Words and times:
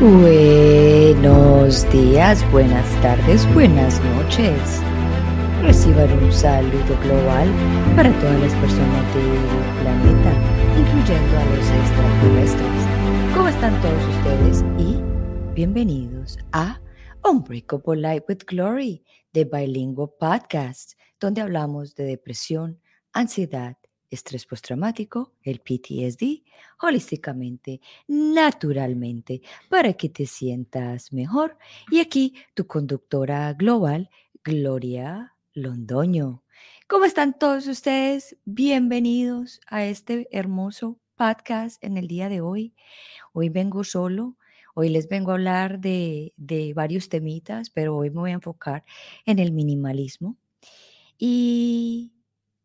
Buenos 0.00 1.84
días, 1.92 2.50
buenas 2.50 2.88
tardes, 3.02 3.44
buenas 3.52 4.02
noches. 4.02 4.80
Reciban 5.60 6.10
un 6.10 6.32
saludo 6.32 6.98
global 7.02 7.46
para 7.94 8.10
todas 8.18 8.40
las 8.40 8.54
personas 8.54 9.14
del 9.14 9.36
planeta, 9.82 10.32
incluyendo 10.78 11.38
a 11.38 11.44
los 11.44 11.68
extraterrestres. 11.68 13.34
¿Cómo 13.34 13.48
están 13.48 13.78
todos 13.82 14.02
ustedes? 14.16 14.64
Y 14.78 14.96
bienvenidos 15.54 16.38
a 16.52 16.80
Unbreakable 17.22 18.00
Life 18.00 18.24
with 18.26 18.46
Glory, 18.46 19.04
de 19.34 19.44
Bilingual 19.44 20.12
Podcast, 20.18 20.98
donde 21.20 21.42
hablamos 21.42 21.94
de 21.94 22.04
depresión, 22.04 22.80
ansiedad, 23.12 23.76
estrés 24.10 24.44
postraumático, 24.44 25.32
el 25.42 25.60
PTSD, 25.60 26.42
holísticamente, 26.80 27.80
naturalmente, 28.08 29.40
para 29.68 29.92
que 29.92 30.08
te 30.08 30.26
sientas 30.26 31.12
mejor. 31.12 31.56
Y 31.90 32.00
aquí 32.00 32.34
tu 32.54 32.66
conductora 32.66 33.52
global, 33.54 34.10
Gloria 34.42 35.34
Londoño. 35.52 36.42
¿Cómo 36.88 37.04
están 37.04 37.38
todos 37.38 37.68
ustedes? 37.68 38.36
Bienvenidos 38.44 39.60
a 39.68 39.84
este 39.84 40.28
hermoso 40.32 40.98
podcast 41.14 41.82
en 41.84 41.96
el 41.96 42.08
día 42.08 42.28
de 42.28 42.40
hoy. 42.40 42.74
Hoy 43.32 43.48
vengo 43.48 43.84
solo. 43.84 44.36
Hoy 44.74 44.88
les 44.88 45.08
vengo 45.08 45.30
a 45.30 45.34
hablar 45.34 45.80
de, 45.80 46.32
de 46.36 46.72
varios 46.74 47.08
temitas, 47.08 47.70
pero 47.70 47.96
hoy 47.96 48.10
me 48.10 48.20
voy 48.20 48.30
a 48.30 48.34
enfocar 48.34 48.84
en 49.24 49.38
el 49.38 49.52
minimalismo. 49.52 50.36
Y 51.18 52.12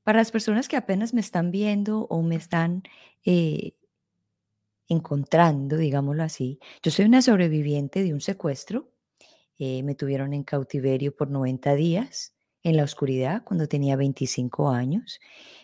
para 0.06 0.20
las 0.20 0.32
personas 0.32 0.68
que 0.68 0.78
apenas 0.78 1.16
me 1.16 1.20
están 1.20 1.50
viendo 1.50 2.06
o 2.12 2.22
me 2.22 2.36
están 2.36 2.84
eh, 3.26 3.74
encontrando, 4.88 5.78
digámoslo 5.78 6.22
así, 6.22 6.60
yo 6.84 6.92
soy 6.92 7.06
una 7.06 7.24
sobreviviente 7.24 8.04
de 8.04 8.14
un 8.14 8.22
secuestro. 8.22 8.92
Eh, 9.58 9.82
me 9.82 9.96
tuvieron 9.96 10.34
en 10.34 10.44
cautiverio 10.44 11.16
por 11.16 11.32
90 11.32 11.74
días 11.74 12.36
en 12.62 12.78
la 12.78 12.84
oscuridad 12.84 13.44
cuando 13.44 13.68
tenía 13.68 13.96
25 13.96 14.70
años 14.70 15.20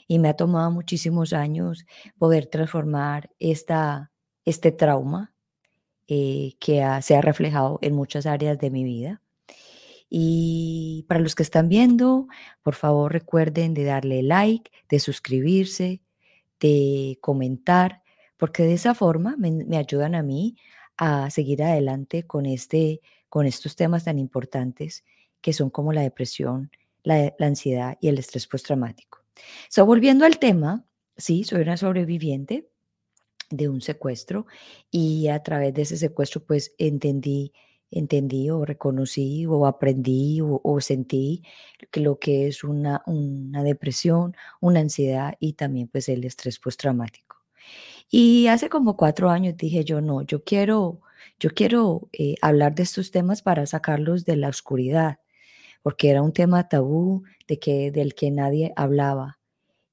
y 0.08 0.18
me 0.18 0.30
ha 0.30 0.36
tomado 0.36 0.72
muchísimos 0.72 1.34
años 1.34 1.86
poder 2.18 2.48
transformar 2.48 3.30
esta, 3.38 4.12
este 4.44 4.72
trauma 4.72 5.36
eh, 6.08 6.54
que 6.60 6.84
se 7.04 7.16
ha 7.16 7.22
reflejado 7.22 7.78
en 7.84 7.94
muchas 7.94 8.26
áreas 8.26 8.58
de 8.58 8.72
mi 8.72 8.84
vida. 8.84 9.22
Y 10.14 11.06
para 11.08 11.22
los 11.22 11.36
que 11.36 11.44
están 11.44 11.70
viendo, 11.70 12.28
por 12.64 12.76
favor 12.76 13.14
recuerden 13.14 13.74
de 13.74 13.86
darle 13.86 14.22
like, 14.24 14.70
de 14.90 15.00
suscribirse, 15.00 16.02
de 16.60 17.18
comentar, 17.22 18.04
porque 18.36 18.64
de 18.64 18.74
esa 18.74 18.94
forma 18.94 19.38
me, 19.38 19.78
ayudan 19.78 20.16
a 20.16 20.22
mí 20.22 20.58
a 20.98 21.30
seguir 21.30 21.64
adelante 21.64 22.24
con, 22.24 22.46
este, 22.46 23.00
con 23.30 23.46
estos 23.46 23.78
temas 23.78 24.04
tan 24.04 24.20
importantes 24.20 25.06
que 25.40 25.54
son 25.54 25.70
como 25.70 25.94
la 25.94 26.02
depresión, 26.02 26.72
la, 27.04 27.34
ansiedad 27.40 27.98
y 28.02 28.10
el 28.10 28.18
estrés 28.18 28.48
postraumático. 28.48 29.24
So, 29.70 29.86
volviendo 29.86 30.26
al 30.26 30.40
tema, 30.40 30.84
sí, 31.16 31.46
soy 31.46 31.62
una 31.62 31.78
sobreviviente 31.78 32.68
de 33.50 33.70
un 33.70 33.80
secuestro 33.80 34.46
y 34.92 35.30
a 35.30 35.42
través 35.42 35.74
de 35.74 35.84
ese 35.84 35.96
secuestro 35.96 36.44
pues 36.44 36.76
entendí 36.78 37.54
entendí 37.92 38.50
o 38.50 38.66
reconocí 38.66 39.46
o 39.46 39.66
aprendí 39.68 40.40
o, 40.42 40.82
sentí 40.82 41.44
que 41.92 42.00
lo 42.00 42.18
que 42.20 42.48
es 42.48 42.64
una, 42.64 43.04
una, 43.06 43.64
depresión, 43.64 44.36
una 44.62 44.80
ansiedad 44.80 45.36
y 45.40 45.54
también 45.54 45.88
pues 45.90 46.10
el 46.10 46.24
estrés 46.24 46.58
postraumático. 46.60 47.38
Y 48.10 48.48
hace 48.48 48.70
como 48.70 48.98
cuatro 48.98 49.30
años 49.30 49.56
dije 49.58 49.84
yo, 49.84 50.02
no, 50.02 50.22
yo 50.24 50.44
quiero, 50.44 51.02
yo 51.40 51.52
quiero 51.52 52.10
eh, 52.14 52.36
hablar 52.42 52.76
de 52.76 52.84
estos 52.84 53.12
temas 53.12 53.42
para 53.42 53.66
sacarlos 53.66 54.26
de 54.26 54.38
la 54.38 54.50
oscuridad, 54.50 55.20
porque 55.82 56.10
era 56.10 56.22
un 56.22 56.34
tema 56.34 56.70
tabú 56.70 57.24
de 57.48 57.60
que, 57.60 57.92
del 57.92 58.16
que 58.16 58.32
nadie 58.32 58.74
hablaba. 58.76 59.40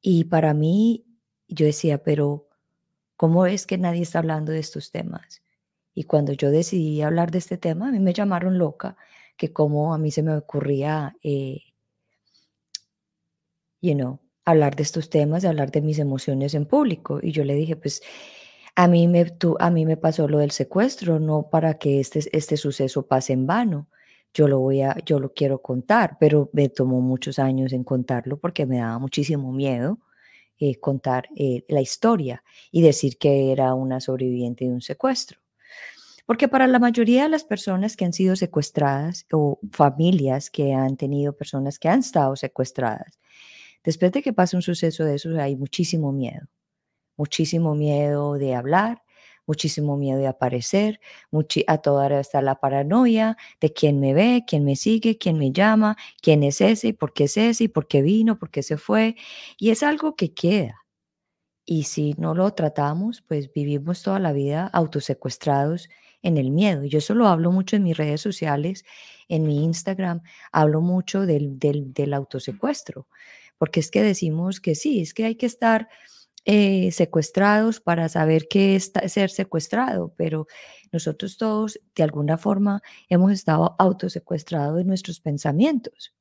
Y 0.01 0.25
para 0.25 0.55
mí, 0.55 1.05
yo 1.49 1.67
decía, 1.67 2.03
pero 2.03 2.49
¿cómo 3.17 3.47
es 3.47 3.67
que 3.67 3.79
nadie 3.79 4.03
está 4.03 4.21
hablando 4.21 4.53
de 4.53 4.61
estos 4.61 4.91
temas? 4.93 5.43
Y 5.95 6.05
cuando 6.05 6.33
yo 6.33 6.51
decidí 6.51 7.03
hablar 7.03 7.31
de 7.31 7.39
este 7.39 7.59
tema, 7.59 7.89
a 7.89 7.93
mí 7.93 8.01
me 8.01 8.13
llamaron 8.13 8.59
loca, 8.59 8.97
que 9.37 9.53
como 9.53 9.95
a 9.95 9.99
mí 9.99 10.11
se 10.11 10.23
me 10.23 10.37
ocurría, 10.37 11.17
eh, 11.23 11.63
you 13.81 13.95
know, 13.95 14.21
hablar 14.45 14.77
de 14.77 14.83
estos 14.83 15.11
temas, 15.11 15.45
hablar 15.45 15.71
de 15.71 15.83
mis 15.83 15.99
emociones 15.99 16.55
en 16.55 16.67
público. 16.67 17.21
Y 17.23 17.33
yo 17.33 17.45
le 17.45 17.55
dije, 17.55 17.77
pues 17.77 18.03
a 18.77 18.89
mí 18.89 19.09
me, 19.09 19.25
tú, 19.27 19.57
a 19.61 19.71
mí 19.71 19.85
me 19.87 19.97
pasó 19.97 20.29
lo 20.29 20.39
del 20.39 20.53
secuestro, 20.53 21.19
no 21.21 21.51
para 21.51 21.75
que 21.79 22.01
este, 22.01 22.21
este 22.33 22.57
suceso 22.57 23.07
pase 23.07 23.33
en 23.33 23.47
vano. 23.47 23.89
Yo 24.35 24.47
lo 24.49 24.61
voy 24.61 24.83
a, 24.83 24.97
yo 25.05 25.21
lo 25.21 25.33
quiero 25.35 25.63
contar, 25.63 26.17
pero 26.21 26.51
me 26.53 26.69
tomó 26.69 27.01
muchos 27.01 27.39
años 27.39 27.73
en 27.73 27.85
contarlo 27.85 28.39
porque 28.39 28.67
me 28.67 28.79
daba 28.79 28.99
muchísimo 28.99 29.53
miedo 29.53 29.99
eh, 30.61 30.77
contar 30.81 31.29
eh, 31.37 31.65
la 31.69 31.81
historia 31.81 32.43
y 32.73 32.83
decir 32.83 33.19
que 33.19 33.53
era 33.53 33.75
una 33.75 34.01
sobreviviente 34.01 34.65
de 34.65 34.73
un 34.73 34.81
secuestro. 34.83 35.38
Porque 36.29 36.47
para 36.47 36.67
la 36.67 36.79
mayoría 36.79 37.23
de 37.23 37.31
las 37.31 37.43
personas 37.43 37.97
que 37.97 38.05
han 38.05 38.13
sido 38.13 38.37
secuestradas 38.37 39.25
o 39.33 39.59
familias 39.73 40.51
que 40.51 40.75
han 40.75 40.99
tenido 40.99 41.35
personas 41.35 41.79
que 41.79 41.89
han 41.89 42.01
estado 42.01 42.37
secuestradas, 42.37 43.19
después 43.83 44.13
de 44.13 44.21
que 44.21 44.35
pasa 44.35 44.59
un 44.59 44.63
suceso 44.63 45.07
de 45.07 45.15
esos 45.15 45.39
hay 45.39 45.57
muchísimo 45.57 46.13
miedo. 46.13 46.47
Muchísimo 47.17 47.75
miedo 47.75 48.35
de 48.35 48.55
hablar, 48.55 49.03
muchísimo 49.47 49.97
miedo 49.97 50.19
de 50.19 50.27
aparecer, 50.27 51.01
a 51.67 51.79
toda 51.79 52.05
hora 52.05 52.21
está 52.21 52.43
la 52.43 52.61
paranoia 52.61 53.39
de 53.63 53.73
quién 53.73 53.99
me 53.99 54.13
ve, 54.13 54.45
quién 54.47 54.67
me 54.67 54.77
sigue, 54.77 55.17
quién 55.17 55.39
me 55.39 55.51
llama, 55.51 55.97
quién 56.21 56.43
es 56.43 56.61
ese, 56.61 56.89
y 56.89 56.93
por 56.93 57.15
qué 57.15 57.25
es 57.25 57.39
ese, 57.39 57.65
y 57.65 57.69
por 57.69 57.89
qué 57.89 58.03
vino, 58.03 58.39
por 58.39 58.51
qué 58.51 58.63
se 58.63 58.77
fue. 58.77 59.17
Y 59.59 59.71
es 59.71 59.83
algo 59.83 60.15
que 60.15 60.35
queda. 60.35 60.85
Y 61.65 61.85
si 61.85 62.15
no 62.19 62.35
lo 62.35 62.51
tratamos, 62.55 63.23
pues 63.23 63.53
vivimos 63.53 64.03
toda 64.03 64.19
la 64.19 64.33
vida 64.33 64.67
autosecuestrados 64.67 65.89
en 66.23 66.37
el 66.37 66.51
miedo. 66.51 66.85
Yo 66.85 66.99
eso 66.99 67.15
lo 67.15 67.29
hablo 67.29 67.53
mucho 67.53 67.77
en 67.77 67.85
mis 67.85 67.97
redes 67.97 68.21
sociales, 68.21 68.85
en 69.29 69.45
mi 69.45 69.65
Instagram, 69.65 70.23
hablo 70.53 70.81
mucho 70.81 71.27
del, 71.27 71.59
del, 71.59 72.15
autosecuestro, 72.15 73.07
porque 73.59 73.81
es 73.81 73.91
que 73.91 74.03
decimos 74.03 74.61
que 74.61 74.75
sí, 74.75 75.01
es 75.01 75.15
que 75.15 75.25
hay 75.25 75.37
que 75.37 75.47
estar 75.47 75.89
eh, 76.45 76.91
secuestrados 76.93 77.81
para 77.81 78.09
saber 78.09 78.49
qué 78.49 78.77
es 78.77 78.93
ser 79.09 79.31
secuestrado, 79.31 80.15
pero 80.17 80.47
nosotros 80.93 81.37
todos 81.37 81.79
de 81.95 82.03
alguna 82.03 82.39
forma 82.39 82.83
hemos 83.09 83.33
estado 83.33 83.77
autosecuestrados 83.79 84.81
en 84.81 84.87
nuestros 84.87 85.21
pensamientos 85.21 86.15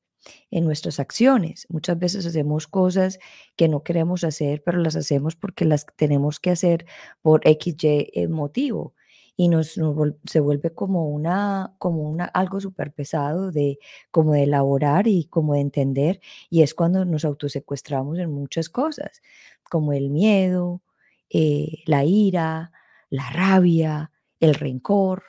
en 0.50 0.64
nuestras 0.64 1.00
acciones. 1.00 1.66
Muchas 1.68 1.98
veces 1.98 2.26
hacemos 2.26 2.66
cosas 2.66 3.18
que 3.56 3.68
no 3.68 3.82
queremos 3.82 4.24
hacer, 4.24 4.62
pero 4.64 4.78
las 4.78 4.96
hacemos 4.96 5.36
porque 5.36 5.64
las 5.64 5.86
tenemos 5.96 6.40
que 6.40 6.50
hacer 6.50 6.86
por 7.22 7.42
XY 7.44 8.10
eh, 8.12 8.28
motivo 8.28 8.94
y 9.40 9.46
nos, 9.46 9.78
se 10.24 10.40
vuelve 10.40 10.74
como 10.74 11.08
una, 11.08 11.72
como 11.78 12.02
una, 12.02 12.24
algo 12.24 12.60
súper 12.60 12.92
pesado 12.92 13.52
de, 13.52 13.78
como 14.10 14.32
de 14.32 14.42
elaborar 14.42 15.06
y 15.06 15.26
como 15.26 15.54
de 15.54 15.60
entender, 15.60 16.20
y 16.50 16.62
es 16.62 16.74
cuando 16.74 17.04
nos 17.04 17.24
autosecuestramos 17.24 18.18
en 18.18 18.32
muchas 18.32 18.68
cosas, 18.68 19.22
como 19.70 19.92
el 19.92 20.10
miedo, 20.10 20.82
eh, 21.30 21.84
la 21.86 22.04
ira, 22.04 22.72
la 23.10 23.30
rabia, 23.30 24.10
el 24.40 24.54
rencor, 24.54 25.22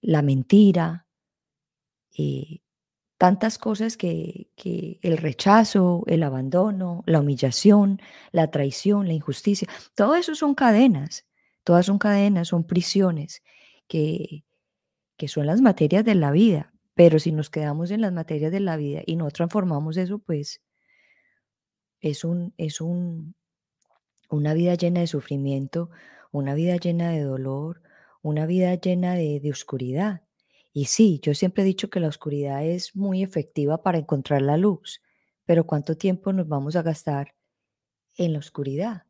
la 0.00 0.22
mentira, 0.22 1.06
eh, 2.16 2.60
tantas 3.18 3.58
cosas 3.58 3.98
que, 3.98 4.48
que, 4.56 4.98
el 5.02 5.18
rechazo, 5.18 6.04
el 6.06 6.22
abandono, 6.22 7.02
la 7.04 7.20
humillación, 7.20 8.00
la 8.32 8.50
traición, 8.50 9.06
la 9.08 9.12
injusticia, 9.12 9.68
todo 9.94 10.14
eso 10.14 10.34
son 10.34 10.54
cadenas 10.54 11.25
Todas 11.66 11.86
son 11.86 11.98
cadenas, 11.98 12.46
son 12.46 12.62
prisiones 12.62 13.42
que, 13.88 14.44
que 15.16 15.26
son 15.26 15.46
las 15.46 15.60
materias 15.60 16.04
de 16.04 16.14
la 16.14 16.30
vida. 16.30 16.72
Pero 16.94 17.18
si 17.18 17.32
nos 17.32 17.50
quedamos 17.50 17.90
en 17.90 18.02
las 18.02 18.12
materias 18.12 18.52
de 18.52 18.60
la 18.60 18.76
vida 18.76 19.02
y 19.04 19.16
no 19.16 19.28
transformamos 19.32 19.96
eso, 19.96 20.20
pues 20.20 20.62
es, 22.00 22.22
un, 22.22 22.54
es 22.56 22.80
un, 22.80 23.34
una 24.30 24.54
vida 24.54 24.76
llena 24.76 25.00
de 25.00 25.08
sufrimiento, 25.08 25.90
una 26.30 26.54
vida 26.54 26.76
llena 26.76 27.10
de 27.10 27.22
dolor, 27.22 27.82
una 28.22 28.46
vida 28.46 28.72
llena 28.76 29.14
de, 29.14 29.40
de 29.40 29.50
oscuridad. 29.50 30.22
Y 30.72 30.84
sí, 30.84 31.18
yo 31.20 31.34
siempre 31.34 31.64
he 31.64 31.66
dicho 31.66 31.90
que 31.90 31.98
la 31.98 32.06
oscuridad 32.06 32.64
es 32.64 32.94
muy 32.94 33.24
efectiva 33.24 33.82
para 33.82 33.98
encontrar 33.98 34.40
la 34.40 34.56
luz, 34.56 35.02
pero 35.44 35.66
¿cuánto 35.66 35.96
tiempo 35.96 36.32
nos 36.32 36.46
vamos 36.46 36.76
a 36.76 36.82
gastar 36.82 37.34
en 38.16 38.34
la 38.34 38.38
oscuridad? 38.38 39.02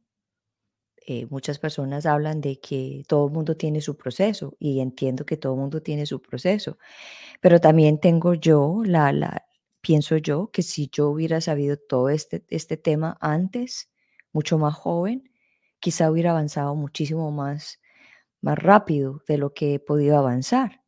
Eh, 1.08 1.26
muchas 1.30 1.60
personas 1.60 2.04
hablan 2.04 2.40
de 2.40 2.58
que 2.58 3.04
todo 3.06 3.28
el 3.28 3.32
mundo 3.32 3.56
tiene 3.56 3.80
su 3.80 3.96
proceso 3.96 4.56
y 4.58 4.80
entiendo 4.80 5.24
que 5.24 5.36
todo 5.36 5.54
el 5.54 5.60
mundo 5.60 5.80
tiene 5.80 6.04
su 6.04 6.20
proceso, 6.20 6.78
pero 7.40 7.60
también 7.60 8.00
tengo 8.00 8.34
yo, 8.34 8.82
la, 8.84 9.12
la, 9.12 9.46
pienso 9.80 10.16
yo 10.16 10.50
que 10.52 10.62
si 10.62 10.88
yo 10.90 11.08
hubiera 11.10 11.40
sabido 11.40 11.76
todo 11.76 12.08
este, 12.10 12.44
este 12.48 12.76
tema 12.76 13.16
antes, 13.20 13.88
mucho 14.32 14.58
más 14.58 14.74
joven, 14.74 15.30
quizá 15.80 16.10
hubiera 16.10 16.32
avanzado 16.32 16.74
muchísimo 16.74 17.30
más, 17.30 17.80
más 18.40 18.58
rápido 18.58 19.22
de 19.28 19.38
lo 19.38 19.54
que 19.54 19.74
he 19.74 19.78
podido 19.80 20.18
avanzar. 20.18 20.82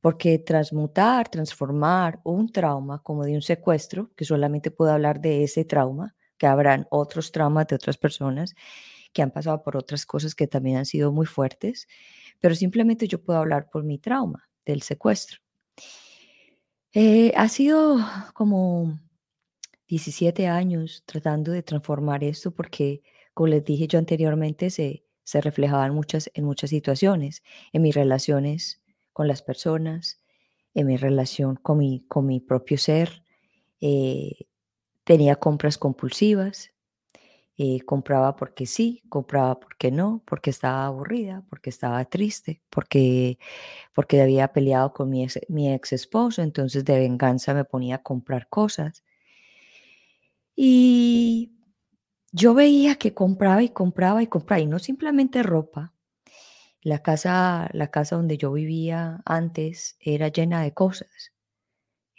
Porque 0.00 0.38
transmutar, 0.38 1.28
transformar 1.28 2.20
un 2.24 2.52
trauma 2.52 3.02
como 3.02 3.24
de 3.24 3.34
un 3.34 3.42
secuestro, 3.42 4.12
que 4.16 4.24
solamente 4.24 4.70
puedo 4.70 4.92
hablar 4.92 5.20
de 5.20 5.44
ese 5.44 5.64
trauma, 5.64 6.14
que 6.38 6.46
habrán 6.46 6.86
otros 6.90 7.32
traumas 7.32 7.66
de 7.68 7.76
otras 7.76 7.98
personas 7.98 8.54
que 9.12 9.22
han 9.22 9.30
pasado 9.30 9.62
por 9.62 9.76
otras 9.76 10.06
cosas 10.06 10.34
que 10.34 10.46
también 10.46 10.76
han 10.76 10.86
sido 10.86 11.12
muy 11.12 11.26
fuertes, 11.26 11.88
pero 12.40 12.54
simplemente 12.54 13.08
yo 13.08 13.22
puedo 13.22 13.38
hablar 13.38 13.68
por 13.70 13.84
mi 13.84 13.98
trauma 13.98 14.48
del 14.64 14.82
secuestro. 14.82 15.38
Eh, 16.92 17.32
ha 17.36 17.48
sido 17.48 17.98
como 18.34 18.98
17 19.88 20.48
años 20.48 21.02
tratando 21.06 21.52
de 21.52 21.62
transformar 21.62 22.24
esto 22.24 22.50
porque, 22.52 23.02
como 23.34 23.48
les 23.48 23.64
dije 23.64 23.86
yo 23.86 23.98
anteriormente, 23.98 24.70
se, 24.70 25.04
se 25.22 25.40
reflejaban 25.40 25.94
muchas, 25.94 26.30
en 26.34 26.44
muchas 26.44 26.70
situaciones, 26.70 27.42
en 27.72 27.82
mis 27.82 27.94
relaciones 27.94 28.82
con 29.12 29.28
las 29.28 29.42
personas, 29.42 30.18
en 30.74 30.86
mi 30.86 30.96
relación 30.96 31.56
con 31.56 31.78
mi, 31.78 32.04
con 32.08 32.26
mi 32.26 32.40
propio 32.40 32.78
ser. 32.78 33.24
Eh, 33.80 34.46
tenía 35.04 35.36
compras 35.36 35.78
compulsivas, 35.78 36.72
eh, 37.62 37.82
compraba 37.84 38.36
porque 38.36 38.64
sí, 38.64 39.02
compraba 39.10 39.60
porque 39.60 39.90
no, 39.90 40.22
porque 40.24 40.48
estaba 40.48 40.86
aburrida, 40.86 41.44
porque 41.50 41.68
estaba 41.68 42.02
triste, 42.06 42.62
porque, 42.70 43.38
porque 43.94 44.22
había 44.22 44.48
peleado 44.54 44.94
con 44.94 45.10
mi 45.10 45.24
ex, 45.24 45.92
esposo, 45.92 46.40
entonces 46.40 46.86
de 46.86 46.98
venganza 46.98 47.52
me 47.52 47.66
ponía 47.66 47.96
a 47.96 48.02
comprar 48.02 48.48
cosas. 48.48 49.04
Y 50.56 51.52
yo 52.32 52.54
veía 52.54 52.96
que 52.96 53.12
compraba 53.12 53.62
y 53.62 53.68
compraba 53.70 54.22
y 54.22 54.26
compraba, 54.26 54.60
y 54.62 54.66
no 54.66 54.78
simplemente 54.78 55.42
ropa. 55.42 55.92
La 56.82 57.02
casa, 57.02 57.68
la 57.74 57.90
casa 57.90 58.16
donde 58.16 58.38
yo 58.38 58.52
vivía 58.52 59.20
antes 59.26 59.98
era 60.00 60.28
llena 60.28 60.62
de 60.62 60.72
cosas. 60.72 61.32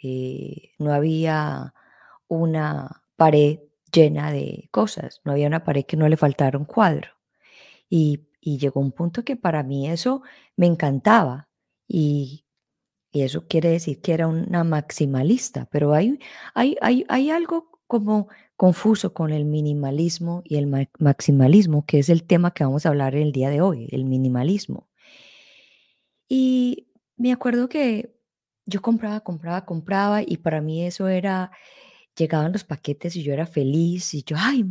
Eh, 0.02 0.72
no 0.78 0.92
había 0.92 1.74
una 2.28 3.02
pared 3.16 3.58
llena 3.92 4.32
de 4.32 4.68
cosas, 4.70 5.20
no 5.24 5.32
había 5.32 5.46
una 5.46 5.64
pared 5.64 5.84
que 5.84 5.96
no 5.96 6.08
le 6.08 6.16
faltara 6.16 6.58
un 6.58 6.64
cuadro. 6.64 7.10
Y, 7.88 8.28
y 8.40 8.58
llegó 8.58 8.80
un 8.80 8.92
punto 8.92 9.24
que 9.24 9.36
para 9.36 9.62
mí 9.62 9.88
eso 9.88 10.22
me 10.56 10.66
encantaba. 10.66 11.48
Y, 11.86 12.46
y 13.12 13.22
eso 13.22 13.46
quiere 13.46 13.70
decir 13.70 14.00
que 14.00 14.14
era 14.14 14.26
una 14.26 14.64
maximalista, 14.64 15.68
pero 15.70 15.92
hay, 15.92 16.18
hay, 16.54 16.76
hay, 16.80 17.04
hay 17.08 17.30
algo 17.30 17.70
como 17.86 18.28
confuso 18.56 19.12
con 19.12 19.32
el 19.32 19.44
minimalismo 19.44 20.42
y 20.46 20.56
el 20.56 20.88
maximalismo, 20.98 21.84
que 21.84 21.98
es 21.98 22.08
el 22.08 22.24
tema 22.24 22.52
que 22.52 22.64
vamos 22.64 22.86
a 22.86 22.88
hablar 22.88 23.14
el 23.14 23.32
día 23.32 23.50
de 23.50 23.60
hoy, 23.60 23.88
el 23.90 24.04
minimalismo. 24.04 24.88
Y 26.28 26.88
me 27.16 27.32
acuerdo 27.32 27.68
que 27.68 28.16
yo 28.64 28.80
compraba, 28.80 29.20
compraba, 29.20 29.66
compraba 29.66 30.22
y 30.22 30.38
para 30.38 30.62
mí 30.62 30.86
eso 30.86 31.08
era, 31.08 31.50
llegaban 32.16 32.52
los 32.52 32.64
paquetes 32.64 33.16
y 33.16 33.22
yo 33.22 33.32
era 33.32 33.46
feliz 33.46 34.14
y 34.14 34.22
yo, 34.22 34.36
ay, 34.38 34.64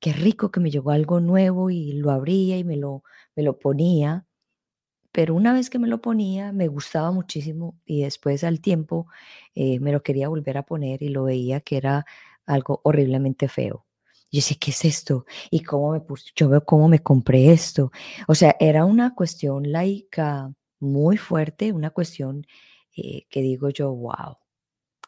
qué 0.00 0.12
rico 0.12 0.50
que 0.50 0.60
me 0.60 0.70
llegó 0.70 0.90
algo 0.90 1.20
nuevo 1.20 1.70
y 1.70 1.92
lo 1.92 2.10
abría 2.10 2.58
y 2.58 2.64
me 2.64 2.76
lo, 2.76 3.02
me 3.36 3.42
lo 3.42 3.58
ponía. 3.58 4.26
Pero 5.12 5.34
una 5.34 5.52
vez 5.52 5.70
que 5.70 5.78
me 5.78 5.88
lo 5.88 6.00
ponía, 6.00 6.52
me 6.52 6.68
gustaba 6.68 7.12
muchísimo 7.12 7.78
y 7.84 8.02
después 8.02 8.44
al 8.44 8.60
tiempo 8.60 9.08
eh, 9.54 9.78
me 9.80 9.92
lo 9.92 10.02
quería 10.02 10.28
volver 10.28 10.58
a 10.58 10.64
poner 10.64 11.02
y 11.02 11.08
lo 11.10 11.24
veía 11.24 11.60
que 11.60 11.76
era 11.76 12.06
algo 12.46 12.80
horriblemente 12.84 13.48
feo. 13.48 13.86
Yo 14.30 14.40
sé, 14.40 14.56
¿qué 14.56 14.70
es 14.70 14.84
esto? 14.86 15.26
¿Y 15.50 15.60
cómo 15.62 15.92
me? 15.92 16.02
Yo 16.34 16.48
veo 16.48 16.64
cómo 16.64 16.88
me 16.88 17.00
compré 17.00 17.52
esto. 17.52 17.92
O 18.28 18.34
sea, 18.34 18.56
era 18.60 18.86
una 18.86 19.14
cuestión 19.14 19.70
laica 19.70 20.50
muy 20.80 21.18
fuerte, 21.18 21.72
una 21.72 21.90
cuestión 21.90 22.46
eh, 22.96 23.26
que 23.28 23.42
digo 23.42 23.68
yo, 23.70 23.92
wow, 23.94 24.38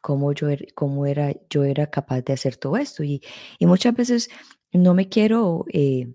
cómo 0.05 0.35
yo, 0.35 0.51
er, 0.51 0.75
cómo 0.75 1.07
era, 1.07 1.35
yo 1.49 1.65
era 1.65 1.87
capaz 1.87 2.21
de 2.21 2.35
hacer 2.35 2.57
todo 2.57 2.77
esto. 2.77 3.03
Y, 3.03 3.23
y 3.59 3.65
muchas 3.65 3.95
veces 3.95 4.29
no 4.71 4.93
me 4.93 5.09
quiero 5.09 5.65
eh, 5.73 6.13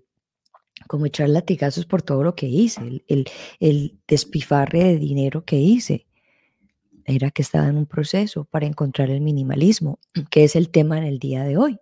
como 0.86 1.06
echar 1.06 1.28
latigazos 1.28 1.86
por 1.86 2.00
todo 2.00 2.22
lo 2.22 2.36
que 2.36 2.46
hice, 2.46 2.82
el, 2.82 3.04
el, 3.08 3.26
el 3.58 3.98
despifarre 4.06 4.84
de 4.84 4.98
dinero 4.98 5.44
que 5.44 5.56
hice 5.56 6.06
era 7.04 7.32
que 7.32 7.42
estaba 7.42 7.66
en 7.66 7.78
un 7.78 7.86
proceso 7.86 8.44
para 8.44 8.66
encontrar 8.66 9.10
el 9.10 9.22
minimalismo, 9.22 9.98
que 10.30 10.44
es 10.44 10.54
el 10.54 10.70
tema 10.70 10.96
en 10.96 11.04
el 11.04 11.18
día 11.18 11.42
de 11.42 11.56
hoy. 11.56 11.76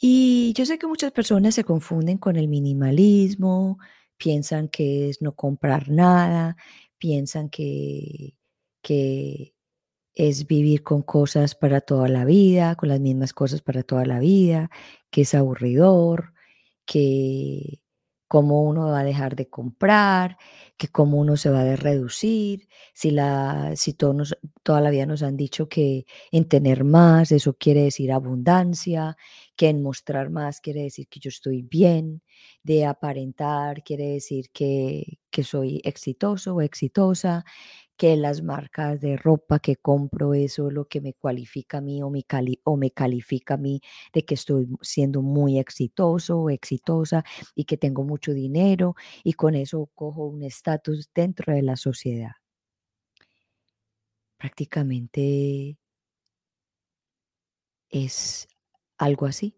Y 0.00 0.54
yo 0.56 0.64
sé 0.64 0.78
que 0.78 0.86
muchas 0.86 1.12
personas 1.12 1.54
se 1.54 1.64
confunden 1.64 2.16
con 2.16 2.36
el 2.36 2.48
minimalismo, 2.48 3.78
piensan 4.16 4.68
que 4.68 5.10
es 5.10 5.20
no 5.20 5.32
comprar 5.34 5.90
nada, 5.90 6.56
piensan 6.96 7.50
que, 7.50 8.36
que 8.80 9.51
es 10.14 10.46
vivir 10.46 10.82
con 10.82 11.02
cosas 11.02 11.54
para 11.54 11.80
toda 11.80 12.08
la 12.08 12.24
vida, 12.24 12.74
con 12.76 12.88
las 12.88 13.00
mismas 13.00 13.32
cosas 13.32 13.62
para 13.62 13.82
toda 13.82 14.04
la 14.06 14.18
vida, 14.18 14.70
que 15.10 15.22
es 15.22 15.34
aburridor, 15.34 16.34
que 16.86 17.80
cómo 18.32 18.62
uno 18.62 18.86
va 18.86 19.00
a 19.00 19.04
dejar 19.04 19.36
de 19.36 19.50
comprar, 19.50 20.38
que 20.78 20.88
cómo 20.88 21.18
uno 21.18 21.36
se 21.36 21.50
va 21.50 21.60
a 21.60 21.76
reducir, 21.76 22.66
si, 22.94 23.10
la, 23.10 23.72
si 23.76 23.92
toda 23.92 24.80
la 24.80 24.90
vida 24.90 25.04
nos 25.04 25.22
han 25.22 25.36
dicho 25.36 25.68
que 25.68 26.06
en 26.30 26.48
tener 26.48 26.82
más, 26.84 27.30
eso 27.30 27.54
quiere 27.58 27.82
decir 27.82 28.10
abundancia, 28.10 29.18
que 29.62 29.68
en 29.68 29.80
mostrar 29.80 30.28
más 30.28 30.60
quiere 30.60 30.82
decir 30.82 31.06
que 31.06 31.20
yo 31.20 31.28
estoy 31.28 31.62
bien, 31.62 32.20
de 32.64 32.84
aparentar 32.84 33.84
quiere 33.84 34.08
decir 34.08 34.50
que, 34.52 35.20
que 35.30 35.44
soy 35.44 35.80
exitoso 35.84 36.56
o 36.56 36.62
exitosa, 36.62 37.44
que 37.96 38.16
las 38.16 38.42
marcas 38.42 39.00
de 39.00 39.16
ropa 39.16 39.60
que 39.60 39.76
compro, 39.76 40.34
eso 40.34 40.66
es 40.66 40.74
lo 40.74 40.86
que 40.88 41.00
me 41.00 41.14
cualifica 41.14 41.78
a 41.78 41.80
mí 41.80 42.02
o 42.02 42.10
me, 42.10 42.24
o 42.64 42.76
me 42.76 42.90
califica 42.90 43.54
a 43.54 43.56
mí 43.56 43.80
de 44.12 44.24
que 44.24 44.34
estoy 44.34 44.66
siendo 44.80 45.22
muy 45.22 45.60
exitoso 45.60 46.40
o 46.40 46.50
exitosa 46.50 47.22
y 47.54 47.64
que 47.64 47.76
tengo 47.76 48.02
mucho 48.02 48.34
dinero 48.34 48.96
y 49.22 49.34
con 49.34 49.54
eso 49.54 49.90
cojo 49.94 50.26
un 50.26 50.42
estatus 50.42 51.08
dentro 51.14 51.54
de 51.54 51.62
la 51.62 51.76
sociedad. 51.76 52.32
Prácticamente 54.36 55.78
es 57.90 58.48
algo 59.04 59.26
así. 59.26 59.56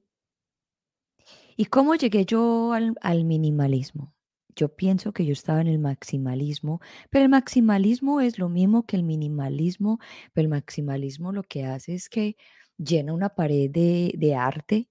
¿Y 1.57 1.67
cómo 1.67 1.95
llegué 1.95 2.25
yo 2.25 2.73
al, 2.73 2.95
al 3.01 3.25
minimalismo? 3.25 4.15
Yo 4.57 4.75
pienso 4.75 5.13
que 5.13 5.27
yo 5.27 5.33
estaba 5.33 5.61
en 5.61 5.67
el 5.67 5.79
maximalismo, 5.79 6.81
pero 7.11 7.25
el 7.25 7.29
maximalismo 7.31 8.21
es 8.21 8.39
lo 8.39 8.49
mismo 8.49 8.87
que 8.87 8.97
el 8.97 9.03
minimalismo, 9.03 9.99
pero 10.33 10.45
el 10.45 10.51
maximalismo 10.51 11.33
lo 11.33 11.43
que 11.43 11.65
hace 11.65 11.95
es 11.95 12.09
que 12.09 12.37
llena 12.79 13.13
una 13.13 13.31
pared 13.31 13.71
de, 13.71 14.35
arte 14.37 14.89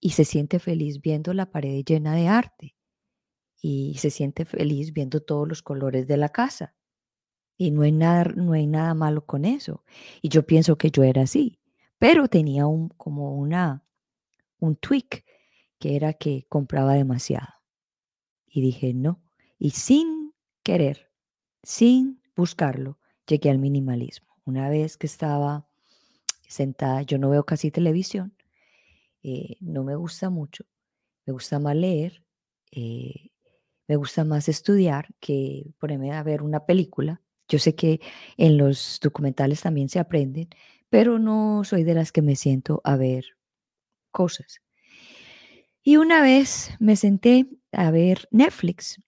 y 0.00 0.10
se 0.10 0.24
siente 0.24 0.58
feliz 0.58 1.00
viendo 1.00 1.34
la 1.34 1.50
pared 1.50 1.84
llena 1.84 2.14
de 2.14 2.28
arte 2.28 2.76
y 3.60 3.96
se 3.98 4.10
siente 4.10 4.44
feliz 4.44 4.92
viendo 4.92 5.20
todos 5.20 5.48
los 5.48 5.62
colores 5.62 6.06
de 6.06 6.16
la 6.16 6.28
casa. 6.28 6.74
Y 7.56 7.72
no 7.72 7.82
hay 7.82 7.92
nada, 7.92 8.24
no 8.36 8.52
hay 8.52 8.68
nada 8.68 8.94
malo 8.94 9.26
con 9.26 9.44
eso. 9.44 9.84
Y 10.22 10.28
yo 10.28 10.46
pienso 10.46 10.78
que 10.78 10.92
yo 10.92 11.02
era 11.02 11.22
así, 11.22 11.58
pero 11.98 12.28
tenía 12.28 12.66
un, 12.66 12.88
como 12.90 13.34
una, 13.36 13.84
un 14.60 14.76
tweak 14.76 15.24
que 15.78 15.96
era 15.96 16.12
que 16.14 16.46
compraba 16.48 16.94
demasiado. 16.94 17.54
Y 18.46 18.60
dije, 18.60 18.94
no. 18.94 19.20
Y 19.58 19.70
sin 19.70 20.34
querer, 20.62 21.10
sin 21.62 22.22
buscarlo, 22.36 22.98
llegué 23.26 23.50
al 23.50 23.58
minimalismo. 23.58 24.28
Una 24.44 24.68
vez 24.68 24.96
que 24.96 25.06
estaba 25.06 25.68
sentada, 26.48 27.02
yo 27.02 27.18
no 27.18 27.30
veo 27.30 27.44
casi 27.44 27.70
televisión, 27.70 28.34
eh, 29.22 29.56
no 29.60 29.84
me 29.84 29.96
gusta 29.96 30.30
mucho, 30.30 30.64
me 31.26 31.32
gusta 31.32 31.58
más 31.58 31.76
leer, 31.76 32.24
eh, 32.70 33.30
me 33.86 33.96
gusta 33.96 34.24
más 34.24 34.48
estudiar 34.48 35.08
que 35.20 35.74
ponerme 35.78 36.12
a 36.12 36.22
ver 36.22 36.42
una 36.42 36.64
película. 36.66 37.20
Yo 37.48 37.58
sé 37.58 37.74
que 37.74 38.00
en 38.36 38.58
los 38.58 39.00
documentales 39.02 39.62
también 39.62 39.88
se 39.88 39.98
aprenden, 39.98 40.48
pero 40.90 41.18
no 41.18 41.64
soy 41.64 41.84
de 41.84 41.94
las 41.94 42.12
que 42.12 42.22
me 42.22 42.36
siento 42.36 42.80
a 42.84 42.96
ver 42.96 43.24
cosas. 44.10 44.60
Y 45.82 45.96
una 45.96 46.22
vez 46.22 46.70
me 46.80 46.96
senté 46.96 47.46
a 47.72 47.90
ver 47.90 48.28
Netflix 48.30 49.02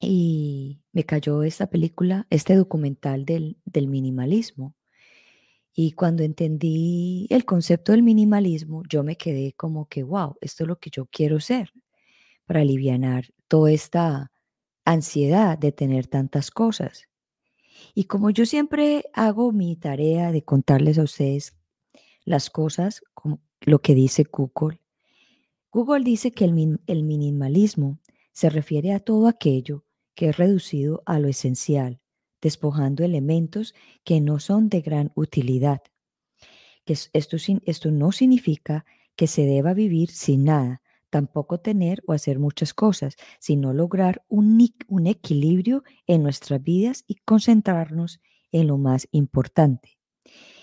y 0.00 0.82
me 0.92 1.04
cayó 1.04 1.42
esta 1.42 1.68
película, 1.68 2.26
este 2.30 2.54
documental 2.54 3.24
del, 3.24 3.58
del 3.64 3.86
minimalismo. 3.86 4.74
Y 5.72 5.92
cuando 5.92 6.22
entendí 6.22 7.26
el 7.30 7.44
concepto 7.44 7.92
del 7.92 8.02
minimalismo, 8.02 8.82
yo 8.88 9.04
me 9.04 9.16
quedé 9.16 9.52
como 9.52 9.88
que, 9.88 10.02
wow, 10.02 10.36
esto 10.40 10.64
es 10.64 10.68
lo 10.68 10.78
que 10.78 10.90
yo 10.90 11.06
quiero 11.06 11.38
ser 11.40 11.72
para 12.44 12.60
aliviar 12.60 13.32
toda 13.46 13.70
esta 13.70 14.32
ansiedad 14.84 15.56
de 15.56 15.72
tener 15.72 16.06
tantas 16.08 16.50
cosas. 16.50 17.09
Y 17.94 18.04
como 18.04 18.30
yo 18.30 18.46
siempre 18.46 19.04
hago 19.12 19.52
mi 19.52 19.76
tarea 19.76 20.32
de 20.32 20.42
contarles 20.42 20.98
a 20.98 21.02
ustedes 21.02 21.56
las 22.24 22.50
cosas, 22.50 23.02
como 23.14 23.40
lo 23.60 23.80
que 23.80 23.94
dice 23.94 24.24
Google, 24.30 24.80
Google 25.72 26.02
dice 26.02 26.32
que 26.32 26.44
el, 26.44 26.52
minimalismo 27.04 28.00
se 28.32 28.50
refiere 28.50 28.92
a 28.92 28.98
todo 28.98 29.28
aquello 29.28 29.84
que 30.14 30.30
es 30.30 30.36
reducido 30.36 31.02
a 31.06 31.20
lo 31.20 31.28
esencial, 31.28 32.00
despojando 32.40 33.04
elementos 33.04 33.74
que 34.02 34.20
no 34.20 34.40
son 34.40 34.68
de 34.68 34.80
gran 34.80 35.12
utilidad. 35.14 35.80
Que 36.84 36.94
esto, 37.12 37.36
esto 37.64 37.90
no 37.92 38.10
significa 38.10 38.84
que 39.14 39.28
se 39.28 39.42
deba 39.42 39.72
vivir 39.72 40.10
sin 40.10 40.44
nada, 40.44 40.82
tampoco 41.10 41.58
tener 41.58 42.02
o 42.06 42.12
hacer 42.12 42.38
muchas 42.38 42.72
cosas, 42.72 43.16
sino 43.38 43.72
lograr 43.72 44.24
un, 44.28 44.60
equilibrio 45.06 45.84
en 46.06 46.22
nuestras 46.22 46.62
vidas 46.62 47.04
y 47.06 47.16
concentrarnos 47.16 48.20
en 48.52 48.68
lo 48.68 48.78
más 48.78 49.08
importante. 49.10 49.98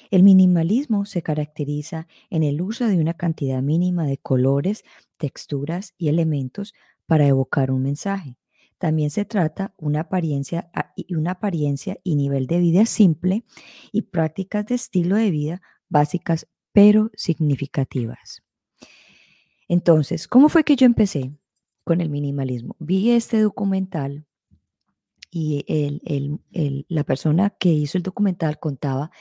El 0.09 0.23
minimalismo 0.23 1.05
se 1.05 1.21
caracteriza 1.21 2.07
en 2.29 2.43
el 2.43 2.61
uso 2.61 2.87
de 2.87 2.97
una 2.97 3.13
cantidad 3.13 3.61
mínima 3.61 4.05
de 4.05 4.17
colores, 4.17 4.83
texturas 5.17 5.93
y 5.97 6.07
elementos 6.07 6.73
para 7.05 7.27
evocar 7.27 7.71
un 7.71 7.83
mensaje. 7.83 8.37
También 8.77 9.09
se 9.09 9.25
trata 9.25 9.73
una 9.77 10.01
apariencia, 10.01 10.71
una 11.09 11.31
apariencia 11.31 11.97
y 12.03 12.15
nivel 12.15 12.47
de 12.47 12.59
vida 12.59 12.85
simple 12.85 13.43
y 13.91 14.03
prácticas 14.03 14.65
de 14.67 14.75
estilo 14.75 15.15
de 15.15 15.31
vida 15.31 15.61
básicas 15.89 16.47
pero 16.71 17.09
significativas. 17.15 18.46
Entonces, 19.67 20.27
¿cómo 20.27 20.49
fue 20.49 20.63
que 20.63 20.75
yo 20.75 20.85
empecé 20.85 21.31
con 21.83 22.01
el 22.01 22.09
minimalismo? 22.09 22.75
Vi 22.79 23.11
este 23.11 23.41
documental 23.41 24.25
y 25.29 25.65
la 26.87 27.03
persona 27.03 27.49
que 27.49 27.69
hizo 27.69 27.97
el 27.97 28.03
documental 28.03 28.59
contaba 28.59 29.11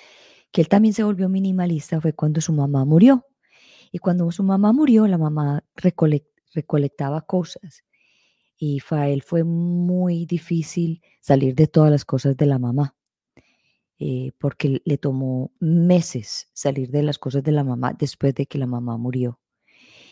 que 0.52 0.60
él 0.60 0.68
también 0.68 0.94
se 0.94 1.02
volvió 1.02 1.28
minimalista 1.28 2.00
fue 2.00 2.12
cuando 2.12 2.40
su 2.40 2.52
mamá 2.52 2.84
murió. 2.84 3.26
Y 3.92 3.98
cuando 3.98 4.30
su 4.30 4.42
mamá 4.42 4.72
murió, 4.72 5.06
la 5.06 5.18
mamá 5.18 5.64
recolectaba 5.74 7.22
cosas. 7.22 7.84
Y 8.56 8.80
para 8.80 9.08
fue 9.22 9.44
muy 9.44 10.26
difícil 10.26 11.02
salir 11.20 11.54
de 11.54 11.66
todas 11.66 11.90
las 11.90 12.04
cosas 12.04 12.36
de 12.36 12.46
la 12.46 12.58
mamá. 12.58 12.94
Eh, 13.98 14.32
porque 14.38 14.82
le 14.84 14.98
tomó 14.98 15.52
meses 15.58 16.48
salir 16.52 16.90
de 16.90 17.02
las 17.02 17.18
cosas 17.18 17.42
de 17.42 17.52
la 17.52 17.64
mamá 17.64 17.94
después 17.98 18.34
de 18.34 18.46
que 18.46 18.58
la 18.58 18.66
mamá 18.66 18.98
murió 18.98 19.40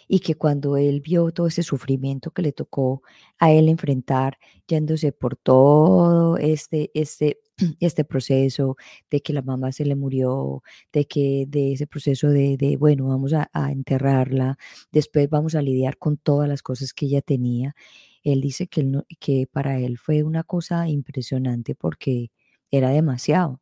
y 0.09 0.21
que 0.21 0.35
cuando 0.37 0.77
él 0.77 1.01
vio 1.01 1.31
todo 1.33 1.47
ese 1.47 1.63
sufrimiento 1.63 2.31
que 2.31 2.43
le 2.43 2.53
tocó 2.53 3.03
a 3.39 3.53
él 3.53 3.69
enfrentar, 3.69 4.39
yéndose 4.69 5.13
por 5.13 5.37
todo 5.37 6.37
este, 6.39 6.91
este, 6.95 7.41
este 7.81 8.05
proceso 8.05 8.77
de 9.11 9.21
que 9.21 9.33
la 9.33 9.43
mamá 9.43 9.73
se 9.73 9.85
le 9.85 9.97
murió, 9.97 10.63
de 10.93 11.07
que 11.07 11.45
de 11.49 11.73
ese 11.73 11.87
proceso 11.87 12.29
de, 12.29 12.57
de 12.57 12.77
bueno, 12.77 13.07
vamos 13.09 13.33
a, 13.33 13.49
a 13.53 13.73
enterrarla, 13.73 14.59
después 14.93 15.29
vamos 15.31 15.55
a 15.55 15.63
lidiar 15.63 15.99
con 15.99 16.17
todas 16.17 16.49
las 16.49 16.63
cosas 16.63 16.93
que 16.93 17.07
ella 17.07 17.23
tenía. 17.23 17.75
Él 18.23 18.41
dice 18.41 18.67
que, 18.69 18.81
él 18.81 18.91
no, 18.93 19.05
que 19.21 19.47
para 19.51 19.79
él 19.79 19.99
fue 19.99 20.23
una 20.23 20.45
cosa 20.45 20.89
impresionante 20.89 21.75
porque 21.75 22.31
era 22.71 22.91
demasiado 22.91 23.61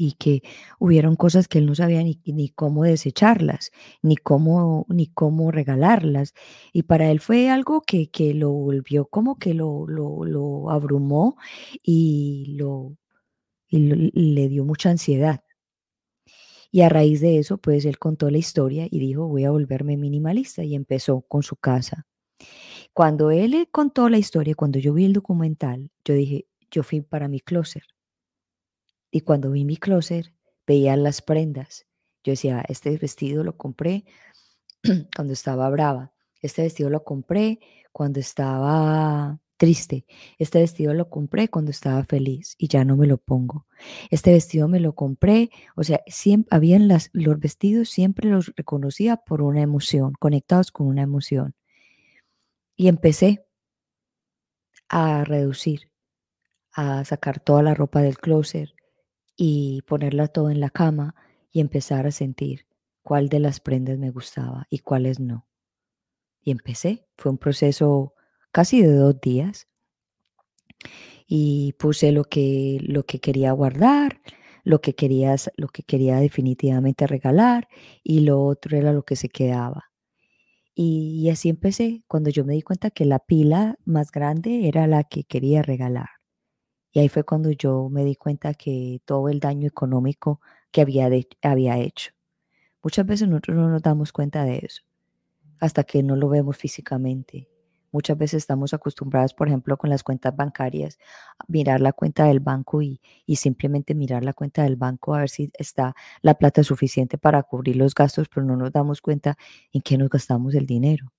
y 0.00 0.12
que 0.12 0.42
hubieron 0.78 1.14
cosas 1.14 1.46
que 1.46 1.58
él 1.58 1.66
no 1.66 1.74
sabía 1.74 2.02
ni, 2.02 2.18
ni, 2.24 2.48
cómo 2.48 2.84
desecharlas, 2.84 3.70
ni 4.00 4.16
cómo, 4.16 4.86
ni 4.88 5.08
cómo 5.08 5.50
regalarlas. 5.50 6.32
Y 6.72 6.84
para 6.84 7.10
él 7.10 7.20
fue 7.20 7.50
algo 7.50 7.82
que, 7.82 8.10
que 8.10 8.32
lo 8.32 8.50
volvió 8.50 9.04
como 9.04 9.38
que 9.38 9.52
lo, 9.52 9.86
lo, 9.86 10.24
lo 10.24 10.70
abrumó 10.70 11.36
y, 11.82 12.54
lo, 12.56 12.96
y, 13.68 13.80
le 13.80 14.48
dio 14.48 14.64
mucha 14.64 14.88
ansiedad. 14.88 15.44
Y 16.72 16.80
a 16.80 16.88
raíz 16.88 17.20
de 17.20 17.38
eso, 17.38 17.58
pues 17.58 17.84
él 17.84 17.98
contó 17.98 18.30
la 18.30 18.38
historia 18.38 18.88
y 18.90 19.00
dijo, 19.00 19.28
voy 19.28 19.44
a 19.44 19.50
volverme 19.50 19.98
minimalista 19.98 20.64
y 20.64 20.76
empezó 20.76 21.20
con 21.22 21.42
su 21.42 21.56
casa. 21.56 22.06
Cuando 22.94 23.30
él 23.30 23.68
contó 23.70 24.08
la 24.08 24.16
historia, 24.16 24.54
cuando 24.54 24.78
yo 24.78 24.94
vi 24.94 25.04
el 25.04 25.12
documental, 25.12 25.90
yo 26.06 26.14
dije, 26.14 26.46
yo 26.70 26.82
fui 26.84 27.02
para 27.02 27.28
mi 27.28 27.40
closet 27.40 27.82
y 29.10 29.22
cuando 29.22 29.50
vi 29.50 29.64
mi 29.64 29.76
closet, 29.76 30.32
veía 30.66 30.96
las 30.96 31.22
prendas. 31.22 31.86
Yo 32.22 32.32
decía, 32.32 32.64
este 32.68 32.96
vestido 32.96 33.44
lo 33.44 33.56
compré 33.56 34.04
cuando 35.16 35.32
estaba 35.32 35.68
brava. 35.70 36.12
Este 36.42 36.62
vestido 36.62 36.90
lo 36.90 37.04
compré 37.04 37.60
cuando 37.92 38.20
estaba 38.20 39.40
triste. 39.56 40.06
Este 40.38 40.58
vestido 40.60 40.94
lo 40.94 41.10
compré 41.10 41.48
cuando 41.48 41.70
estaba 41.70 42.02
feliz 42.04 42.54
y 42.56 42.68
ya 42.68 42.84
no 42.84 42.96
me 42.96 43.06
lo 43.06 43.18
pongo. 43.18 43.66
Este 44.10 44.32
vestido 44.32 44.68
me 44.68 44.80
lo 44.80 44.94
compré, 44.94 45.50
o 45.76 45.84
sea, 45.84 46.00
siempre 46.06 46.48
habían 46.50 46.88
los 46.88 47.38
vestidos, 47.38 47.90
siempre 47.90 48.30
los 48.30 48.52
reconocía 48.56 49.18
por 49.18 49.42
una 49.42 49.60
emoción, 49.60 50.14
conectados 50.18 50.72
con 50.72 50.86
una 50.86 51.02
emoción. 51.02 51.54
Y 52.74 52.88
empecé 52.88 53.44
a 54.88 55.24
reducir, 55.24 55.90
a 56.72 57.04
sacar 57.04 57.40
toda 57.40 57.62
la 57.62 57.74
ropa 57.74 58.00
del 58.00 58.16
closet, 58.16 58.70
y 59.42 59.80
ponerla 59.86 60.28
todo 60.28 60.50
en 60.50 60.60
la 60.60 60.68
cama 60.68 61.14
y 61.50 61.60
empezar 61.60 62.06
a 62.06 62.10
sentir 62.10 62.66
cuál 63.02 63.30
de 63.30 63.40
las 63.40 63.58
prendas 63.58 63.96
me 63.96 64.10
gustaba 64.10 64.66
y 64.68 64.80
cuáles 64.80 65.18
no. 65.18 65.46
Y 66.42 66.50
empecé, 66.50 67.06
fue 67.16 67.32
un 67.32 67.38
proceso 67.38 68.12
casi 68.52 68.82
de 68.82 68.92
dos 68.92 69.18
días 69.18 69.66
y 71.26 71.72
puse 71.78 72.12
lo 72.12 72.24
que, 72.24 72.80
lo 72.82 73.04
que 73.04 73.20
quería 73.20 73.52
guardar, 73.52 74.20
lo 74.62 74.82
que, 74.82 74.94
quería, 74.94 75.34
lo 75.56 75.68
que 75.68 75.84
quería 75.84 76.16
definitivamente 76.18 77.06
regalar 77.06 77.66
y 78.02 78.20
lo 78.20 78.44
otro 78.44 78.76
era 78.76 78.92
lo 78.92 79.04
que 79.04 79.16
se 79.16 79.30
quedaba. 79.30 79.86
y 80.74 81.28
así 81.30 81.48
empecé, 81.50 82.02
cuando 82.08 82.30
yo 82.30 82.44
me 82.44 82.54
di 82.54 82.62
cuenta 82.62 82.90
que 82.90 83.04
la 83.04 83.18
pila 83.18 83.76
más 83.84 84.10
grande 84.12 84.68
era 84.68 84.86
la 84.86 85.04
que 85.04 85.24
quería 85.24 85.62
regalar. 85.62 86.19
Y 86.92 87.00
ahí 87.00 87.08
fue 87.08 87.24
cuando 87.24 87.50
yo 87.52 87.88
me 87.88 88.04
di 88.04 88.16
cuenta 88.16 88.54
que 88.54 89.00
todo 89.04 89.28
el 89.28 89.40
daño 89.40 89.68
económico 89.68 90.40
que 90.72 90.80
había, 90.80 91.08
había 91.42 91.78
hecho. 91.78 92.12
Muchas 92.82 93.06
veces 93.06 93.28
nosotros 93.28 93.56
no 93.56 93.68
nos 93.68 93.82
damos 93.82 94.12
cuenta 94.12 94.44
de 94.44 94.58
eso 94.58 94.82
hasta 95.60 95.84
que 95.84 96.02
no 96.02 96.16
lo 96.16 96.28
vemos 96.28 96.56
físicamente. 96.56 97.48
Muchas 97.92 98.16
veces 98.16 98.38
estamos 98.38 98.72
acostumbrados, 98.72 99.34
por 99.34 99.48
ejemplo, 99.48 99.76
con 99.76 99.90
las 99.90 100.02
cuentas 100.02 100.34
bancarias, 100.34 100.98
a 101.38 101.44
mirar 101.48 101.80
la 101.80 101.92
cuenta 101.92 102.24
del 102.26 102.40
banco 102.40 102.82
y, 102.82 103.00
y, 103.26 103.36
simplemente 103.36 103.94
mirar 103.94 104.24
la 104.24 104.32
cuenta 104.32 104.62
del 104.62 104.76
banco 104.76 105.14
a 105.14 105.18
ver 105.18 105.28
si 105.28 105.50
está 105.58 105.94
la 106.22 106.34
plata 106.34 106.62
suficiente 106.62 107.18
para 107.18 107.42
cubrir 107.42 107.76
los 107.76 107.94
gastos, 107.94 108.28
pero 108.28 108.46
no 108.46 108.56
nos 108.56 108.72
damos 108.72 109.00
cuenta 109.00 109.36
en 109.72 109.82
qué 109.82 109.98
nos 109.98 110.08
gastamos 110.08 110.54
el 110.54 110.66
dinero. 110.66 111.12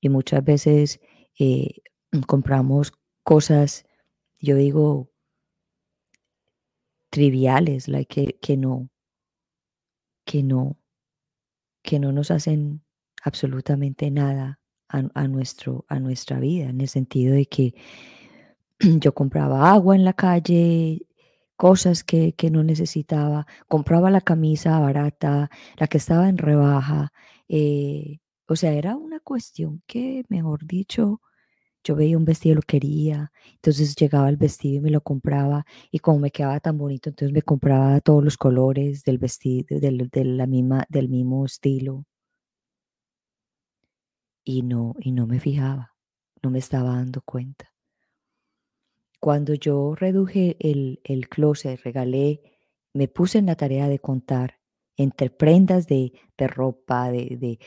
Y 0.00 0.08
muchas 0.08 0.42
veces 0.42 0.98
eh, 1.38 1.82
compramos 2.26 2.92
cosas 3.22 3.84
yo 4.40 4.56
digo, 4.56 5.10
triviales, 7.10 7.88
like 7.88 8.38
que, 8.40 8.56
no, 8.56 8.88
que 10.24 10.42
no, 10.42 10.78
que 11.82 11.98
no 11.98 12.12
nos 12.12 12.30
hacen 12.30 12.82
absolutamente 13.22 14.10
nada 14.10 14.60
a, 14.88 15.28
nuestro, 15.28 15.84
a 15.88 16.00
nuestra 16.00 16.40
vida, 16.40 16.68
en 16.68 16.80
el 16.80 16.88
sentido 16.88 17.34
de 17.34 17.46
que 17.46 17.74
yo 18.80 19.14
compraba 19.14 19.70
agua 19.70 19.94
en 19.94 20.04
la 20.04 20.14
calle, 20.14 21.06
cosas 21.56 22.02
que, 22.02 22.32
que, 22.32 22.50
no 22.50 22.64
necesitaba, 22.64 23.46
compraba 23.68 24.10
la 24.10 24.22
camisa 24.22 24.78
barata, 24.80 25.50
la 25.76 25.86
que 25.86 25.98
estaba 25.98 26.28
en 26.28 26.38
rebaja, 26.38 27.12
eh, 27.48 28.20
o 28.46 28.56
sea, 28.56 28.72
era 28.72 28.96
una 28.96 29.20
cuestión 29.20 29.82
que, 29.86 30.24
mejor 30.28 30.66
dicho, 30.66 31.20
yo 31.84 31.96
veía 31.96 32.16
un 32.18 32.24
vestido, 32.24 32.56
lo 32.56 32.62
quería, 32.62 33.32
entonces 33.54 33.94
llegaba 33.96 34.28
el 34.28 34.36
vestido 34.36 34.76
y 34.78 34.80
me 34.80 34.90
lo 34.90 35.00
compraba 35.00 35.64
y 35.90 35.98
como 36.00 36.18
me 36.18 36.30
quedaba 36.30 36.60
tan 36.60 36.78
bonito, 36.78 37.10
entonces 37.10 37.32
me 37.32 37.42
compraba 37.42 38.00
todos 38.00 38.22
los 38.24 38.36
colores 38.36 39.04
del 39.04 39.18
vestido, 39.18 39.80
del, 39.80 40.08
de 40.10 40.24
la 40.24 40.46
misma, 40.46 40.86
del 40.88 41.08
mismo 41.08 41.44
estilo. 41.44 42.04
Y 44.44 44.62
no, 44.62 44.94
y 44.98 45.12
no 45.12 45.26
me 45.26 45.40
fijaba, 45.40 45.94
no 46.42 46.50
me 46.50 46.58
estaba 46.58 46.96
dando 46.96 47.22
cuenta. 47.22 47.72
Cuando 49.20 49.54
yo 49.54 49.94
reduje 49.94 50.56
el, 50.60 51.00
el 51.04 51.28
closet, 51.28 51.80
regalé, 51.82 52.40
me 52.94 53.06
puse 53.06 53.38
en 53.38 53.46
la 53.46 53.54
tarea 53.54 53.88
de 53.88 53.98
contar 53.98 54.59
entre 55.02 55.30
prendas 55.30 55.86
de, 55.86 56.12
ropa, 56.36 57.10
de, 57.10 57.58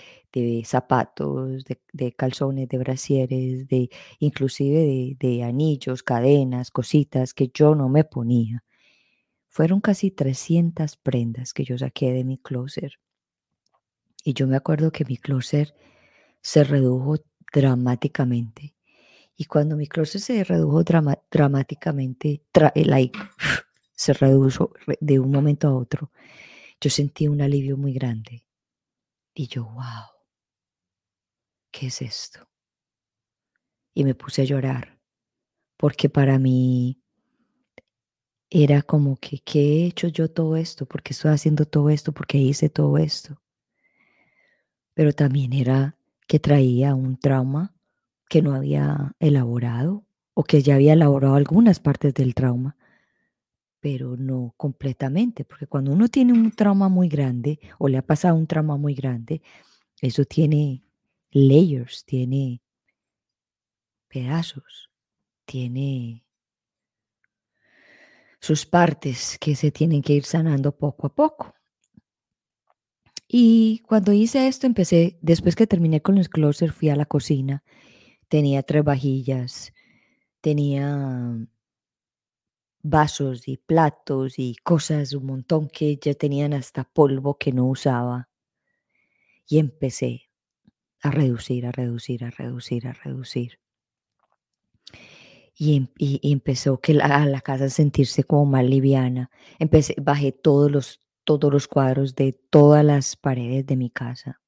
zapatos, 0.66 1.64
de, 1.92 2.12
calzones, 2.14 2.70
de 2.70 2.78
brasieres, 2.78 3.68
de 3.68 3.90
inclusive 4.20 5.16
de, 5.20 5.44
anillos, 5.44 6.04
cadenas, 6.04 6.70
cositas 6.70 7.34
que 7.34 7.50
yo 7.52 7.74
no 7.74 7.90
me 7.90 8.04
ponía. 8.04 8.64
Fueron 9.50 9.82
casi 9.82 10.12
300 10.12 10.96
prendas 10.98 11.54
que 11.54 11.64
yo 11.64 11.78
saqué 11.78 12.14
de 12.14 12.24
mi 12.24 12.38
closet. 12.38 12.92
Y 14.24 14.34
yo 14.34 14.48
me 14.48 14.56
acuerdo 14.56 14.92
que 14.92 15.06
mi 15.06 15.18
closet 15.18 15.74
se 16.42 16.64
redujo 16.64 17.18
dramáticamente. 17.52 18.76
Y 19.36 19.46
cuando 19.46 19.76
mi 19.76 19.88
closet 19.88 20.22
se 20.22 20.44
redujo 20.44 20.84
dramáticamente, 20.84 22.44
like, 22.76 23.18
se 23.96 24.14
redujo 24.14 24.72
de 25.00 25.20
un 25.20 25.32
momento 25.32 25.68
a 25.68 25.76
otro, 25.76 26.12
yo 26.84 26.90
sentí 26.90 27.28
un 27.28 27.42
alivio 27.42 27.78
muy 27.78 27.94
grande. 27.94 28.46
Y 29.34 29.48
yo, 29.48 29.66
wow, 29.66 30.06
¿qué 31.72 31.88
es 31.88 32.02
esto? 32.02 32.48
y 33.94 34.04
me 34.04 34.16
puse 34.16 34.42
a 34.42 34.46
llorar, 34.46 35.00
porque 35.78 36.10
para 36.10 36.40
mí 36.40 37.00
era 38.50 38.82
como 38.82 39.18
que, 39.18 39.40
¿qué 39.40 39.60
he 39.60 39.86
hecho 39.86 40.08
yo 40.08 40.30
todo 40.30 40.58
esto? 40.58 40.86
¿Por 40.86 41.02
qué 41.02 41.14
estoy 41.14 41.32
haciendo 41.32 41.66
todo 41.66 41.90
esto? 41.90 42.12
¿Por 42.12 42.28
qué 42.28 42.38
hice 42.38 42.70
todo 42.70 42.98
esto? 42.98 43.42
Pero 44.94 45.14
también 45.14 45.54
era 45.54 45.98
que 46.28 46.40
traía 46.40 46.96
un 46.96 47.18
trauma 47.18 47.74
que 48.30 48.42
no 48.42 48.54
había 48.54 49.16
elaborado 49.20 50.06
o 50.34 50.44
que 50.44 50.62
ya 50.62 50.76
había 50.76 50.94
elaborado 50.94 51.36
algunas 51.36 51.80
partes 51.80 52.14
del 52.14 52.36
trauma, 52.36 52.78
pero 53.84 54.16
no 54.16 54.54
completamente, 54.56 55.44
porque 55.44 55.68
cuando 55.68 55.92
uno 55.92 56.08
tiene 56.08 56.32
un 56.32 56.52
trauma 56.52 56.88
muy 56.88 57.10
grande 57.10 57.60
o 57.78 57.90
le 57.90 57.98
ha 57.98 58.02
pasado 58.02 58.38
un 58.38 58.48
trauma 58.48 58.78
muy 58.78 58.96
grande, 58.96 59.42
eso 60.00 60.24
tiene 60.24 60.82
layers, 61.32 62.06
tiene 62.06 62.62
pedazos, 64.08 64.90
tiene 65.44 66.24
sus 68.40 68.66
partes 68.66 69.38
que 69.38 69.54
se 69.54 69.70
tienen 69.70 70.02
que 70.02 70.14
ir 70.14 70.24
sanando 70.24 70.72
poco 70.72 71.08
a 71.08 71.14
poco. 71.14 71.54
Y 73.28 73.80
cuando 73.80 74.14
hice 74.14 74.48
esto, 74.48 74.66
empecé, 74.66 75.18
después 75.22 75.58
que 75.58 75.68
terminé 75.68 76.02
con 76.02 76.16
los 76.16 76.30
closer, 76.30 76.72
fui 76.72 76.88
a 76.88 76.96
la 76.96 77.06
cocina. 77.06 77.66
Tenía 78.30 78.64
tres 78.64 78.86
vajillas, 78.86 79.74
tenía 80.40 81.36
vasos 82.84 83.48
y 83.48 83.58
platos 83.58 84.38
y 84.38 84.56
cosas, 84.64 85.14
un 85.14 85.26
montón 85.26 85.70
que 85.70 85.98
ya 85.98 86.14
tenían 86.14 86.54
hasta 86.54 86.84
polvo 86.84 87.38
que 87.38 87.52
no 87.54 87.66
usaba. 87.66 88.30
Y 89.48 89.60
empecé 89.60 90.30
a 91.02 91.12
reducir, 91.12 91.66
a 91.66 91.72
reducir, 91.72 92.24
a 92.26 92.30
reducir, 92.30 92.88
a 92.88 92.94
reducir. 92.94 93.60
Y, 95.56 95.76
em, 95.78 95.88
empezó 95.98 96.80
que 96.80 96.94
la, 96.94 97.26
la 97.26 97.42
casa 97.42 97.66
a 97.66 97.70
sentirse 97.70 98.24
como 98.24 98.46
más 98.46 98.66
liviana. 98.66 99.32
Empecé, 99.60 99.96
bajé 100.02 100.32
todos 100.32 100.72
los, 100.72 101.02
todos 101.24 101.52
los 101.52 101.68
cuadros 101.68 102.16
de 102.16 102.34
todas 102.34 102.84
las 102.84 103.16
paredes 103.16 103.66
de 103.66 103.78
mi 103.78 103.90
casa 103.90 104.42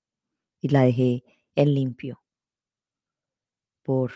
y 0.61 0.69
la 0.69 0.81
dejé 0.81 1.23
en 1.55 1.73
limpio. 1.73 2.21
Por, 3.83 4.11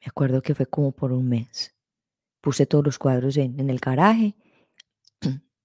me 0.00 0.06
acuerdo 0.08 0.42
que 0.42 0.54
fue 0.54 0.66
como 0.66 0.92
por 0.92 1.12
un 1.12 1.28
mes. 1.28 1.77
Puse 2.48 2.64
todos 2.64 2.82
los 2.82 2.98
cuadros 2.98 3.36
en, 3.36 3.60
en 3.60 3.68
el 3.68 3.78
garaje 3.78 4.34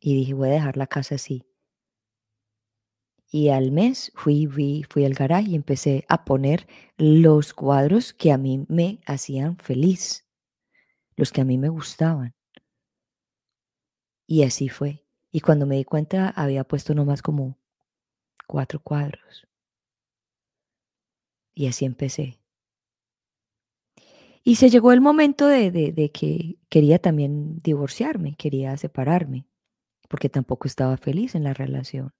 y 0.01 0.15
dije, 0.15 0.33
voy 0.33 0.49
a 0.49 0.51
dejar 0.51 0.75
la 0.75 0.85
casa 0.85 1.15
así. 1.15 1.45
Y 3.31 3.47
al 3.47 3.71
mes 3.71 4.11
fui, 4.15 4.47
fui, 4.47 4.83
fui 4.89 5.05
al 5.05 5.13
garaje 5.13 5.51
y 5.51 5.55
empecé 5.55 6.03
a 6.09 6.25
poner 6.25 6.67
los 6.97 7.53
cuadros 7.53 8.11
que 8.11 8.33
a 8.33 8.37
mí 8.37 8.65
me 8.67 8.99
hacían 9.05 9.55
feliz, 9.55 10.27
los 11.15 11.31
que 11.31 11.39
a 11.39 11.45
mí 11.45 11.57
me 11.57 11.69
gustaban. 11.69 12.35
Y 14.27 14.43
así 14.43 14.67
fue. 14.67 15.05
Y 15.31 15.39
cuando 15.39 15.65
me 15.65 15.77
di 15.77 15.85
cuenta 15.85 16.31
había 16.31 16.65
puesto 16.65 16.93
nomás 16.93 17.21
como 17.21 17.57
cuatro 18.45 18.81
cuadros. 18.81 19.47
Y 21.53 21.67
así 21.67 21.85
empecé. 21.85 22.42
Y 24.43 24.55
se 24.55 24.69
llegó 24.69 24.91
el 24.91 24.99
momento 24.99 25.47
de, 25.47 25.71
de, 25.71 26.11
que 26.11 26.59
quería 26.69 26.99
también 26.99 27.59
divorciarme, 27.59 28.35
quería 28.35 28.75
separarme, 28.75 29.47
porque 30.09 30.29
tampoco 30.29 30.67
estaba 30.67 30.97
feliz 30.97 31.35
en 31.35 31.45
la 31.45 31.53
relación. 31.53 32.13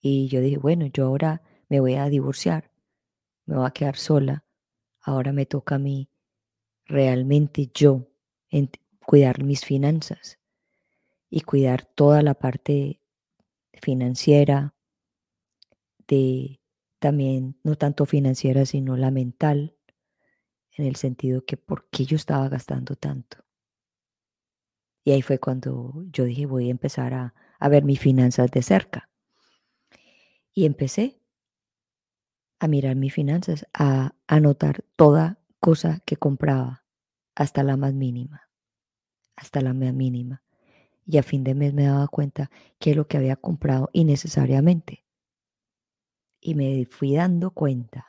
Y 0.00 0.28
yo 0.28 0.40
dije, 0.40 0.58
bueno, 0.58 0.86
yo 0.86 1.06
ahora 1.06 1.42
me 1.68 1.78
voy 1.78 1.94
a 1.94 2.08
divorciar, 2.08 2.72
me 3.46 3.56
voy 3.56 3.66
a 3.66 3.70
quedar 3.70 3.96
sola, 3.96 4.44
ahora 5.00 5.32
me 5.32 5.46
toca 5.46 5.76
a 5.76 5.78
mí 5.78 6.10
realmente 6.84 7.70
yo 7.72 8.10
en 8.50 8.70
cuidar 9.06 9.44
mis 9.44 9.64
finanzas 9.64 10.40
y 11.30 11.42
cuidar 11.42 11.84
toda 11.84 12.22
la 12.22 12.34
parte 12.34 13.00
financiera, 13.74 14.74
de 16.08 16.60
también 16.98 17.60
no 17.62 17.76
tanto 17.76 18.06
financiera, 18.06 18.66
sino 18.66 18.96
la 18.96 19.10
mental, 19.10 19.77
en 20.78 20.86
el 20.86 20.96
sentido 20.96 21.44
que 21.44 21.56
por 21.56 21.88
qué 21.90 22.04
yo 22.04 22.16
estaba 22.16 22.48
gastando 22.48 22.96
tanto. 22.96 23.44
Y 25.04 25.12
ahí 25.12 25.22
fue 25.22 25.38
cuando 25.38 26.04
yo 26.10 26.24
dije, 26.24 26.46
voy 26.46 26.68
a 26.68 26.70
empezar 26.70 27.14
a, 27.14 27.34
a 27.58 27.68
ver 27.68 27.84
mis 27.84 28.00
finanzas 28.00 28.50
de 28.50 28.62
cerca. 28.62 29.08
Y 30.52 30.66
empecé 30.66 31.20
a 32.58 32.68
mirar 32.68 32.96
mis 32.96 33.14
finanzas, 33.14 33.66
a 33.72 34.14
anotar 34.26 34.84
toda 34.96 35.38
cosa 35.60 36.00
que 36.04 36.16
compraba, 36.16 36.84
hasta 37.34 37.62
la 37.62 37.76
más 37.76 37.94
mínima, 37.94 38.50
hasta 39.36 39.60
la 39.60 39.72
más 39.72 39.94
mínima. 39.94 40.42
Y 41.06 41.18
a 41.18 41.22
fin 41.22 41.44
de 41.44 41.54
mes 41.54 41.72
me 41.72 41.84
daba 41.84 42.08
cuenta 42.08 42.50
que 42.78 42.90
es 42.90 42.96
lo 42.96 43.06
que 43.06 43.16
había 43.16 43.36
comprado 43.36 43.88
innecesariamente. 43.92 45.04
Y 46.40 46.54
me 46.54 46.84
fui 46.84 47.14
dando 47.14 47.52
cuenta 47.52 48.07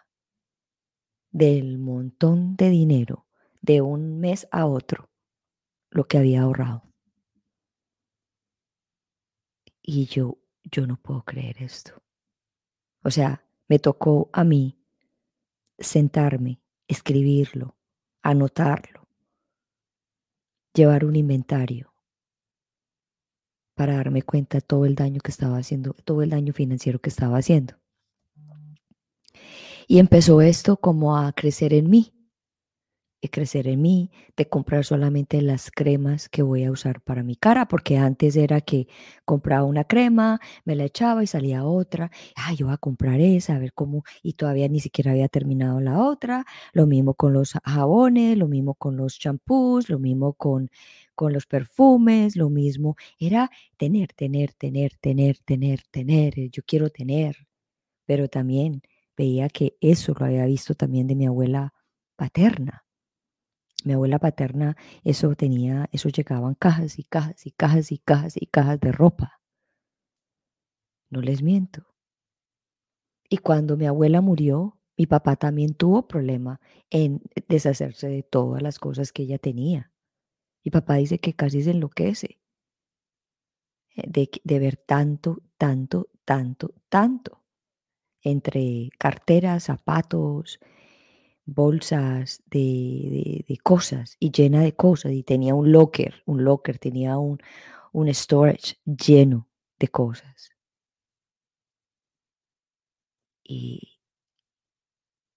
del 1.32 1.78
montón 1.78 2.56
de 2.56 2.70
dinero 2.70 3.28
de 3.62 3.82
un 3.82 4.20
mes 4.20 4.48
a 4.52 4.66
otro, 4.66 5.10
lo 5.90 6.08
que 6.08 6.18
había 6.18 6.44
ahorrado. 6.44 6.84
Y 9.82 10.06
yo, 10.06 10.38
yo 10.64 10.88
no 10.88 10.98
puedo 10.98 11.24
creer 11.24 11.62
esto. 11.62 12.02
O 13.04 13.12
sea, 13.12 13.44
me 13.68 13.80
tocó 13.80 14.30
a 14.34 14.44
mí 14.44 14.80
sentarme, 15.78 16.62
escribirlo, 16.88 17.76
anotarlo, 18.22 19.08
llevar 20.74 21.06
un 21.06 21.16
inventario 21.16 21.94
para 23.74 23.96
darme 23.96 24.22
cuenta 24.24 24.58
de 24.58 24.62
todo 24.62 24.86
el 24.86 24.96
daño 24.96 25.22
que 25.22 25.32
estaba 25.32 25.58
haciendo, 25.58 25.94
todo 25.94 26.22
el 26.22 26.32
daño 26.32 26.54
financiero 26.54 27.00
que 27.00 27.10
estaba 27.10 27.38
haciendo. 27.38 27.76
Y 29.92 29.98
empezó 29.98 30.40
esto 30.40 30.78
como 30.78 31.18
a 31.18 31.34
crecer 31.34 31.74
en 31.74 31.90
mí 31.90 32.14
crecer 33.28 33.68
en 33.68 33.82
mí, 33.82 34.12
de 34.38 34.48
comprar 34.48 34.86
solamente 34.86 35.42
las 35.42 35.72
cremas 35.72 36.30
que 36.30 36.42
voy 36.42 36.64
a 36.64 36.72
usar 36.72 37.02
para 37.02 37.22
mi 37.24 37.36
cara, 37.36 37.68
porque 37.68 37.98
antes 37.98 38.38
era 38.38 38.62
que 38.62 38.88
compraba 39.26 39.66
una 39.66 39.84
crema, 39.84 40.40
me 40.64 40.76
la 40.76 40.86
echaba 40.86 41.22
y 41.22 41.28
salía 41.28 41.66
otra, 41.66 42.12
ay, 42.36 42.56
yo 42.56 42.68
voy 42.68 42.76
a 42.76 42.78
comprar 42.78 43.20
esa, 43.20 43.56
a 43.56 43.60
ver 43.60 43.74
cómo, 43.74 44.04
y 44.24 44.34
todavía 44.34 44.70
ni 44.70 44.80
siquiera 44.80 45.12
había 45.12 45.28
terminado 45.28 45.82
la 45.82 46.00
otra, 46.02 46.46
lo 46.72 46.88
mismo 46.88 47.14
con 47.16 47.34
los 47.34 47.54
jabones, 47.66 48.38
lo 48.38 48.48
mismo 48.48 48.76
con 48.76 48.96
los 48.96 49.20
champús, 49.20 49.90
lo 49.90 50.00
mismo 50.00 50.34
con, 50.34 50.70
con 51.16 51.34
los 51.34 51.46
perfumes, 51.46 52.38
lo 52.38 52.50
mismo, 52.50 52.96
era 53.20 53.50
tener, 53.78 54.14
tener, 54.14 54.54
tener, 54.54 54.94
tener, 55.02 55.38
tener, 55.40 55.82
tener, 55.92 56.34
yo 56.52 56.64
quiero 56.66 56.90
tener, 56.90 57.36
pero 58.06 58.30
también 58.30 58.82
veía 59.20 59.50
que 59.50 59.78
eso 59.82 60.16
lo 60.18 60.26
había 60.26 60.46
visto 60.46 60.74
también 60.74 61.06
de 61.08 61.16
mi 61.16 61.28
abuela 61.28 61.74
paterna 62.16 62.86
mi 63.86 63.94
abuela 63.94 64.20
paterna, 64.20 64.76
eso 65.04 65.36
tenía, 65.36 65.88
eso 65.92 66.10
llegaban 66.10 66.56
cajas 66.56 67.00
y 67.00 67.04
cajas 67.04 67.46
y 67.46 67.52
cajas 67.52 67.92
y 67.92 67.98
cajas 68.00 68.34
y 68.36 68.46
cajas 68.46 68.80
de 68.80 68.92
ropa. 68.92 69.40
No 71.10 71.22
les 71.22 71.42
miento. 71.42 71.86
Y 73.30 73.38
cuando 73.38 73.78
mi 73.78 73.86
abuela 73.86 74.22
murió, 74.22 74.80
mi 74.98 75.06
papá 75.06 75.36
también 75.38 75.76
tuvo 75.76 76.08
problema 76.08 76.60
en 76.90 77.22
deshacerse 77.48 78.10
de 78.10 78.24
todas 78.24 78.62
las 78.62 78.80
cosas 78.80 79.14
que 79.14 79.24
ella 79.24 79.38
tenía. 79.38 79.94
Mi 80.66 80.72
papá 80.72 80.96
dice 80.96 81.20
que 81.20 81.34
casi 81.34 81.64
se 81.64 81.72
enloquece 81.72 82.42
eh, 83.96 84.04
de, 84.08 84.30
de 84.44 84.60
ver 84.60 84.76
tanto, 84.76 85.42
tanto, 85.58 86.10
tanto, 86.26 86.74
tanto. 86.90 87.39
Entre 88.24 88.90
carteras, 88.98 89.66
zapatos, 89.66 90.60
bolsas 91.46 92.44
de, 92.48 93.46
cosas 93.64 94.18
y 94.20 94.32
llena 94.32 94.62
de 94.62 94.76
cosas 94.76 95.12
y 95.14 95.24
tenía 95.24 95.56
un 95.56 95.72
locker, 95.72 96.24
un 96.26 96.44
locker, 96.44 96.78
tenía 96.80 97.18
un, 97.18 97.40
un 97.94 98.14
storage 98.14 98.78
lleno 98.86 99.48
de 99.80 99.88
cosas. 99.90 100.52
Y, 103.44 104.00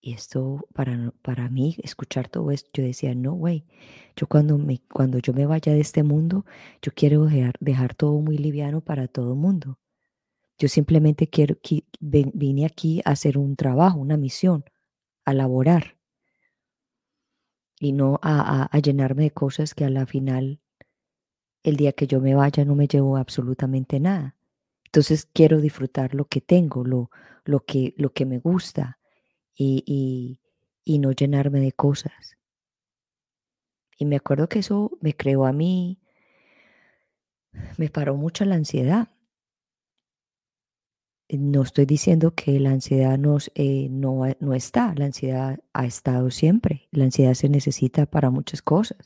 y 0.01 0.13
esto 0.15 0.67
para, 0.75 1.13
para 1.23 1.49
mí, 1.49 1.77
escuchar 1.83 2.29
todo 2.29 2.51
esto, 2.51 2.71
yo 2.75 2.83
decía, 2.85 3.15
no, 3.15 3.33
güey, 3.35 3.65
yo 4.17 4.27
cuando, 4.27 4.59
me, 4.59 4.81
cuando 4.93 5.19
yo 5.19 5.33
me 5.33 5.47
vaya 5.47 5.73
de 5.73 5.81
este 5.81 6.03
mundo, 6.03 6.45
yo 6.83 6.93
quiero 6.95 7.25
dejar, 7.27 7.55
dejar 7.61 7.95
todo 7.95 8.21
muy 8.21 8.37
liviano 8.39 8.81
para 8.83 9.09
todo 9.09 9.33
el 9.33 9.39
mundo. 9.39 9.79
Yo 10.63 10.69
simplemente 10.69 11.27
quiero, 11.27 11.57
vine 11.99 12.67
aquí 12.67 13.03
a 13.05 13.11
hacer 13.11 13.37
un 13.37 13.57
trabajo, 13.57 13.99
una 13.99 14.17
misión, 14.17 14.65
a 15.25 15.35
laborar 15.35 15.99
y 17.81 17.91
no 17.91 18.21
a, 18.23 18.71
llenarme 18.79 19.25
de 19.25 19.31
cosas 19.33 19.75
que 19.75 19.85
a 19.85 19.91
la 19.91 20.07
final, 20.07 20.61
el 21.65 21.75
día 21.75 21.95
que 21.95 22.07
yo 22.07 22.21
me 22.21 22.37
vaya, 22.37 22.65
no 22.65 22.77
me 22.77 22.87
llevo 22.87 23.17
absolutamente 23.17 23.99
nada. 23.99 24.37
Entonces 24.85 25.27
quiero 25.33 25.61
disfrutar 25.61 26.15
lo 26.15 26.27
que 26.27 26.41
tengo, 26.41 26.85
lo, 26.85 27.11
lo, 27.45 27.65
que, 27.65 27.93
lo 27.97 28.13
que 28.13 28.25
me 28.25 28.39
gusta 28.39 29.01
y, 29.57 30.39
y 30.85 30.99
no 31.01 31.11
llenarme 31.11 31.59
de 31.59 31.73
cosas. 31.73 32.39
Y 33.99 34.05
me 34.05 34.15
acuerdo 34.15 34.49
que 34.49 34.61
eso 34.61 34.97
me 35.01 35.17
creó 35.17 35.45
a 35.45 35.53
mí, 35.53 35.99
me 37.79 37.89
paró 37.89 38.15
mucho 38.15 38.45
la 38.45 38.55
ansiedad. 38.55 39.09
No 41.33 41.63
estoy 41.63 41.87
diciendo 41.87 42.35
que 42.35 42.61
la 42.61 42.71
ansiedad 42.71 43.19
eh, 43.55 43.89
no, 43.91 44.23
no 44.41 44.55
está, 44.55 44.95
la 44.95 45.07
ansiedad 45.07 45.59
ha 45.73 45.87
estado 45.87 46.31
siempre, 46.31 46.89
la 46.91 47.05
ansiedad 47.05 47.35
se 47.35 47.49
necesita 47.49 48.07
para 48.07 48.31
muchas 48.31 48.61
cosas, 48.63 48.99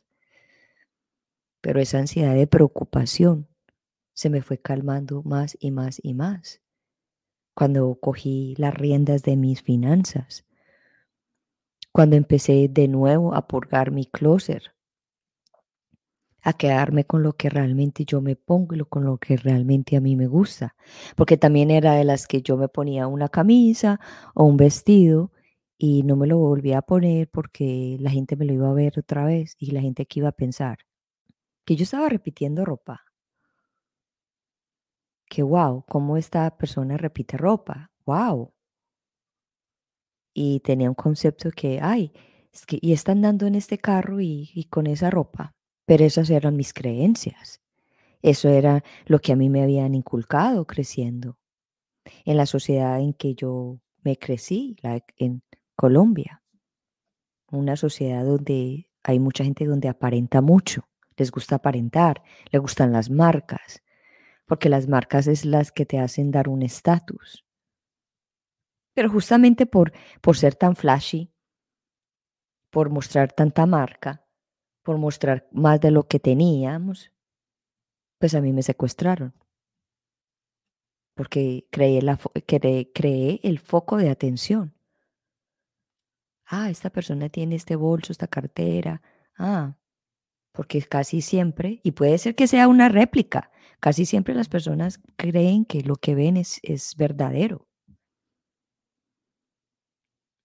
pero 1.61 1.81
esa 1.81 1.99
ansiedad 1.99 2.35
de 2.35 2.47
preocupación 2.47 3.47
se 4.13 4.29
me 4.29 4.43
fue 4.43 4.59
calmando 4.59 5.23
más 5.23 5.57
y 5.61 5.71
más 5.71 6.01
y 6.03 6.15
más 6.15 6.61
cuando 7.57 7.95
cogí 7.99 8.55
las 8.59 8.75
riendas 8.75 9.23
de 9.23 9.35
mis 9.35 9.63
finanzas, 9.63 10.45
cuando 11.91 12.15
empecé 12.17 12.69
de 12.69 12.87
nuevo 12.87 13.35
a 13.35 13.49
purgar 13.49 13.93
mi 13.93 14.05
closet, 14.05 14.63
a 16.47 16.53
quedarme 16.53 17.05
con 17.05 17.25
lo 17.25 17.33
que 17.33 17.51
realmente 17.51 18.05
yo 18.05 18.21
me 18.21 18.37
pongo 18.37 18.77
y 18.77 18.81
con 18.85 19.05
lo 19.05 19.19
que 19.19 19.37
realmente 19.37 19.97
a 19.97 20.01
mí 20.01 20.15
me 20.15 20.29
gusta. 20.29 20.77
Porque 21.17 21.37
también 21.37 21.73
era 21.73 21.95
de 21.95 22.05
las 22.05 22.29
que 22.29 22.41
yo 22.41 22.57
me 22.57 22.69
ponía 22.69 23.09
una 23.09 23.29
camisa 23.29 23.99
o 24.33 24.45
un 24.45 24.57
vestido 24.57 25.33
y 25.77 26.05
no 26.05 26.15
me 26.15 26.29
lo 26.29 26.39
volvía 26.39 26.79
a 26.79 26.83
poner 26.83 27.29
porque 27.31 27.97
la 28.01 28.11
gente 28.11 28.37
me 28.37 28.45
lo 28.45 28.53
iba 28.55 28.71
a 28.71 28.75
ver 28.75 28.97
otra 28.97 29.25
vez 29.25 29.57
y 29.59 29.73
la 29.73 29.81
gente 29.81 30.07
que 30.07 30.21
iba 30.21 30.29
a 30.29 30.33
pensar 30.33 30.79
que 31.65 31.75
yo 31.77 31.83
estaba 31.83 32.09
repitiendo 32.09 32.65
ropa. 32.65 33.05
Que 35.29 35.43
wow, 35.43 35.85
cómo 35.89 36.17
esta 36.17 36.57
persona 36.57 36.97
repite 36.97 37.37
ropa. 37.37 37.91
Wow. 38.07 38.53
Y 40.33 40.61
tenía 40.61 40.89
un 40.91 40.95
concepto 40.95 41.51
que, 41.51 41.81
ay, 41.83 42.13
es 42.53 42.67
que, 42.67 42.79
y 42.81 42.93
están 42.93 43.21
dando 43.21 43.47
en 43.49 43.57
este 43.57 43.79
carro 43.79 44.21
y 44.21 44.69
con 44.71 44.87
esa 44.87 45.11
ropa. 45.11 45.56
Pero 45.87 46.05
esas 46.05 46.29
eran 46.31 46.57
mis 46.57 46.73
creencias. 46.73 47.61
Eso 48.23 48.49
era 48.49 48.83
lo 49.07 49.21
que 49.21 49.33
a 49.33 49.37
mí 49.37 49.49
me 49.49 49.63
habían 49.63 49.95
inculcado 49.95 50.67
creciendo 50.67 51.39
en 52.25 52.37
la 52.37 52.47
sociedad 52.47 53.01
en 53.01 53.15
que 53.15 53.35
yo 53.35 53.79
me 54.03 54.17
crecí, 54.17 54.77
en 55.17 55.43
Colombia. 55.75 56.43
Una 57.51 57.77
sociedad 57.77 58.25
donde 58.25 58.91
hay 59.03 59.21
mucha 59.21 59.45
gente 59.45 59.65
donde 59.65 59.89
aparenta 59.89 60.41
mucho, 60.41 60.89
les 61.17 61.31
gusta 61.31 61.57
aparentar, 61.57 62.23
les 62.51 62.61
gustan 62.61 62.93
las 62.93 63.11
marcas, 63.11 63.83
porque 64.47 64.69
las 64.69 64.89
marcas 64.89 65.27
es 65.29 65.45
las 65.45 65.73
que 65.73 65.87
te 65.87 65.99
hacen 65.99 66.31
dar 66.31 66.49
un 66.49 66.63
estatus. 66.63 67.45
Pero 68.95 69.11
justamente 69.11 69.67
por, 69.67 69.93
por 70.21 70.37
ser 70.37 70.55
tan 70.55 70.75
flashy, 70.75 71.33
por 72.71 72.91
mostrar 72.91 73.33
tanta 73.33 73.67
marca, 73.67 74.26
por 74.87 74.99
mostrar 74.99 75.49
más 75.51 75.81
de 75.81 75.91
lo 75.91 76.05
que 76.05 76.21
teníamos, 76.21 77.11
pues 78.21 78.37
a 78.37 78.41
mí 78.41 78.53
me 78.53 78.63
secuestraron. 78.63 79.35
Porque 81.17 81.67
creé, 81.73 82.03
la, 82.03 82.17
creé, 82.47 83.41
el 83.43 83.59
foco 83.59 83.97
de 83.97 84.11
atención. 84.11 84.77
Ah, 86.45 86.71
esta 86.71 86.91
persona 86.91 87.29
tiene 87.29 87.57
este 87.57 87.75
bolso, 87.75 88.13
esta 88.13 88.29
cartera. 88.29 89.03
Ah, 89.37 89.77
porque 90.53 90.81
casi 90.83 91.21
siempre, 91.21 91.81
y 91.83 91.91
puede 91.91 92.17
ser 92.19 92.37
que 92.37 92.47
sea 92.47 92.69
una 92.69 92.89
réplica, 92.89 93.51
casi 93.81 94.07
siempre 94.07 94.37
las 94.37 94.49
personas 94.49 95.01
creen 95.17 95.65
que 95.65 95.81
lo 95.81 95.97
que 95.97 96.15
ven 96.15 96.37
es, 96.37 96.61
es 96.63 96.95
verdadero. 96.95 97.67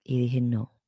Y 0.03 0.19
dije, 0.19 0.41
no, 0.41 0.80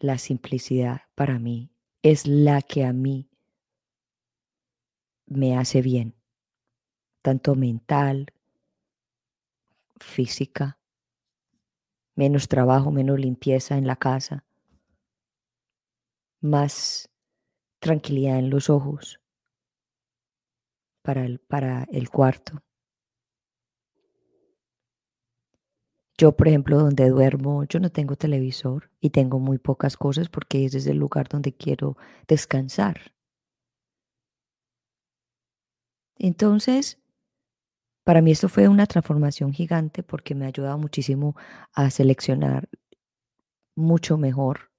la 0.00 0.16
simplicidad 0.16 1.02
para 1.14 1.38
mí 1.38 1.70
es 2.02 2.26
la 2.26 2.62
que 2.62 2.86
a 2.86 2.92
mí 2.92 3.28
me 5.26 5.56
hace 5.56 5.82
bien, 5.82 6.16
tanto 7.22 7.54
mental, 7.54 8.32
física, 9.98 10.78
menos 12.14 12.48
trabajo, 12.48 12.90
menos 12.90 13.20
limpieza 13.20 13.76
en 13.76 13.86
la 13.86 13.96
casa, 13.96 14.44
más 16.40 17.10
tranquilidad 17.78 18.38
en 18.38 18.48
los 18.48 18.70
ojos 18.70 19.20
para 21.02 21.26
el, 21.26 21.40
para 21.40 21.84
el 21.92 22.08
cuarto. 22.08 22.62
Yo, 26.20 26.32
por 26.32 26.48
ejemplo, 26.48 26.78
donde 26.78 27.08
duermo, 27.08 27.64
yo 27.64 27.80
no 27.80 27.88
tengo 27.88 28.14
televisor 28.14 28.90
y 29.00 29.08
tengo 29.08 29.38
muy 29.38 29.56
pocas 29.56 29.96
cosas 29.96 30.28
porque 30.28 30.66
ese 30.66 30.76
es 30.76 30.86
el 30.86 30.98
lugar 30.98 31.28
donde 31.30 31.54
quiero 31.54 31.96
descansar. 32.28 33.14
Entonces, 36.18 36.98
para 38.04 38.20
mí 38.20 38.32
esto 38.32 38.50
fue 38.50 38.68
una 38.68 38.84
transformación 38.84 39.54
gigante 39.54 40.02
porque 40.02 40.34
me 40.34 40.44
ha 40.44 40.48
ayudado 40.48 40.76
muchísimo 40.76 41.36
a 41.72 41.88
seleccionar 41.88 42.68
mucho 43.74 44.18
mejor 44.18 44.70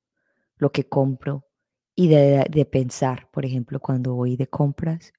lo 0.57 0.71
que 0.71 0.87
compro 0.87 1.47
y 1.95 2.07
de, 2.07 2.45
de 2.51 2.65
pensar, 2.65 3.31
por 3.31 3.47
ejemplo, 3.47 3.79
cuando 3.79 4.13
voy 4.13 4.37
de 4.37 4.45
compras, 4.45 5.11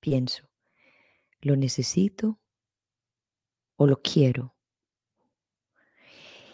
pienso, 0.00 0.48
¿lo 1.42 1.54
necesito 1.54 2.40
o 3.76 3.86
lo 3.86 4.00
quiero? 4.00 4.57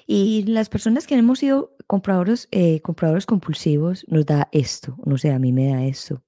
Y 0.07 0.45
las 0.45 0.69
personas 0.69 1.07
que 1.07 1.15
hemos 1.17 1.39
sido 1.39 1.75
compradores, 1.87 2.49
eh, 2.51 2.81
compradores 2.83 3.27
compulsivos 3.27 4.05
nos 4.09 4.27
da 4.27 4.49
esto, 4.53 4.97
no 5.05 5.17
sé, 5.19 5.31
a 5.33 5.39
mí 5.39 5.53
me 5.53 5.69
da 5.71 5.85
esto. 5.85 6.23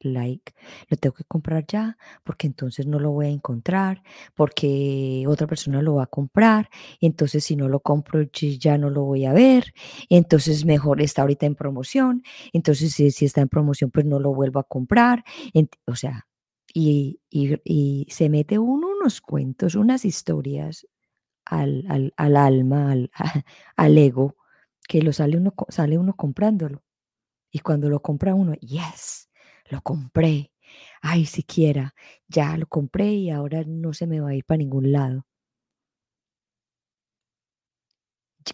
Like, 0.00 0.54
lo 0.90 0.96
tengo 0.98 1.14
que 1.16 1.24
comprar 1.24 1.66
ya, 1.66 1.98
porque 2.24 2.46
entonces 2.46 2.86
no 2.86 3.00
lo 3.00 3.12
voy 3.12 3.26
a 3.26 3.30
encontrar, 3.30 4.02
porque 4.34 5.24
otra 5.28 5.46
persona 5.48 5.82
lo 5.82 5.96
va 5.96 6.04
a 6.04 6.06
comprar, 6.06 6.70
entonces 7.00 7.44
si 7.44 7.56
no 7.56 7.68
lo 7.68 7.80
compro 7.80 8.22
ya 8.32 8.78
no 8.78 8.90
lo 8.90 9.04
voy 9.04 9.24
a 9.26 9.32
ver, 9.32 9.74
entonces 10.10 10.64
mejor 10.66 11.02
está 11.02 11.22
ahorita 11.22 11.46
en 11.46 11.56
promoción, 11.56 12.22
entonces 12.52 12.92
si, 12.94 13.10
si 13.10 13.24
está 13.26 13.40
en 13.42 13.48
promoción 13.48 13.90
pues 13.90 14.06
no 14.06 14.20
lo 14.20 14.34
vuelvo 14.34 14.60
a 14.60 14.64
comprar, 14.64 15.24
o 15.86 15.96
sea, 15.96 16.26
y, 16.74 17.20
y, 17.30 17.56
y 17.64 18.06
se 18.10 18.28
mete 18.28 18.58
uno 18.58 18.88
unos 19.00 19.20
cuentos, 19.20 19.74
unas 19.74 20.04
historias 20.04 20.86
al, 21.48 22.12
alma, 22.16 22.92
al, 22.92 23.10
al, 23.76 23.98
ego, 23.98 24.36
que 24.88 25.02
lo 25.02 25.12
sale 25.12 25.36
uno, 25.36 25.54
sale 25.68 25.98
uno 25.98 26.14
comprándolo. 26.16 26.82
Y 27.50 27.60
cuando 27.60 27.88
lo 27.88 28.00
compra 28.00 28.34
uno, 28.34 28.54
yes, 28.54 29.30
lo 29.70 29.80
compré. 29.82 30.52
Ay, 31.00 31.24
siquiera, 31.26 31.94
ya 32.28 32.56
lo 32.56 32.66
compré 32.66 33.12
y 33.12 33.30
ahora 33.30 33.64
no 33.66 33.94
se 33.94 34.06
me 34.06 34.20
va 34.20 34.30
a 34.30 34.34
ir 34.34 34.44
para 34.44 34.58
ningún 34.58 34.92
lado. 34.92 35.26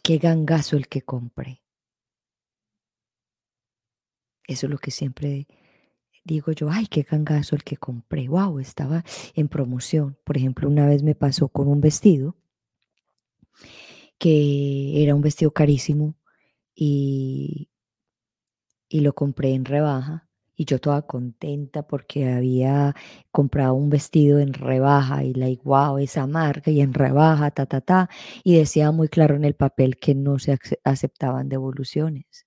Qué 0.02 0.18
gangazo 0.18 0.76
el 0.76 0.88
que 0.88 1.02
compré. 1.02 1.62
Eso 4.46 4.66
es 4.66 4.70
lo 4.70 4.78
que 4.78 4.90
siempre 4.90 5.46
digo 6.24 6.52
yo, 6.52 6.68
ay, 6.70 6.86
qué 6.86 7.02
gangazo 7.02 7.56
el 7.56 7.64
que 7.64 7.76
compré. 7.76 8.28
Wow, 8.28 8.58
estaba 8.58 9.04
en 9.34 9.48
promoción. 9.48 10.18
Por 10.24 10.36
ejemplo, 10.36 10.68
una 10.68 10.86
vez 10.86 11.02
me 11.02 11.14
pasó 11.14 11.48
con 11.48 11.68
un 11.68 11.80
vestido 11.80 12.36
que 14.18 15.02
era 15.02 15.14
un 15.14 15.22
vestido 15.22 15.52
carísimo 15.52 16.16
y, 16.74 17.70
y 18.88 19.00
lo 19.00 19.14
compré 19.14 19.54
en 19.54 19.64
rebaja 19.64 20.28
y 20.56 20.64
yo 20.66 20.80
toda 20.80 21.02
contenta 21.02 21.86
porque 21.86 22.30
había 22.30 22.94
comprado 23.30 23.74
un 23.74 23.90
vestido 23.90 24.38
en 24.38 24.52
rebaja 24.54 25.24
y 25.24 25.34
like, 25.34 25.62
wow, 25.64 25.98
esa 25.98 26.26
marca 26.26 26.70
y 26.70 26.80
en 26.80 26.94
rebaja, 26.94 27.50
ta, 27.50 27.66
ta, 27.66 27.80
ta, 27.80 28.08
y 28.44 28.56
decía 28.56 28.92
muy 28.92 29.08
claro 29.08 29.34
en 29.36 29.44
el 29.44 29.54
papel 29.54 29.96
que 29.96 30.14
no 30.14 30.38
se 30.38 30.58
aceptaban 30.84 31.48
devoluciones. 31.48 32.46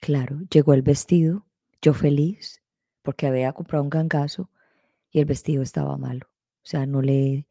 Claro, 0.00 0.40
llegó 0.50 0.74
el 0.74 0.82
vestido, 0.82 1.46
yo 1.80 1.94
feliz 1.94 2.62
porque 3.02 3.26
había 3.26 3.52
comprado 3.52 3.84
un 3.84 3.90
gangazo 3.90 4.50
y 5.10 5.20
el 5.20 5.26
vestido 5.26 5.62
estaba 5.62 5.96
malo. 5.98 6.26
O 6.62 6.66
sea, 6.66 6.86
no 6.86 7.02
le, 7.02 7.46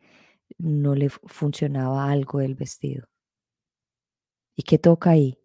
no 0.57 0.95
le 0.95 1.09
funcionaba 1.09 2.09
algo 2.09 2.41
el 2.41 2.55
vestido. 2.55 3.07
¿Y 4.55 4.63
qué 4.63 4.77
toca 4.77 5.11
ahí? 5.11 5.39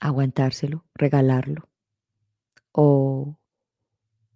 Aguantárselo, 0.00 0.84
regalarlo 0.94 1.68
o, 2.72 3.38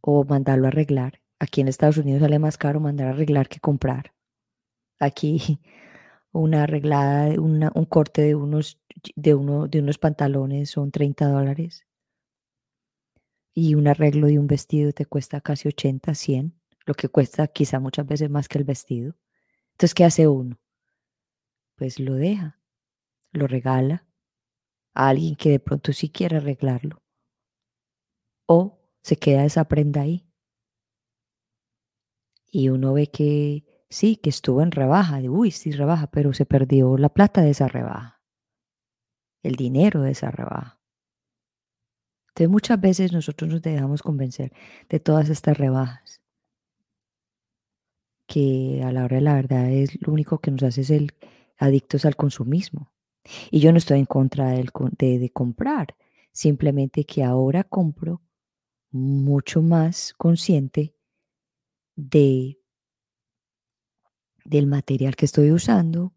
o 0.00 0.24
mandarlo 0.24 0.66
a 0.66 0.68
arreglar. 0.68 1.20
Aquí 1.40 1.60
en 1.60 1.68
Estados 1.68 1.98
Unidos 1.98 2.22
sale 2.22 2.38
más 2.38 2.58
caro 2.58 2.80
mandar 2.80 3.08
a 3.08 3.10
arreglar 3.10 3.48
que 3.48 3.60
comprar. 3.60 4.14
Aquí 4.98 5.60
una 6.32 6.64
arreglada, 6.64 7.28
un 7.40 7.86
corte 7.86 8.22
de 8.22 8.34
unos, 8.34 8.80
de, 9.14 9.34
uno, 9.34 9.68
de 9.68 9.80
unos 9.80 9.98
pantalones 9.98 10.70
son 10.70 10.90
30 10.90 11.28
dólares. 11.28 11.86
Y 13.54 13.74
un 13.74 13.88
arreglo 13.88 14.28
de 14.28 14.38
un 14.38 14.46
vestido 14.46 14.92
te 14.92 15.04
cuesta 15.04 15.40
casi 15.40 15.68
80, 15.68 16.14
100 16.14 16.57
lo 16.88 16.94
que 16.94 17.10
cuesta 17.10 17.46
quizá 17.46 17.78
muchas 17.80 18.06
veces 18.06 18.30
más 18.30 18.48
que 18.48 18.56
el 18.56 18.64
vestido, 18.64 19.14
Entonces, 19.72 19.94
¿qué 19.94 20.04
hace 20.04 20.26
uno? 20.26 20.58
Pues 21.76 22.00
lo 22.00 22.14
deja, 22.14 22.58
lo 23.30 23.46
regala 23.46 24.08
a 24.94 25.10
alguien 25.10 25.36
que 25.36 25.50
de 25.50 25.60
pronto 25.60 25.92
sí 25.92 26.08
quiere 26.08 26.38
arreglarlo. 26.38 27.02
O 28.46 28.80
se 29.02 29.16
queda 29.16 29.44
esa 29.44 29.66
prenda 29.68 30.00
ahí. 30.00 30.26
Y 32.50 32.70
uno 32.70 32.94
ve 32.94 33.08
que 33.08 33.84
sí, 33.90 34.16
que 34.16 34.30
estuvo 34.30 34.62
en 34.62 34.72
rebaja, 34.72 35.20
de 35.20 35.28
uy, 35.28 35.50
sí, 35.50 35.70
rebaja, 35.70 36.10
pero 36.10 36.32
se 36.32 36.46
perdió 36.46 36.96
la 36.96 37.10
plata 37.10 37.42
de 37.42 37.50
esa 37.50 37.68
rebaja, 37.68 38.22
el 39.42 39.56
dinero 39.56 40.00
de 40.00 40.12
esa 40.12 40.30
rebaja. 40.30 40.80
Entonces 42.28 42.48
muchas 42.48 42.80
veces 42.80 43.12
nosotros 43.12 43.50
nos 43.50 43.60
dejamos 43.60 44.02
convencer 44.02 44.52
de 44.88 45.00
todas 45.00 45.28
estas 45.28 45.58
rebajas, 45.58 46.22
que 48.28 48.82
a 48.84 48.92
la 48.92 49.04
hora 49.04 49.16
de 49.16 49.22
la 49.22 49.34
verdad 49.34 49.70
es 49.70 50.00
lo 50.06 50.12
único 50.12 50.38
que 50.38 50.50
nos 50.50 50.62
hace 50.62 50.84
ser 50.84 51.16
adictos 51.56 52.04
al 52.04 52.14
consumismo. 52.14 52.92
Y 53.50 53.60
yo 53.60 53.72
no 53.72 53.78
estoy 53.78 53.98
en 53.98 54.04
contra 54.06 54.50
de, 54.50 55.18
de 55.18 55.30
comprar, 55.30 55.96
simplemente 56.30 57.04
que 57.04 57.24
ahora 57.24 57.64
compro 57.64 58.22
mucho 58.90 59.62
más 59.62 60.14
consciente 60.16 60.94
de 61.96 62.58
del 64.44 64.66
material 64.66 65.14
que 65.14 65.26
estoy 65.26 65.52
usando, 65.52 66.14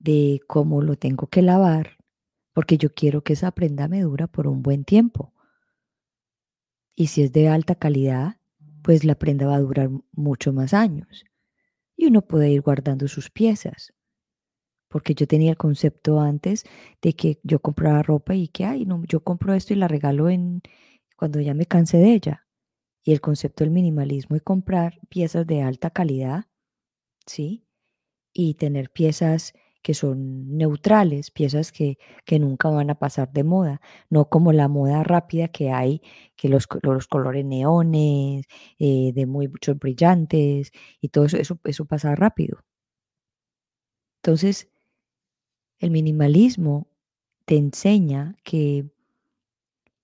de 0.00 0.40
cómo 0.48 0.82
lo 0.82 0.96
tengo 0.96 1.28
que 1.28 1.42
lavar, 1.42 1.96
porque 2.52 2.76
yo 2.76 2.92
quiero 2.92 3.22
que 3.22 3.34
esa 3.34 3.52
prenda 3.52 3.86
me 3.86 4.00
dura 4.00 4.26
por 4.26 4.48
un 4.48 4.62
buen 4.62 4.84
tiempo. 4.84 5.32
Y 6.96 7.06
si 7.06 7.22
es 7.22 7.32
de 7.32 7.48
alta 7.48 7.76
calidad, 7.76 8.39
pues 8.82 9.04
la 9.04 9.14
prenda 9.14 9.46
va 9.46 9.56
a 9.56 9.60
durar 9.60 9.90
mucho 10.12 10.52
más 10.52 10.74
años. 10.74 11.24
Y 11.96 12.06
uno 12.06 12.22
puede 12.22 12.50
ir 12.50 12.62
guardando 12.62 13.08
sus 13.08 13.30
piezas. 13.30 13.92
Porque 14.88 15.14
yo 15.14 15.26
tenía 15.26 15.50
el 15.52 15.56
concepto 15.56 16.20
antes 16.20 16.64
de 17.00 17.14
que 17.14 17.38
yo 17.42 17.60
compraba 17.60 18.02
ropa 18.02 18.34
y 18.34 18.48
que, 18.48 18.64
ay, 18.64 18.86
no, 18.86 19.02
yo 19.08 19.22
compro 19.22 19.54
esto 19.54 19.72
y 19.72 19.76
la 19.76 19.88
regalo 19.88 20.28
en 20.28 20.62
cuando 21.16 21.40
ya 21.40 21.54
me 21.54 21.66
cansé 21.66 21.98
de 21.98 22.14
ella. 22.14 22.46
Y 23.04 23.12
el 23.12 23.20
concepto 23.20 23.64
del 23.64 23.72
minimalismo 23.72 24.36
y 24.36 24.40
comprar 24.40 24.98
piezas 25.08 25.46
de 25.46 25.62
alta 25.62 25.90
calidad 25.90 26.46
¿sí? 27.26 27.66
Y 28.32 28.54
tener 28.54 28.90
piezas 28.90 29.54
que 29.82 29.94
son 29.94 30.56
neutrales, 30.56 31.30
piezas 31.30 31.72
que, 31.72 31.98
que, 32.24 32.38
nunca 32.38 32.68
van 32.70 32.90
a 32.90 32.98
pasar 32.98 33.32
de 33.32 33.44
moda, 33.44 33.80
no 34.10 34.28
como 34.28 34.52
la 34.52 34.68
moda 34.68 35.02
rápida 35.04 35.48
que 35.48 35.70
hay, 35.70 36.02
que 36.36 36.48
los, 36.48 36.66
los 36.82 37.08
colores 37.08 37.44
neones, 37.44 38.46
eh, 38.78 39.12
de 39.14 39.26
muy 39.26 39.48
muchos 39.48 39.78
brillantes 39.78 40.72
y 41.00 41.08
todo 41.08 41.24
eso, 41.26 41.38
eso, 41.38 41.58
eso 41.64 41.84
pasa 41.86 42.14
rápido. 42.14 42.60
Entonces, 44.22 44.70
el 45.78 45.90
minimalismo 45.90 46.88
te 47.46 47.56
enseña 47.56 48.36
que, 48.44 48.90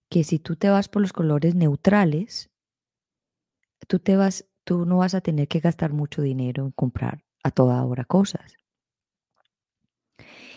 que 0.09 0.25
si 0.25 0.39
tú 0.39 0.57
te 0.57 0.71
vas 0.71 0.89
por 0.89 1.03
los 1.03 1.12
colores 1.12 1.55
neutrales, 1.55 2.51
tú 3.87 3.99
te 3.99 4.17
vas 4.17 4.47
tú 4.67 4.85
no 4.85 4.99
vas 4.99 5.15
a 5.15 5.21
tener 5.21 5.47
que 5.49 5.61
gastar 5.61 5.93
mucho 5.93 6.23
dinero 6.23 6.65
en 6.65 6.73
comprar 6.73 7.25
a 7.45 7.53
toda 7.53 7.85
hora 7.85 8.05
cosas. 8.05 8.57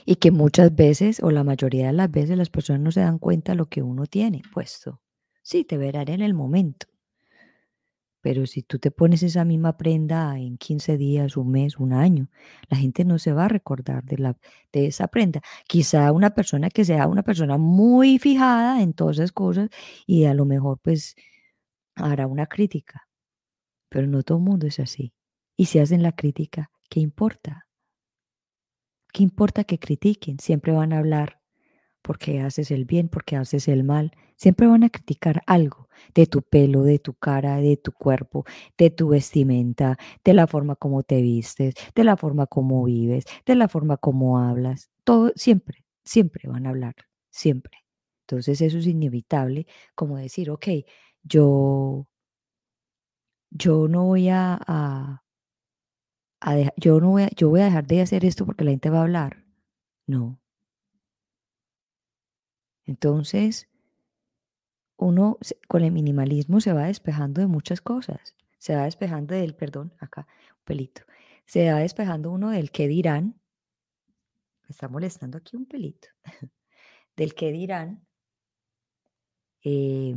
Y 0.09 0.15
que 0.15 0.31
muchas 0.31 0.75
veces, 0.75 1.21
o 1.21 1.29
la 1.29 1.43
mayoría 1.43 1.85
de 1.85 1.93
las 1.93 2.09
veces, 2.09 2.35
las 2.35 2.49
personas 2.49 2.81
no 2.81 2.89
se 2.89 3.01
dan 3.01 3.19
cuenta 3.19 3.51
de 3.51 3.57
lo 3.57 3.67
que 3.67 3.83
uno 3.83 4.07
tiene 4.07 4.41
puesto. 4.51 4.99
Sí, 5.43 5.65
te 5.65 5.77
verán 5.77 6.09
en 6.09 6.23
el 6.23 6.33
momento. 6.33 6.87
Pero 8.21 8.47
si 8.47 8.63
tú 8.63 8.79
te 8.79 8.89
pones 8.89 9.21
esa 9.21 9.45
misma 9.45 9.77
prenda 9.77 10.35
en 10.39 10.57
15 10.57 10.97
días, 10.97 11.37
un 11.37 11.51
mes, 11.51 11.77
un 11.77 11.93
año, 11.93 12.27
la 12.69 12.77
gente 12.77 13.05
no 13.05 13.19
se 13.19 13.33
va 13.33 13.45
a 13.45 13.49
recordar 13.49 14.03
de, 14.03 14.17
la, 14.17 14.35
de 14.73 14.87
esa 14.87 15.09
prenda. 15.09 15.41
Quizá 15.67 16.11
una 16.11 16.31
persona 16.31 16.71
que 16.71 16.85
sea 16.85 17.05
una 17.05 17.21
persona 17.21 17.59
muy 17.59 18.17
fijada 18.17 18.81
en 18.81 18.93
todas 18.93 19.17
esas 19.17 19.31
cosas 19.31 19.69
y 20.07 20.25
a 20.25 20.33
lo 20.33 20.45
mejor 20.45 20.79
pues 20.81 21.13
hará 21.93 22.25
una 22.25 22.47
crítica. 22.47 23.07
Pero 23.89 24.07
no 24.07 24.23
todo 24.23 24.39
el 24.39 24.43
mundo 24.43 24.65
es 24.65 24.79
así. 24.79 25.13
Y 25.55 25.65
si 25.65 25.77
hacen 25.77 26.01
la 26.01 26.13
crítica, 26.13 26.71
¿qué 26.89 26.99
importa? 26.99 27.68
¿Qué 29.13 29.23
importa 29.23 29.63
que 29.63 29.79
critiquen? 29.79 30.39
Siempre 30.39 30.73
van 30.73 30.93
a 30.93 30.99
hablar 30.99 31.39
porque 32.01 32.41
haces 32.41 32.71
el 32.71 32.85
bien, 32.85 33.09
porque 33.09 33.35
haces 33.35 33.67
el 33.67 33.83
mal. 33.83 34.11
Siempre 34.35 34.67
van 34.67 34.83
a 34.83 34.89
criticar 34.89 35.43
algo 35.47 35.89
de 36.15 36.27
tu 36.27 36.41
pelo, 36.41 36.83
de 36.83 36.99
tu 36.99 37.13
cara, 37.13 37.57
de 37.57 37.77
tu 37.77 37.91
cuerpo, 37.91 38.45
de 38.77 38.89
tu 38.89 39.09
vestimenta, 39.09 39.97
de 40.23 40.33
la 40.33 40.47
forma 40.47 40.75
como 40.75 41.03
te 41.03 41.21
vistes, 41.21 41.75
de 41.95 42.03
la 42.03 42.17
forma 42.17 42.47
como 42.47 42.83
vives, 42.85 43.25
de 43.45 43.55
la 43.55 43.67
forma 43.67 43.97
como 43.97 44.39
hablas. 44.39 44.89
Todo, 45.03 45.31
siempre, 45.35 45.85
siempre 46.05 46.49
van 46.49 46.65
a 46.67 46.69
hablar, 46.69 46.95
siempre. 47.29 47.77
Entonces 48.21 48.61
eso 48.61 48.77
es 48.77 48.87
inevitable, 48.87 49.67
como 49.95 50.17
decir, 50.17 50.51
ok, 50.51 50.67
yo 51.23 52.07
yo 53.51 53.87
no 53.87 54.05
voy 54.05 54.29
a, 54.29 54.59
a, 54.67 55.23
yo 56.77 56.99
no 56.99 57.09
voy 57.11 57.23
a, 57.23 57.29
yo 57.35 57.49
voy 57.49 57.61
a 57.61 57.65
dejar 57.65 57.87
de 57.87 58.01
hacer 58.01 58.25
esto 58.25 58.45
porque 58.45 58.63
la 58.63 58.71
gente 58.71 58.89
va 58.89 58.99
a 58.99 59.03
hablar. 59.03 59.45
No. 60.07 60.39
Entonces, 62.85 63.69
uno 64.97 65.37
con 65.67 65.83
el 65.83 65.91
minimalismo 65.91 66.59
se 66.61 66.73
va 66.73 66.85
despejando 66.85 67.41
de 67.41 67.47
muchas 67.47 67.81
cosas. 67.81 68.35
Se 68.57 68.75
va 68.75 68.83
despejando 68.83 69.35
del, 69.35 69.55
perdón, 69.55 69.93
acá, 69.99 70.27
un 70.57 70.63
pelito. 70.65 71.03
Se 71.45 71.71
va 71.71 71.79
despejando 71.79 72.31
uno 72.31 72.49
del 72.49 72.71
qué 72.71 72.87
dirán. 72.87 73.39
Me 74.63 74.69
está 74.69 74.87
molestando 74.87 75.37
aquí 75.37 75.55
un 75.55 75.65
pelito. 75.65 76.09
del 77.15 77.33
qué 77.33 77.51
dirán. 77.51 78.05
Eh, 79.63 80.15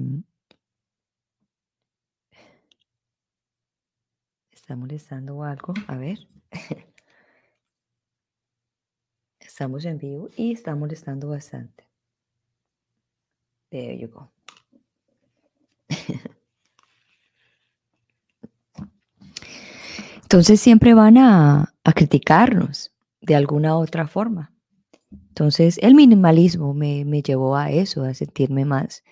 está 4.73 4.77
molestando 4.81 5.43
algo. 5.43 5.75
A 5.87 5.97
ver. 5.99 6.19
Estamos 9.41 9.85
en 9.85 9.99
vivo 9.99 10.31
y 10.35 10.53
está 10.53 10.75
molestando 10.75 11.29
bastante. 11.29 11.87
There 13.69 13.99
you. 13.99 14.11
Entonces 20.23 20.59
siempre 20.59 20.95
van 20.95 21.19
a, 21.19 21.75
a, 21.85 21.93
criticarnos 21.93 22.95
de 23.21 23.35
alguna 23.35 23.77
otra 23.77 24.07
forma. 24.07 24.55
Entonces 25.11 25.79
el 25.83 25.95
minimalismo 25.95 26.73
me, 26.73 27.05
me 27.05 27.21
llevó 27.21 27.57
a 27.57 27.71
eso, 27.71 28.05
a 28.05 28.15
sentirme 28.15 28.65
más, 28.65 29.05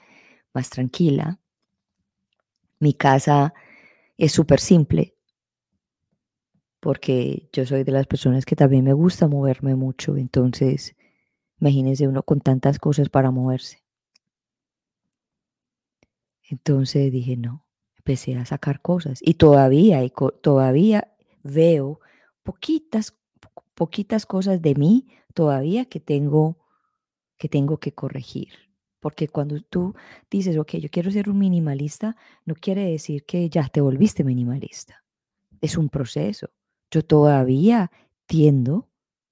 más 0.54 0.70
tranquila. 0.70 1.38
Mi 2.78 2.94
casa 2.94 3.52
es 4.16 4.32
súper 4.32 4.58
simple 4.60 5.19
porque 6.80 7.48
yo 7.52 7.66
soy 7.66 7.84
de 7.84 7.92
las 7.92 8.06
personas 8.06 8.46
que 8.46 8.56
también 8.56 8.84
me 8.84 8.94
gusta 8.94 9.28
moverme 9.28 9.74
mucho, 9.74 10.16
entonces 10.16 10.96
imagínense 11.60 12.08
uno 12.08 12.22
con 12.22 12.40
tantas 12.40 12.78
cosas 12.78 13.10
para 13.10 13.30
moverse. 13.30 13.82
Entonces 16.42 17.12
dije, 17.12 17.36
no, 17.36 17.66
empecé 17.96 18.34
a 18.36 18.46
sacar 18.46 18.80
cosas 18.80 19.20
y 19.22 19.34
todavía, 19.34 20.00
todavía 20.42 21.14
veo 21.44 22.00
poquitas, 22.42 23.16
poquitas 23.74 24.26
cosas 24.26 24.60
de 24.62 24.74
mí 24.74 25.06
todavía 25.34 25.84
que 25.84 26.00
tengo, 26.00 26.56
que 27.38 27.48
tengo 27.48 27.78
que 27.78 27.92
corregir. 27.92 28.48
Porque 28.98 29.28
cuando 29.28 29.60
tú 29.60 29.94
dices, 30.30 30.58
ok, 30.58 30.72
yo 30.76 30.90
quiero 30.90 31.10
ser 31.10 31.30
un 31.30 31.38
minimalista, 31.38 32.16
no 32.44 32.54
quiere 32.54 32.90
decir 32.90 33.24
que 33.24 33.48
ya 33.48 33.68
te 33.68 33.80
volviste 33.80 34.24
minimalista. 34.24 35.04
Es 35.60 35.76
un 35.78 35.88
proceso 35.88 36.50
yo 36.90 37.04
todavía 37.04 37.90
tiendo 38.26 38.88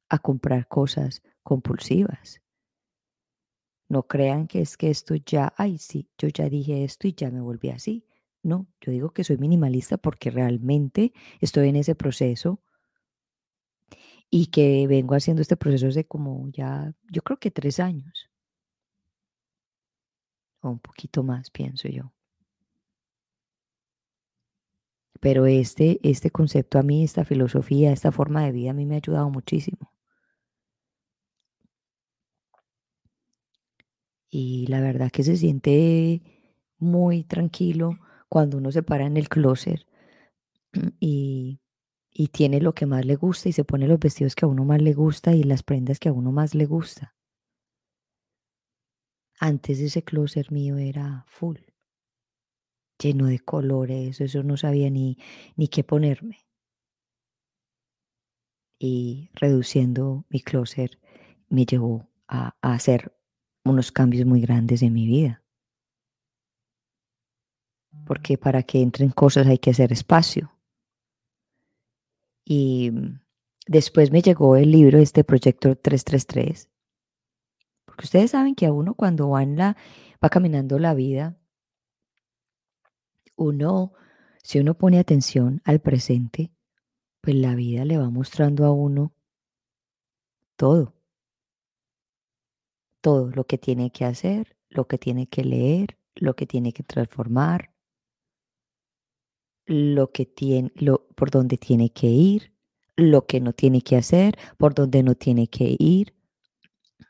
a 0.08 0.18
comprar 0.18 0.68
cosas 0.68 1.22
compulsivas. 1.42 2.40
No 3.88 4.06
crean 4.06 4.46
que 4.46 4.60
es 4.60 4.76
que 4.76 4.90
esto 4.90 5.14
ya, 5.14 5.54
ay, 5.56 5.78
sí, 5.78 6.08
yo 6.18 6.28
ya 6.28 6.48
dije 6.48 6.84
esto 6.84 7.08
y 7.08 7.14
ya 7.14 7.30
me 7.30 7.40
volví 7.40 7.70
así. 7.70 8.04
No, 8.42 8.66
yo 8.80 8.92
digo 8.92 9.10
que 9.10 9.24
soy 9.24 9.38
minimalista 9.38 9.96
porque 9.96 10.30
realmente 10.30 11.12
estoy 11.40 11.68
en 11.68 11.76
ese 11.76 11.94
proceso 11.94 12.60
y 14.30 14.46
que 14.46 14.86
vengo 14.86 15.14
haciendo 15.14 15.42
este 15.42 15.56
proceso 15.56 15.86
desde 15.86 16.04
como 16.06 16.48
ya, 16.50 16.94
yo 17.10 17.22
creo 17.22 17.38
que 17.38 17.50
tres 17.50 17.80
años. 17.80 18.30
O 20.60 20.70
un 20.70 20.78
poquito 20.80 21.22
más, 21.22 21.50
pienso 21.50 21.88
yo. 21.88 22.12
Pero 25.20 25.46
este, 25.46 25.98
este 26.02 26.30
concepto 26.30 26.78
a 26.78 26.82
mí, 26.82 27.04
esta 27.04 27.24
filosofía, 27.24 27.92
esta 27.92 28.12
forma 28.12 28.44
de 28.44 28.52
vida 28.52 28.70
a 28.70 28.74
mí 28.74 28.86
me 28.86 28.94
ha 28.94 28.98
ayudado 28.98 29.30
muchísimo. 29.30 29.92
Y 34.30 34.66
la 34.68 34.80
verdad 34.80 35.10
que 35.10 35.22
se 35.22 35.36
siente 35.36 36.22
muy 36.78 37.24
tranquilo 37.24 37.98
cuando 38.28 38.58
uno 38.58 38.70
se 38.72 38.82
para 38.82 39.06
en 39.06 39.16
el 39.16 39.28
closet 39.28 39.80
y, 41.00 41.60
y 42.10 42.28
tiene 42.28 42.60
lo 42.60 42.74
que 42.74 42.86
más 42.86 43.04
le 43.04 43.16
gusta 43.16 43.48
y 43.48 43.52
se 43.52 43.64
pone 43.64 43.88
los 43.88 43.98
vestidos 43.98 44.34
que 44.34 44.44
a 44.44 44.48
uno 44.48 44.64
más 44.64 44.82
le 44.82 44.92
gusta 44.92 45.34
y 45.34 45.42
las 45.42 45.62
prendas 45.62 45.98
que 45.98 46.08
a 46.08 46.12
uno 46.12 46.32
más 46.32 46.54
le 46.54 46.66
gusta. 46.66 47.14
Antes 49.40 49.78
ese 49.78 50.02
closet 50.02 50.50
mío 50.50 50.76
era 50.78 51.24
full, 51.28 51.58
lleno 52.98 53.26
de 53.26 53.38
colores, 53.38 54.20
eso 54.20 54.42
no 54.42 54.56
sabía 54.56 54.90
ni, 54.90 55.18
ni 55.56 55.68
qué 55.68 55.84
ponerme. 55.84 56.46
Y 58.78 59.30
reduciendo 59.34 60.24
mi 60.28 60.40
closet 60.40 60.98
me 61.48 61.64
llevó 61.64 62.08
a, 62.28 62.56
a 62.60 62.74
hacer 62.74 63.12
unos 63.64 63.92
cambios 63.92 64.26
muy 64.26 64.40
grandes 64.40 64.82
en 64.82 64.92
mi 64.92 65.06
vida. 65.06 65.42
Porque 68.06 68.38
para 68.38 68.62
que 68.62 68.80
entren 68.80 69.10
cosas 69.10 69.46
hay 69.46 69.58
que 69.58 69.70
hacer 69.70 69.92
espacio. 69.92 70.52
Y 72.44 72.92
después 73.66 74.10
me 74.10 74.22
llegó 74.22 74.56
el 74.56 74.70
libro, 74.70 74.98
este 74.98 75.24
proyecto 75.24 75.76
333. 75.76 76.70
Porque 77.84 78.04
ustedes 78.04 78.30
saben 78.30 78.54
que 78.54 78.66
a 78.66 78.72
uno 78.72 78.94
cuando 78.94 79.30
va, 79.30 79.44
la, 79.44 79.76
va 80.22 80.30
caminando 80.30 80.78
la 80.78 80.94
vida, 80.94 81.37
uno, 83.38 83.92
si 84.42 84.58
uno 84.58 84.76
pone 84.76 84.98
atención 84.98 85.62
al 85.64 85.80
presente, 85.80 86.52
pues 87.22 87.36
la 87.36 87.54
vida 87.54 87.84
le 87.84 87.96
va 87.96 88.10
mostrando 88.10 88.66
a 88.66 88.72
uno 88.72 89.14
todo. 90.56 90.94
Todo 93.00 93.30
lo 93.30 93.44
que 93.44 93.56
tiene 93.56 93.90
que 93.90 94.04
hacer, 94.04 94.56
lo 94.68 94.86
que 94.86 94.98
tiene 94.98 95.28
que 95.28 95.44
leer, 95.44 95.98
lo 96.16 96.34
que 96.34 96.46
tiene 96.46 96.72
que 96.72 96.82
transformar, 96.82 97.72
lo 99.66 100.10
que 100.10 100.26
tiene, 100.26 100.72
lo, 100.74 101.06
por 101.14 101.30
donde 101.30 101.56
tiene 101.58 101.90
que 101.90 102.08
ir, 102.08 102.52
lo 102.96 103.26
que 103.26 103.40
no 103.40 103.52
tiene 103.52 103.82
que 103.82 103.96
hacer, 103.96 104.36
por 104.58 104.74
donde 104.74 105.04
no 105.04 105.14
tiene 105.14 105.46
que 105.48 105.76
ir. 105.78 106.14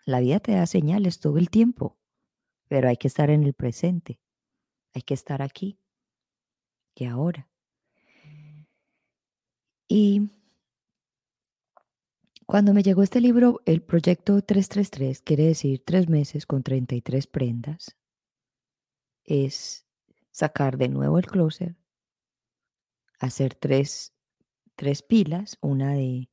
La 0.05 0.21
vida 0.21 0.41
te 0.41 0.53
da 0.53 0.67
señales 0.67 1.21
todo 1.21 1.38
el 1.38 1.49
tiempo, 1.49 1.97
pero 2.69 2.88
hay 2.88 2.99
que 2.99 3.09
estar 3.09 3.31
en 3.31 3.45
el 3.45 3.55
presente, 3.55 4.21
hay 4.93 5.03
que 5.03 5.14
estar 5.14 5.41
aquí 5.41 5.79
y 6.99 7.05
ahora. 7.05 7.49
Y 9.87 10.31
cuando 12.45 12.75
me 12.75 12.83
llegó 12.83 13.03
este 13.03 13.21
libro, 13.21 13.61
el 13.67 13.83
proyecto 13.83 14.43
333, 14.43 15.23
quiere 15.23 15.47
decir 15.47 15.83
tres 15.85 16.09
meses 16.09 16.47
con 16.47 16.63
33 16.63 17.27
prendas, 17.27 17.97
es 19.25 19.87
sacar 20.31 20.77
de 20.77 20.89
nuevo 20.89 21.19
el 21.19 21.27
closet, 21.27 21.77
hacer 23.19 23.55
tres, 23.55 24.13
tres 24.77 25.03
pilas, 25.03 25.59
una 25.61 25.95
de 25.95 26.29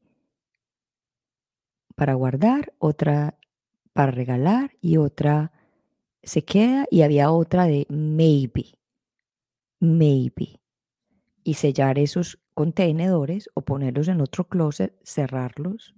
para 1.95 2.13
guardar, 2.13 2.73
otra 2.79 3.37
para 3.93 4.11
regalar 4.11 4.75
y 4.81 4.97
otra 4.97 5.53
se 6.23 6.43
queda 6.43 6.85
y 6.91 7.03
había 7.03 7.31
otra 7.31 7.65
de 7.65 7.85
maybe, 7.89 8.77
maybe. 9.79 10.61
Y 11.43 11.55
sellar 11.55 11.99
esos 11.99 12.39
contenedores 12.53 13.49
o 13.53 13.61
ponerlos 13.61 14.07
en 14.07 14.21
otro 14.21 14.47
closet, 14.47 14.97
cerrarlos 15.03 15.95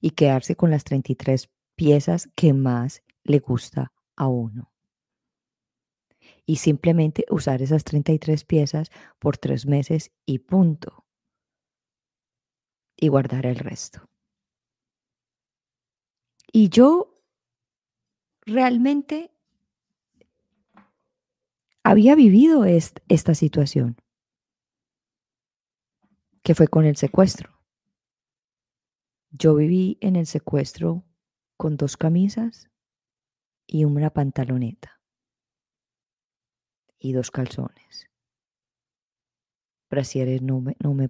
y 0.00 0.10
quedarse 0.10 0.54
con 0.54 0.70
las 0.70 0.84
33 0.84 1.48
piezas 1.74 2.28
que 2.34 2.52
más 2.52 3.02
le 3.24 3.40
gusta 3.40 3.92
a 4.16 4.28
uno 4.28 4.70
y 6.48 6.56
simplemente 6.56 7.26
usar 7.28 7.60
esas 7.60 7.84
33 7.84 8.42
piezas 8.44 8.90
por 9.18 9.36
tres 9.36 9.66
meses 9.66 10.12
y 10.24 10.38
punto. 10.38 11.04
Y 12.96 13.08
guardar 13.08 13.44
el 13.44 13.56
resto. 13.56 14.08
Y 16.50 16.70
yo 16.70 17.14
realmente 18.46 19.30
había 21.88 22.14
vivido 22.14 22.66
esta 22.66 23.34
situación, 23.34 23.96
que 26.42 26.54
fue 26.54 26.68
con 26.68 26.84
el 26.84 26.96
secuestro. 26.96 27.58
Yo 29.30 29.54
viví 29.54 29.96
en 30.02 30.14
el 30.14 30.26
secuestro 30.26 31.06
con 31.56 31.78
dos 31.78 31.96
camisas 31.96 32.68
y 33.66 33.84
una 33.84 34.10
pantaloneta 34.10 35.00
y 36.98 37.14
dos 37.14 37.30
calzones. 37.30 38.10
Brasieres 39.88 40.42
no 40.42 40.60
me, 40.60 40.76
no 40.80 40.92
me 40.92 41.08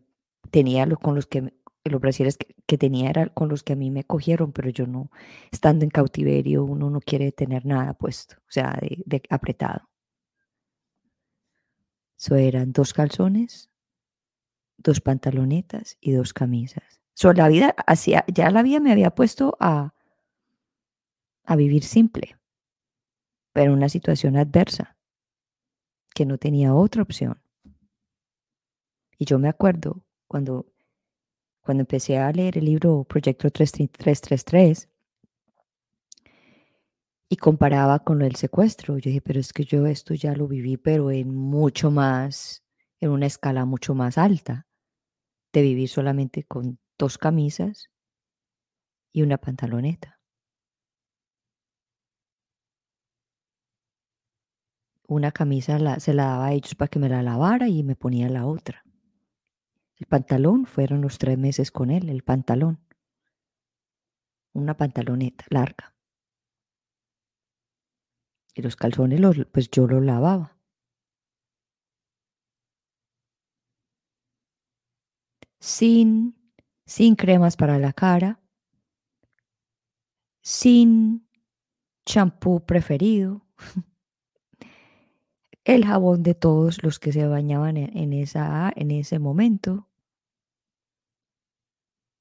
tenía 0.52 0.86
los 0.86 1.00
con 1.00 1.16
los 1.16 1.26
que 1.26 1.52
los 1.82 2.00
brasieres 2.00 2.36
que, 2.36 2.78
tenía 2.78 3.10
eran 3.10 3.30
con 3.30 3.48
los 3.48 3.64
que 3.64 3.72
a 3.72 3.76
mí 3.76 3.90
me 3.90 4.04
cogieron, 4.04 4.52
pero 4.52 4.70
yo 4.70 4.86
no, 4.86 5.10
estando 5.50 5.84
en 5.84 5.90
cautiverio, 5.90 6.62
uno 6.64 6.88
no 6.88 7.00
quiere 7.00 7.32
tener 7.32 7.66
nada 7.66 7.94
puesto, 7.94 8.36
o 8.36 8.50
sea, 8.50 8.78
de, 8.80 9.22
apretado. 9.30 9.88
Eso 12.18 12.34
eran 12.34 12.72
dos 12.72 12.92
calzones, 12.92 13.70
dos 14.76 15.00
pantalonetas 15.00 15.96
y 16.00 16.12
dos 16.12 16.32
camisas. 16.32 17.00
So, 17.14 17.32
la 17.32 17.48
vida 17.48 17.74
hacia, 17.86 18.24
ya 18.26 18.50
la 18.50 18.62
vida 18.62 18.80
me 18.80 18.92
había 18.92 19.10
puesto 19.10 19.56
a, 19.60 19.94
a 21.44 21.56
vivir 21.56 21.84
simple, 21.84 22.36
pero 23.52 23.72
en 23.72 23.78
una 23.78 23.88
situación 23.88 24.36
adversa 24.36 24.96
que 26.14 26.26
no 26.26 26.38
tenía 26.38 26.74
otra 26.74 27.02
opción. 27.02 27.40
Y 29.16 29.24
yo 29.24 29.38
me 29.38 29.48
acuerdo 29.48 30.04
cuando, 30.26 30.66
cuando 31.60 31.82
empecé 31.82 32.18
a 32.18 32.32
leer 32.32 32.58
el 32.58 32.64
libro 32.64 33.04
Proyecto 33.04 33.50
333 33.50 34.88
y 37.28 37.36
comparaba 37.36 38.00
con 38.00 38.22
el 38.22 38.36
secuestro, 38.36 38.98
yo 38.98 39.08
dije, 39.10 39.20
pero 39.20 39.40
es 39.40 39.52
que 39.52 39.64
yo 39.64 39.86
esto 39.86 40.14
ya 40.14 40.34
lo 40.34 40.48
viví, 40.48 40.76
pero 40.76 41.10
en 41.10 41.34
mucho 41.34 41.90
más, 41.90 42.64
en 43.00 43.10
una 43.10 43.26
escala 43.26 43.64
mucho 43.64 43.94
más 43.94 44.18
alta, 44.18 44.66
de 45.52 45.62
vivir 45.62 45.88
solamente 45.88 46.44
con 46.44 46.78
dos 46.98 47.18
camisas 47.18 47.90
y 49.12 49.22
una 49.22 49.38
pantaloneta. 49.38 50.18
una 55.08 55.32
camisa 55.32 55.98
se 56.00 56.12
la 56.12 56.24
daba 56.26 56.46
a 56.46 56.52
ellos 56.52 56.74
para 56.74 56.88
que 56.88 56.98
me 56.98 57.08
la 57.08 57.22
lavara 57.22 57.66
y 57.68 57.82
me 57.82 57.96
ponía 57.96 58.28
la 58.28 58.46
otra. 58.46 58.84
El 59.96 60.06
pantalón 60.06 60.66
fueron 60.66 61.00
los 61.00 61.18
tres 61.18 61.38
meses 61.38 61.72
con 61.72 61.90
él, 61.90 62.08
el 62.10 62.22
pantalón. 62.22 62.78
Una 64.52 64.76
pantaloneta 64.76 65.44
larga. 65.48 65.97
Y 68.58 68.62
los 68.62 68.74
calzones, 68.74 69.20
los, 69.20 69.36
pues 69.52 69.70
yo 69.70 69.86
los 69.86 70.04
lavaba. 70.04 70.58
Sin, 75.60 76.34
sin 76.84 77.14
cremas 77.14 77.56
para 77.56 77.78
la 77.78 77.92
cara, 77.92 78.40
sin 80.42 81.28
champú 82.04 82.66
preferido, 82.66 83.46
el 85.64 85.84
jabón 85.84 86.24
de 86.24 86.34
todos 86.34 86.82
los 86.82 86.98
que 86.98 87.12
se 87.12 87.28
bañaban 87.28 87.76
en, 87.76 88.12
esa, 88.12 88.72
en 88.74 88.90
ese 88.90 89.20
momento 89.20 89.88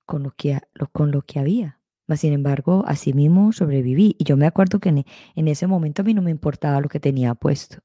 con 0.05 0.21
lo 0.21 0.35
que, 0.35 0.59
con 0.91 1.09
lo 1.09 1.23
que 1.23 1.39
había. 1.39 1.76
Mas, 2.07 2.21
sin 2.21 2.33
embargo, 2.33 2.83
así 2.87 3.13
mismo 3.13 3.51
sobreviví. 3.51 4.15
Y 4.17 4.23
yo 4.23 4.37
me 4.37 4.47
acuerdo 4.47 4.79
que 4.79 4.89
en, 4.89 5.05
en 5.35 5.47
ese 5.47 5.67
momento 5.67 6.01
a 6.01 6.05
mí 6.05 6.13
no 6.13 6.21
me 6.21 6.31
importaba 6.31 6.81
lo 6.81 6.89
que 6.89 6.99
tenía 6.99 7.35
puesto. 7.35 7.79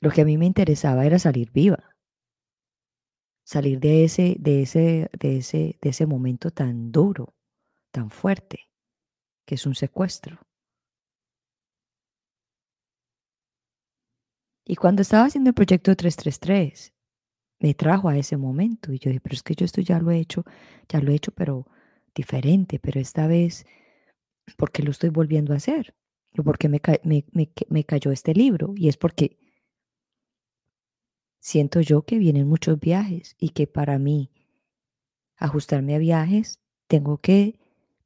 Lo 0.00 0.10
que 0.10 0.22
a 0.22 0.24
mí 0.24 0.36
me 0.38 0.46
interesaba 0.46 1.06
era 1.06 1.18
salir 1.18 1.50
viva. 1.52 1.94
Salir 3.44 3.80
de 3.80 4.04
ese, 4.04 4.36
de 4.38 4.62
ese, 4.62 5.10
de 5.18 5.36
ese, 5.38 5.78
de 5.80 5.88
ese 5.90 6.06
momento 6.06 6.50
tan 6.50 6.92
duro, 6.92 7.34
tan 7.92 8.10
fuerte, 8.10 8.70
que 9.46 9.56
es 9.56 9.66
un 9.66 9.74
secuestro. 9.74 10.40
Y 14.64 14.76
cuando 14.76 15.02
estaba 15.02 15.24
haciendo 15.24 15.50
el 15.50 15.54
proyecto 15.54 15.94
333, 15.96 16.94
me 17.60 17.74
trajo 17.74 18.08
a 18.08 18.16
ese 18.16 18.36
momento 18.36 18.92
y 18.92 18.98
yo 18.98 19.10
dije, 19.10 19.20
pero 19.20 19.34
es 19.34 19.42
que 19.42 19.54
yo 19.54 19.64
esto 19.64 19.80
ya 19.82 20.00
lo 20.00 20.10
he 20.10 20.18
hecho, 20.18 20.44
ya 20.88 21.00
lo 21.00 21.12
he 21.12 21.14
hecho, 21.14 21.30
pero 21.32 21.66
diferente, 22.14 22.78
pero 22.78 22.98
esta 22.98 23.26
vez, 23.26 23.66
¿por 24.56 24.72
qué 24.72 24.82
lo 24.82 24.90
estoy 24.90 25.10
volviendo 25.10 25.52
a 25.52 25.56
hacer? 25.56 25.94
¿Por 26.34 26.58
qué 26.58 26.68
me, 26.68 26.80
me, 27.04 27.24
me 27.68 27.84
cayó 27.84 28.12
este 28.12 28.34
libro? 28.34 28.72
Y 28.76 28.88
es 28.88 28.96
porque 28.96 29.38
siento 31.38 31.80
yo 31.80 32.02
que 32.02 32.18
vienen 32.18 32.48
muchos 32.48 32.80
viajes 32.80 33.36
y 33.38 33.50
que 33.50 33.66
para 33.66 33.98
mí 33.98 34.30
ajustarme 35.36 35.94
a 35.94 35.98
viajes 35.98 36.60
tengo 36.86 37.18
que 37.18 37.58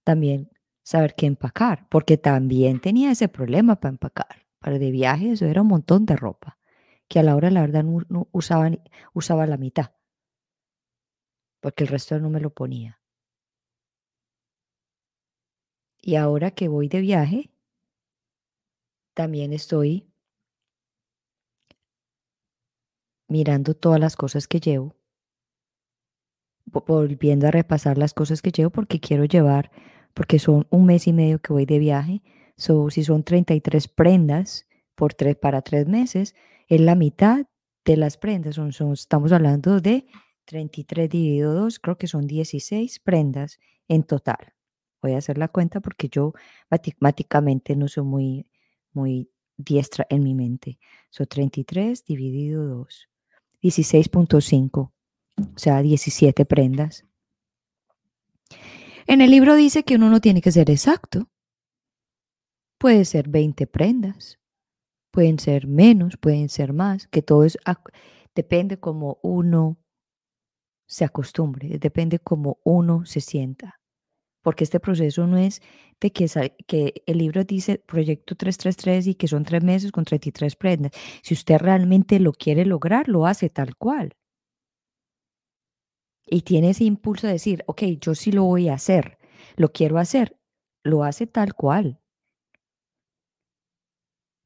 también 0.02 0.50
saber 0.82 1.14
qué 1.14 1.26
empacar, 1.26 1.86
porque 1.88 2.18
también 2.18 2.80
tenía 2.80 3.12
ese 3.12 3.28
problema 3.28 3.76
para 3.76 3.92
empacar. 3.92 4.46
Para 4.58 4.78
de 4.78 4.90
viaje 4.90 5.30
eso 5.30 5.46
era 5.46 5.62
un 5.62 5.68
montón 5.68 6.06
de 6.06 6.16
ropa 6.16 6.58
que 7.14 7.20
a 7.20 7.22
la 7.22 7.36
hora 7.36 7.48
la 7.48 7.60
verdad 7.60 7.84
no, 7.84 8.28
usaba 8.32 9.46
la 9.46 9.56
mitad, 9.56 9.92
porque 11.60 11.84
el 11.84 11.88
resto 11.88 12.18
no 12.18 12.28
me 12.28 12.40
lo 12.40 12.50
ponía. 12.50 13.00
Y 16.02 16.16
ahora 16.16 16.50
que 16.50 16.66
voy 16.66 16.88
de 16.88 17.00
viaje, 17.00 17.52
también 19.14 19.52
estoy 19.52 20.12
mirando 23.28 23.74
todas 23.74 24.00
las 24.00 24.16
cosas 24.16 24.48
que 24.48 24.58
llevo, 24.58 24.96
volviendo 26.64 27.46
a 27.46 27.52
repasar 27.52 27.96
las 27.96 28.12
cosas 28.12 28.42
que 28.42 28.50
llevo 28.50 28.70
porque 28.70 28.98
quiero 28.98 29.24
llevar, 29.24 29.70
porque 30.14 30.40
son 30.40 30.66
un 30.68 30.86
mes 30.86 31.06
y 31.06 31.12
medio 31.12 31.40
que 31.40 31.52
voy 31.52 31.64
de 31.64 31.78
viaje, 31.78 32.22
so, 32.56 32.90
si 32.90 33.04
son 33.04 33.22
33 33.22 33.86
prendas 33.86 34.66
por 34.96 35.14
tres, 35.14 35.36
para 35.36 35.62
tres 35.62 35.86
meses, 35.86 36.34
es 36.68 36.80
la 36.80 36.94
mitad 36.94 37.46
de 37.84 37.96
las 37.96 38.16
prendas, 38.16 38.58
estamos 38.58 39.32
hablando 39.32 39.80
de 39.80 40.06
33 40.46 41.10
dividido 41.10 41.54
2, 41.54 41.78
creo 41.78 41.98
que 41.98 42.06
son 42.06 42.26
16 42.26 42.98
prendas 43.00 43.58
en 43.88 44.04
total. 44.04 44.54
Voy 45.02 45.12
a 45.12 45.18
hacer 45.18 45.36
la 45.36 45.48
cuenta 45.48 45.80
porque 45.80 46.08
yo 46.08 46.32
matemáticamente 46.70 47.76
no 47.76 47.88
soy 47.88 48.04
muy, 48.04 48.46
muy 48.92 49.30
diestra 49.56 50.06
en 50.08 50.22
mi 50.22 50.34
mente. 50.34 50.78
Son 51.10 51.26
33 51.26 52.04
dividido 52.04 52.64
2. 52.66 53.08
16.5, 53.62 54.78
o 54.78 54.92
sea, 55.56 55.80
17 55.80 56.44
prendas. 56.44 57.04
En 59.06 59.20
el 59.20 59.30
libro 59.30 59.54
dice 59.54 59.84
que 59.84 59.96
uno 59.96 60.10
no 60.10 60.20
tiene 60.20 60.42
que 60.42 60.52
ser 60.52 60.70
exacto. 60.70 61.30
Puede 62.78 63.04
ser 63.06 63.28
20 63.28 63.66
prendas, 63.66 64.38
pueden 65.14 65.38
ser 65.38 65.68
menos, 65.68 66.16
pueden 66.16 66.48
ser 66.48 66.72
más, 66.72 67.06
que 67.06 67.22
todo 67.22 67.44
es, 67.44 67.56
depende 68.34 68.80
como 68.80 69.20
uno 69.22 69.78
se 70.88 71.04
acostumbre, 71.04 71.78
depende 71.78 72.18
como 72.18 72.58
uno 72.64 73.06
se 73.06 73.20
sienta. 73.20 73.78
Porque 74.42 74.64
este 74.64 74.80
proceso 74.80 75.28
no 75.28 75.38
es 75.38 75.62
de 76.00 76.10
que, 76.12 76.26
que 76.66 77.04
el 77.06 77.18
libro 77.18 77.44
dice 77.44 77.78
proyecto 77.78 78.34
333 78.34 79.06
y 79.06 79.14
que 79.14 79.28
son 79.28 79.44
tres 79.44 79.62
meses 79.62 79.92
con 79.92 80.04
33 80.04 80.56
prendas. 80.56 80.90
Si 81.22 81.32
usted 81.34 81.58
realmente 81.58 82.18
lo 82.18 82.32
quiere 82.32 82.66
lograr, 82.66 83.08
lo 83.08 83.24
hace 83.24 83.48
tal 83.48 83.76
cual. 83.76 84.16
Y 86.26 86.42
tiene 86.42 86.70
ese 86.70 86.84
impulso 86.84 87.28
de 87.28 87.34
decir, 87.34 87.62
ok, 87.68 87.82
yo 88.00 88.16
sí 88.16 88.32
lo 88.32 88.42
voy 88.42 88.68
a 88.68 88.74
hacer, 88.74 89.18
lo 89.54 89.70
quiero 89.70 89.98
hacer, 89.98 90.36
lo 90.82 91.04
hace 91.04 91.28
tal 91.28 91.54
cual. 91.54 92.00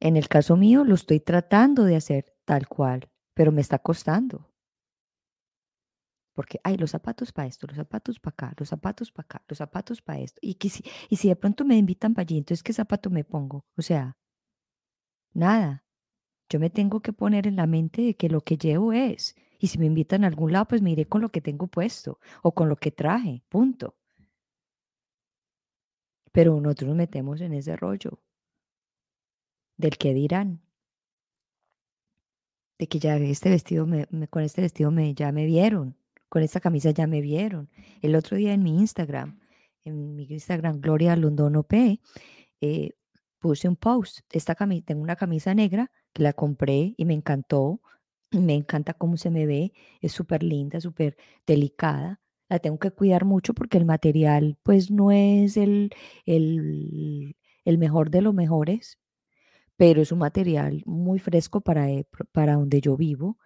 En 0.00 0.16
el 0.16 0.28
caso 0.28 0.56
mío, 0.56 0.84
lo 0.84 0.94
estoy 0.94 1.20
tratando 1.20 1.84
de 1.84 1.96
hacer 1.96 2.36
tal 2.44 2.68
cual, 2.68 3.10
pero 3.34 3.50
me 3.52 3.60
está 3.60 3.78
costando. 3.78 4.48
Porque 6.34 6.60
hay 6.62 6.76
los 6.76 6.92
zapatos 6.92 7.32
para 7.32 7.48
esto, 7.48 7.66
los 7.66 7.76
zapatos 7.76 8.20
para 8.20 8.32
acá, 8.32 8.54
los 8.56 8.68
zapatos 8.68 9.10
para 9.10 9.24
acá, 9.24 9.44
los 9.48 9.58
zapatos 9.58 10.00
para 10.00 10.20
esto. 10.20 10.38
Y, 10.40 10.54
que 10.54 10.68
si, 10.68 10.84
y 11.08 11.16
si 11.16 11.28
de 11.28 11.34
pronto 11.34 11.64
me 11.64 11.76
invitan 11.76 12.14
para 12.14 12.22
allí, 12.22 12.38
entonces, 12.38 12.62
¿qué 12.62 12.72
zapato 12.72 13.10
me 13.10 13.24
pongo? 13.24 13.66
O 13.76 13.82
sea, 13.82 14.16
nada. 15.34 15.84
Yo 16.48 16.60
me 16.60 16.70
tengo 16.70 17.00
que 17.00 17.12
poner 17.12 17.46
en 17.46 17.56
la 17.56 17.66
mente 17.66 18.02
de 18.02 18.16
que 18.16 18.28
lo 18.28 18.40
que 18.42 18.56
llevo 18.56 18.92
es. 18.92 19.34
Y 19.58 19.66
si 19.66 19.78
me 19.78 19.86
invitan 19.86 20.24
a 20.24 20.28
algún 20.28 20.52
lado, 20.52 20.66
pues 20.68 20.80
me 20.80 20.92
iré 20.92 21.06
con 21.06 21.20
lo 21.22 21.30
que 21.30 21.40
tengo 21.40 21.66
puesto 21.66 22.20
o 22.42 22.54
con 22.54 22.68
lo 22.68 22.76
que 22.76 22.92
traje, 22.92 23.42
punto. 23.48 23.96
Pero 26.32 26.60
nosotros 26.60 26.88
nos 26.88 26.96
metemos 26.96 27.40
en 27.40 27.52
ese 27.52 27.76
rollo 27.76 28.20
del 29.78 29.96
que 29.96 30.12
dirán 30.12 30.60
de 32.78 32.86
que 32.86 32.98
ya 32.98 33.16
este 33.16 33.50
vestido 33.50 33.86
me, 33.86 34.06
con 34.28 34.42
este 34.42 34.60
vestido 34.60 34.90
me 34.90 35.14
ya 35.14 35.32
me 35.32 35.46
vieron 35.46 35.96
con 36.28 36.42
esta 36.42 36.60
camisa 36.60 36.90
ya 36.90 37.06
me 37.06 37.20
vieron. 37.20 37.70
El 38.02 38.14
otro 38.14 38.36
día 38.36 38.52
en 38.52 38.62
mi 38.62 38.78
Instagram, 38.78 39.40
en 39.84 40.14
mi 40.14 40.24
Instagram 40.24 40.80
Gloria 40.80 41.16
Londono 41.16 41.66
eh, 42.60 42.90
puse 43.38 43.68
un 43.68 43.76
post. 43.76 44.20
Esta 44.30 44.54
camisa, 44.54 44.84
tengo 44.86 45.02
una 45.02 45.16
camisa 45.16 45.54
negra 45.54 45.90
que 46.12 46.22
la 46.22 46.32
compré 46.32 46.94
y 46.96 47.04
me 47.04 47.14
encantó. 47.14 47.80
Me 48.30 48.54
encanta 48.54 48.92
cómo 48.92 49.16
se 49.16 49.30
me 49.30 49.46
ve. 49.46 49.72
Es 50.02 50.12
súper 50.12 50.42
linda, 50.42 50.80
súper 50.82 51.16
delicada. 51.46 52.20
La 52.50 52.58
tengo 52.58 52.78
que 52.78 52.90
cuidar 52.90 53.24
mucho 53.24 53.54
porque 53.54 53.78
el 53.78 53.86
material 53.86 54.58
pues 54.62 54.90
no 54.90 55.12
es 55.12 55.56
el, 55.56 55.90
el, 56.26 57.36
el 57.64 57.78
mejor 57.78 58.10
de 58.10 58.22
los 58.22 58.34
mejores, 58.34 58.98
pero 59.78 60.02
es 60.02 60.12
un 60.12 60.20
material 60.20 60.82
muy 60.86 61.20
fresco 61.20 61.62
para, 61.62 61.90
eh, 61.90 62.06
para 62.32 62.54
donde 62.56 62.82
yo 62.82 62.98
vivo 62.98 63.38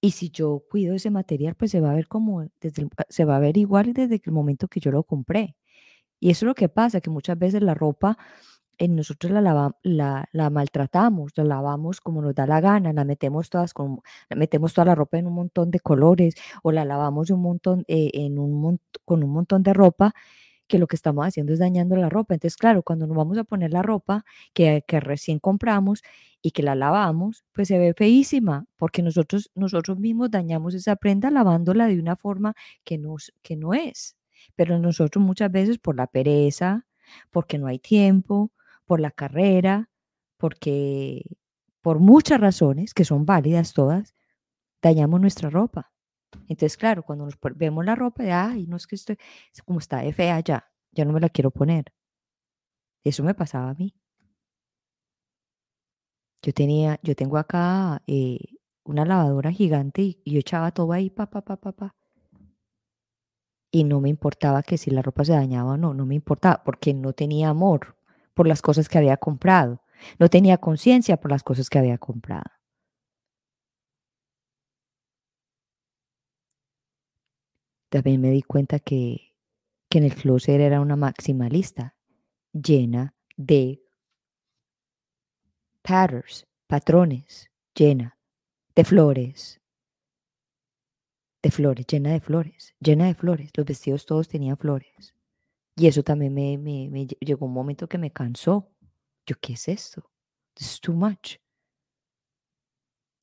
y 0.00 0.12
si 0.12 0.30
yo 0.30 0.64
cuido 0.70 0.94
ese 0.94 1.10
material, 1.10 1.56
pues 1.56 1.72
se 1.72 1.80
va 1.80 1.92
a 1.92 1.94
ver 1.96 2.08
como, 2.08 2.46
desde 2.60 2.88
se 3.08 3.24
va 3.26 3.36
a 3.36 3.40
ver 3.40 3.56
igual 3.58 3.94
desde 3.94 4.20
el 4.24 4.32
momento 4.32 4.68
que 4.68 4.80
yo 4.80 4.92
lo 4.92 5.04
compré. 5.04 5.56
Y 6.20 6.30
eso 6.30 6.46
es 6.46 6.48
lo 6.48 6.54
que 6.54 6.68
pasa, 6.70 7.00
que 7.00 7.10
muchas 7.10 7.38
veces 7.38 7.62
la 7.62 7.74
ropa 7.74 8.18
en 8.78 8.96
nosotros 8.96 9.32
la, 9.32 9.72
la, 10.32 10.50
maltratamos, 10.50 11.32
la 11.36 11.44
lavamos 11.44 12.00
como 12.00 12.22
nos 12.22 12.34
da 12.34 12.46
la 12.46 12.60
gana, 12.60 12.92
la 12.92 13.04
metemos 13.04 13.50
todas 13.50 13.74
con, 13.74 14.00
metemos 14.36 14.74
toda 14.74 14.86
la 14.86 14.94
ropa 14.94 15.18
en 15.18 15.26
un 15.26 15.34
montón 15.34 15.70
de 15.70 15.80
colores 15.80 16.34
o 16.62 16.72
la 16.72 16.84
lavamos 16.84 17.30
un 17.30 17.42
montón, 17.42 17.84
eh, 17.88 18.10
en 18.14 18.38
un, 18.38 18.80
con 19.04 19.24
un 19.24 19.30
montón 19.30 19.62
de 19.62 19.72
ropa 19.74 20.14
que 20.68 20.78
lo 20.78 20.86
que 20.86 20.96
estamos 20.96 21.26
haciendo 21.26 21.52
es 21.52 21.58
dañando 21.58 21.96
la 21.96 22.08
ropa. 22.08 22.34
Entonces, 22.34 22.56
claro, 22.56 22.82
cuando 22.82 23.06
nos 23.06 23.16
vamos 23.16 23.38
a 23.38 23.44
poner 23.44 23.72
la 23.72 23.82
ropa 23.82 24.24
que, 24.54 24.84
que 24.86 25.00
recién 25.00 25.38
compramos 25.38 26.02
y 26.42 26.50
que 26.52 26.62
la 26.62 26.74
lavamos, 26.74 27.44
pues 27.52 27.68
se 27.68 27.78
ve 27.78 27.94
feísima, 27.94 28.66
porque 28.76 29.02
nosotros, 29.02 29.50
nosotros 29.54 29.98
mismos 29.98 30.30
dañamos 30.30 30.74
esa 30.74 30.96
prenda 30.96 31.30
lavándola 31.30 31.86
de 31.86 31.98
una 32.00 32.16
forma 32.16 32.54
que 32.84 32.98
no, 32.98 33.16
que 33.42 33.56
no 33.56 33.74
es. 33.74 34.16
Pero 34.54 34.78
nosotros 34.78 35.24
muchas 35.24 35.50
veces 35.50 35.78
por 35.78 35.96
la 35.96 36.06
pereza, 36.06 36.86
porque 37.30 37.58
no 37.58 37.66
hay 37.66 37.78
tiempo, 37.78 38.52
por 38.86 39.00
la 39.00 39.10
carrera, 39.10 39.90
porque 40.36 41.22
por 41.82 41.98
muchas 42.00 42.40
razones, 42.40 42.94
que 42.94 43.04
son 43.04 43.26
válidas 43.26 43.72
todas, 43.72 44.14
dañamos 44.82 45.20
nuestra 45.20 45.50
ropa. 45.50 45.92
Entonces, 46.48 46.76
claro, 46.76 47.02
cuando 47.02 47.24
nos 47.24 47.38
vemos 47.56 47.84
la 47.84 47.94
ropa, 47.94 48.22
de, 48.22 48.32
ay, 48.32 48.66
no 48.66 48.76
es 48.76 48.86
que 48.86 48.96
estoy, 48.96 49.18
como 49.64 49.78
está 49.78 49.98
de 49.98 50.12
fea 50.12 50.40
ya, 50.40 50.70
ya 50.92 51.04
no 51.04 51.12
me 51.12 51.20
la 51.20 51.28
quiero 51.28 51.50
poner. 51.50 51.92
Eso 53.04 53.22
me 53.22 53.34
pasaba 53.34 53.70
a 53.70 53.74
mí. 53.74 53.94
Yo 56.42 56.52
tenía, 56.52 56.98
yo 57.02 57.14
tengo 57.14 57.38
acá 57.38 58.02
eh, 58.06 58.38
una 58.84 59.04
lavadora 59.04 59.50
gigante 59.50 60.02
y, 60.02 60.22
yo 60.24 60.40
echaba 60.40 60.70
todo 60.70 60.92
ahí, 60.92 61.10
pa, 61.10 61.26
pa, 61.30 61.42
pa, 61.42 61.56
pa, 61.56 61.72
pa. 61.72 61.94
Y 63.70 63.84
no 63.84 64.00
me 64.00 64.08
importaba 64.08 64.62
que 64.62 64.78
si 64.78 64.90
la 64.90 65.02
ropa 65.02 65.24
se 65.24 65.32
dañaba 65.32 65.72
o 65.72 65.76
no, 65.76 65.92
no 65.92 66.06
me 66.06 66.14
importaba, 66.14 66.62
porque 66.64 66.94
no 66.94 67.12
tenía 67.12 67.48
amor 67.48 67.96
por 68.34 68.46
las 68.46 68.62
cosas 68.62 68.88
que 68.88 68.98
había 68.98 69.16
comprado. 69.16 69.82
No 70.18 70.28
tenía 70.28 70.58
conciencia 70.58 71.16
por 71.16 71.30
las 71.30 71.42
cosas 71.42 71.68
que 71.68 71.78
había 71.78 71.98
comprado. 71.98 72.55
También 77.88 78.20
me 78.20 78.30
di 78.30 78.42
cuenta 78.42 78.78
que, 78.78 79.32
que 79.88 79.98
en 79.98 80.04
el 80.04 80.14
closet 80.14 80.60
era 80.60 80.80
una 80.80 80.96
maximalista 80.96 81.94
llena 82.52 83.14
de 83.36 83.82
patterns, 85.82 86.46
patrones, 86.66 87.50
llena 87.74 88.18
de 88.74 88.84
flores, 88.84 89.60
de 91.42 91.50
flores, 91.50 91.86
llena 91.86 92.10
de 92.10 92.20
flores, 92.20 92.74
llena 92.80 93.06
de 93.06 93.14
flores. 93.14 93.50
Los 93.54 93.66
vestidos 93.66 94.04
todos 94.04 94.28
tenían 94.28 94.56
flores. 94.56 95.14
Y 95.76 95.86
eso 95.86 96.02
también 96.02 96.34
me, 96.34 96.58
me, 96.58 96.88
me 96.90 97.06
llegó 97.06 97.46
un 97.46 97.52
momento 97.52 97.88
que 97.88 97.98
me 97.98 98.10
cansó. 98.10 98.68
Yo, 99.26 99.36
¿qué 99.40 99.52
es 99.52 99.68
esto? 99.68 100.10
Is 100.58 100.80
too 100.80 100.94
much. 100.94 101.36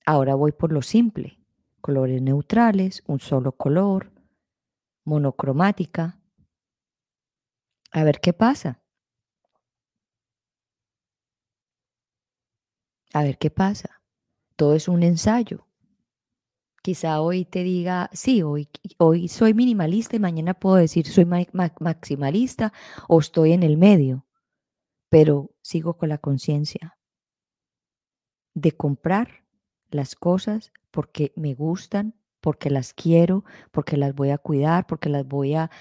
Ahora 0.06 0.36
voy 0.36 0.52
por 0.52 0.72
lo 0.72 0.82
simple. 0.82 1.40
Colores 1.82 2.22
neutrales, 2.22 3.04
un 3.08 3.20
solo 3.20 3.52
color, 3.52 4.13
monocromática. 5.04 6.20
A 7.92 8.04
ver 8.04 8.20
qué 8.20 8.34
pasa. 8.34 8.82
A 13.14 13.24
ver 13.24 13.38
qué 13.38 13.50
pasa. 13.50 14.02
Todo 14.56 14.76
es 14.76 14.88
un 14.88 15.04
ensayo. 15.04 15.68
Quizá 16.82 17.22
hoy 17.22 17.46
te 17.46 17.64
diga, 17.64 18.10
sí, 18.12 18.42
hoy, 18.42 18.70
hoy 18.98 19.30
soy 19.30 19.54
minimalista 19.54 20.18
y 20.18 20.20
mañana 20.20 20.54
puedo 20.54 20.76
decir 20.76 21.08
soy 21.08 21.26
maximalista 21.26 22.74
o 23.08 23.20
estoy 23.20 23.54
en 23.54 23.64
el 23.64 23.78
medio, 23.78 24.28
pero 25.08 25.52
sigo 25.62 25.98
con 25.98 26.10
la 26.10 26.18
conciencia 26.18 26.98
de 28.54 28.72
comprar 28.74 29.46
las 29.90 30.16
cosas 30.16 30.72
porque 30.92 31.32
me 31.36 31.54
gustan, 31.54 32.16
porque 32.44 32.70
las 32.70 32.94
quiero, 32.94 33.44
porque 33.72 33.98
las 33.98 34.14
voy 34.14 34.30
a 34.30 34.38
cuidar, 34.38 34.86
porque 34.86 35.10
las 35.10 35.26
voy 35.26 35.56
a, 35.56 35.72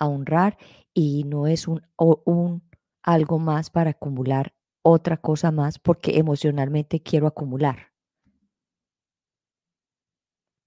honrar 0.00 0.58
y 0.92 1.24
no 1.24 1.46
es 1.46 1.68
un, 1.68 1.80
un 1.96 2.62
algo 3.02 3.38
más 3.38 3.70
para 3.70 3.90
acumular 3.92 4.52
otra 4.82 5.16
cosa 5.16 5.52
más 5.52 5.78
porque 5.78 6.18
emocionalmente 6.18 7.00
quiero 7.00 7.26
acumular. 7.26 7.92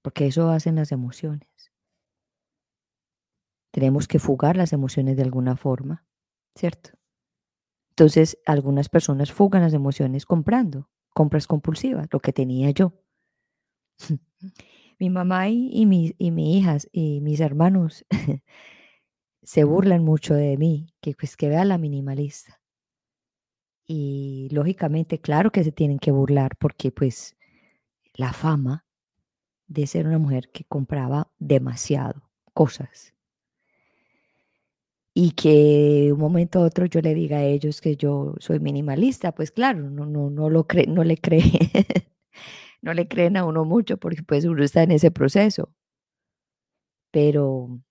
porque 0.06 0.28
eso 0.28 0.52
hacen 0.52 0.76
las 0.76 0.92
emociones. 0.92 1.50
Tenemos 3.72 4.08
que 4.08 4.20
fugar 4.20 4.56
las 4.56 4.72
emociones 4.72 5.18
de 5.18 5.24
alguna 5.24 5.58
forma, 5.58 6.06
¿cierto? 6.56 6.92
Entonces, 7.90 8.38
algunas 8.46 8.88
personas 8.88 9.32
fugan 9.32 9.64
las 9.64 9.74
emociones 9.74 10.28
comprando, 10.28 10.92
compras 11.10 11.48
compulsivas, 11.48 12.08
lo 12.12 12.20
que 12.20 12.34
tenía 12.34 12.70
yo. 12.70 12.94
mi 15.00 15.10
mamá 15.10 15.50
y, 15.50 15.70
y, 15.72 15.86
mis, 15.86 16.14
y 16.18 16.32
mis 16.32 16.58
hijas 16.58 16.89
y 16.91 17.22
mis 17.22 17.39
hermanos 17.39 18.06
se 19.43 19.64
burlan 19.64 20.04
mucho 20.04 20.34
de 20.34 20.58
mí, 20.58 20.93
que 21.02 21.14
pues 21.14 21.38
que 21.38 21.50
vea 21.50 21.66
la 21.66 21.78
minimalista. 21.78 22.60
Y 23.88 24.50
lógicamente, 24.52 25.20
claro 25.20 25.52
que 25.52 25.64
se 25.64 25.72
tienen 25.72 26.00
que 26.00 26.12
burlar 26.12 26.58
porque 26.58 26.91
pues 26.91 27.38
la 28.16 28.34
fama 28.34 28.86
de 29.68 29.88
ser 29.88 30.08
una 30.08 30.18
mujer 30.18 30.50
que 30.52 30.64
compraba 30.64 31.32
demasiado 31.38 32.30
cosas. 32.54 33.14
Y 35.14 35.32
que 35.32 36.10
un 36.12 36.20
momento 36.20 36.60
a 36.60 36.64
otro 36.64 36.88
yo 36.88 37.00
le 37.02 37.14
diga 37.14 37.38
a 37.38 37.43
ellos 37.46 37.80
que 37.80 37.96
yo 37.96 38.34
soy 38.39 38.60
minimalista, 38.60 39.32
pues 39.34 39.52
claro, 39.52 39.89
no, 39.89 40.06
no, 40.06 40.30
no 40.30 40.50
lo 40.50 40.66
no 40.88 41.04
le 41.04 41.18
cree, 41.18 41.43
no 42.86 42.94
le 42.94 43.08
creen 43.08 43.36
a 43.36 43.46
uno 43.46 43.66
mucho 43.66 43.98
porque 43.98 44.22
pues 44.22 44.46
uno 44.46 44.64
está 44.64 44.84
en 44.84 44.92
ese 44.92 45.10
proceso. 45.10 45.74
Pero 47.12 47.82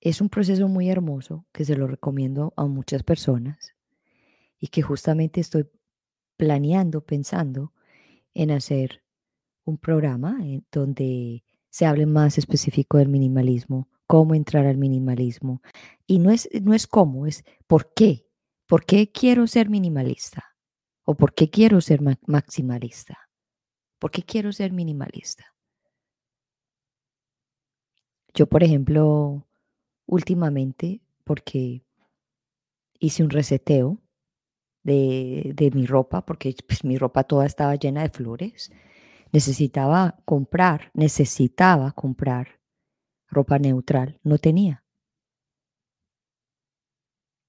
es 0.00 0.20
un 0.20 0.28
proceso 0.28 0.68
muy 0.68 0.88
hermoso 0.88 1.46
que 1.52 1.64
se 1.64 1.76
lo 1.76 1.88
recomiendo 1.88 2.54
a 2.56 2.66
muchas 2.66 3.02
personas 3.02 3.74
y 4.60 4.68
que 4.68 4.82
justamente 4.82 5.40
estoy 5.40 5.68
planeando, 6.36 7.04
pensando 7.04 7.72
en 8.34 8.52
hacer 8.52 9.02
un 9.64 9.78
programa 9.78 10.38
donde 10.70 11.44
se 11.70 11.86
hable 11.86 12.06
más 12.06 12.38
específico 12.38 12.98
del 12.98 13.08
minimalismo, 13.08 13.88
cómo 14.06 14.36
entrar 14.36 14.66
al 14.66 14.78
minimalismo. 14.78 15.60
Y 16.06 16.20
no 16.20 16.30
es, 16.30 16.48
no 16.62 16.72
es 16.72 16.86
cómo, 16.86 17.26
es 17.26 17.42
por 17.66 17.92
qué. 17.94 18.28
¿Por 18.68 18.84
qué 18.84 19.10
quiero 19.10 19.48
ser 19.48 19.68
minimalista? 19.68 20.51
¿O 21.04 21.14
por 21.14 21.34
qué 21.34 21.50
quiero 21.50 21.80
ser 21.80 22.00
maximalista? 22.26 23.18
¿Por 23.98 24.10
qué 24.10 24.22
quiero 24.22 24.52
ser 24.52 24.72
minimalista? 24.72 25.44
Yo, 28.34 28.46
por 28.46 28.62
ejemplo, 28.62 29.46
últimamente 30.06 31.02
porque 31.24 31.84
hice 32.98 33.22
un 33.22 33.30
reseteo 33.30 33.98
de, 34.82 35.52
de 35.54 35.70
mi 35.70 35.86
ropa, 35.86 36.24
porque 36.24 36.54
pues, 36.66 36.84
mi 36.84 36.98
ropa 36.98 37.24
toda 37.24 37.46
estaba 37.46 37.74
llena 37.74 38.02
de 38.02 38.08
flores. 38.08 38.72
Necesitaba 39.32 40.18
comprar, 40.24 40.90
necesitaba 40.94 41.92
comprar 41.92 42.60
ropa 43.28 43.58
neutral, 43.58 44.20
no 44.22 44.38
tenía. 44.38 44.84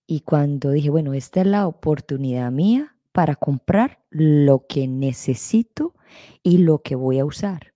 Y 0.08 0.22
cuando 0.22 0.72
dije, 0.72 0.90
bueno, 0.90 1.14
esta 1.14 1.42
es 1.42 1.48
la 1.48 1.68
oportunidad 1.68 2.52
mía 2.52 2.93
para 3.14 3.36
comprar 3.36 4.04
lo 4.10 4.66
que 4.68 4.88
necesito 4.88 5.96
y 6.44 6.58
lo 6.58 6.82
que 6.82 6.96
voy 6.96 7.20
a 7.20 7.26
usar. 7.26 7.74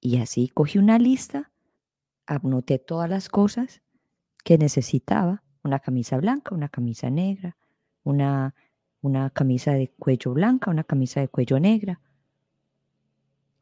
Y 0.00 0.18
así 0.18 0.48
cogí 0.48 0.78
una 0.78 0.98
lista 0.98 1.52
anoté 2.28 2.78
todas 2.78 3.08
las 3.08 3.28
cosas 3.28 3.82
que 4.44 4.58
necesitaba, 4.58 5.42
una 5.64 5.80
camisa 5.80 6.18
blanca, 6.18 6.54
una 6.54 6.68
camisa 6.68 7.10
negra, 7.10 7.56
una, 8.04 8.54
una 9.00 9.30
camisa 9.30 9.72
de 9.72 9.88
cuello 9.98 10.32
blanca, 10.34 10.70
una 10.70 10.84
camisa 10.84 11.20
de 11.20 11.28
cuello 11.28 11.58
negra. 11.58 12.00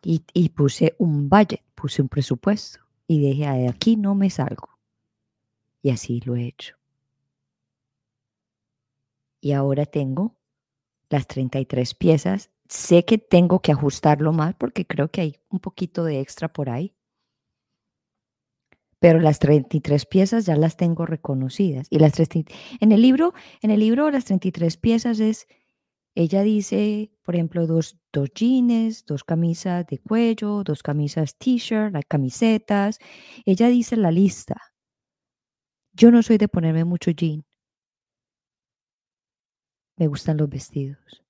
Y, 0.03 0.23
y 0.35 0.51
puse 0.51 0.95
un 0.99 1.29
budget, 1.29 1.63
puse 1.75 2.03
un 2.03 2.09
presupuesto 2.09 2.81
y 3.07 3.21
dije, 3.21 3.51
de 3.51 3.69
aquí 3.69 3.97
no 3.97 4.15
me 4.15 4.31
salgo. 4.31 4.69
Y 5.83 5.91
así 5.91 6.21
lo 6.25 6.37
he 6.37 6.47
hecho. 6.47 6.77
Y 9.47 9.53
ahora 9.53 9.87
tengo 9.87 10.35
las 11.09 11.29
33 11.29 11.95
piezas. 11.95 12.51
Sé 12.69 13.05
que 13.05 13.17
tengo 13.17 13.61
que 13.61 13.71
ajustarlo 13.71 14.33
más 14.33 14.57
porque 14.57 14.85
creo 14.85 15.09
que 15.09 15.21
hay 15.21 15.37
un 15.51 15.61
poquito 15.61 16.03
de 16.03 16.19
extra 16.21 16.53
por 16.53 16.69
ahí 16.69 16.97
pero 18.99 19.21
las 19.21 19.39
33 19.39 20.05
piezas 20.07 20.47
ya 20.47 20.57
las 20.57 20.77
tengo 20.77 21.07
reconocidas. 21.07 21.87
Y 21.91 22.01
las 22.01 22.15
en 22.19 22.91
el 22.91 23.01
libro, 23.01 23.35
en 23.63 23.71
el 23.71 23.79
libro 23.79 24.11
las 24.11 24.25
33 24.25 24.79
piezas 24.79 25.21
es, 25.21 25.47
ella 26.17 26.43
dice, 26.43 27.13
por 27.23 27.37
ejemplo, 27.37 27.69
dos, 27.69 28.01
dos 28.13 28.31
jeans, 28.35 29.05
dos 29.07 29.23
camisas 29.23 29.87
de 29.87 29.99
cuello, 29.99 30.65
dos 30.65 30.83
camisas 30.83 31.37
t-shirt, 31.39 31.93
las 31.93 32.05
camisetas. 32.09 32.99
Ella 33.45 33.69
dice 33.69 33.97
la 33.97 34.11
lista. 34.11 34.57
Yo 35.93 36.11
no 36.11 36.25
soy 36.25 36.39
de 36.39 36.49
ponerme 36.49 36.85
mucho 36.85 37.13
jean. 37.13 37.46
Me 39.97 40.07
gustan 40.07 40.37
los 40.37 40.49
vestidos. 40.49 41.25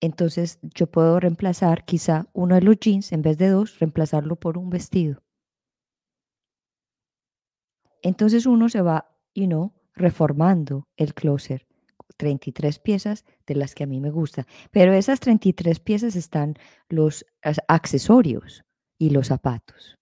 Entonces 0.00 0.58
yo 0.62 0.86
puedo 0.86 1.18
reemplazar 1.18 1.84
quizá 1.84 2.28
uno 2.32 2.54
de 2.54 2.62
los 2.62 2.78
jeans, 2.78 3.12
en 3.12 3.22
vez 3.22 3.36
de 3.38 3.48
dos, 3.48 3.78
reemplazarlo 3.78 4.36
por 4.36 4.56
un 4.56 4.70
vestido. 4.70 5.22
Entonces 8.02 8.46
uno 8.46 8.68
se 8.68 8.80
va, 8.82 9.10
you 9.34 9.46
know, 9.46 9.72
reformando 9.94 10.86
el 10.96 11.14
closet. 11.14 11.66
33 12.16 12.80
piezas 12.80 13.24
de 13.46 13.54
las 13.54 13.74
que 13.74 13.84
a 13.84 13.86
mí 13.86 14.00
me 14.00 14.10
gusta. 14.10 14.46
Pero 14.70 14.92
esas 14.92 15.20
33 15.20 15.80
piezas 15.80 16.16
están 16.16 16.56
los 16.88 17.24
accesorios 17.68 18.64
y 18.98 19.10
los 19.10 19.28
zapatos. 19.28 19.96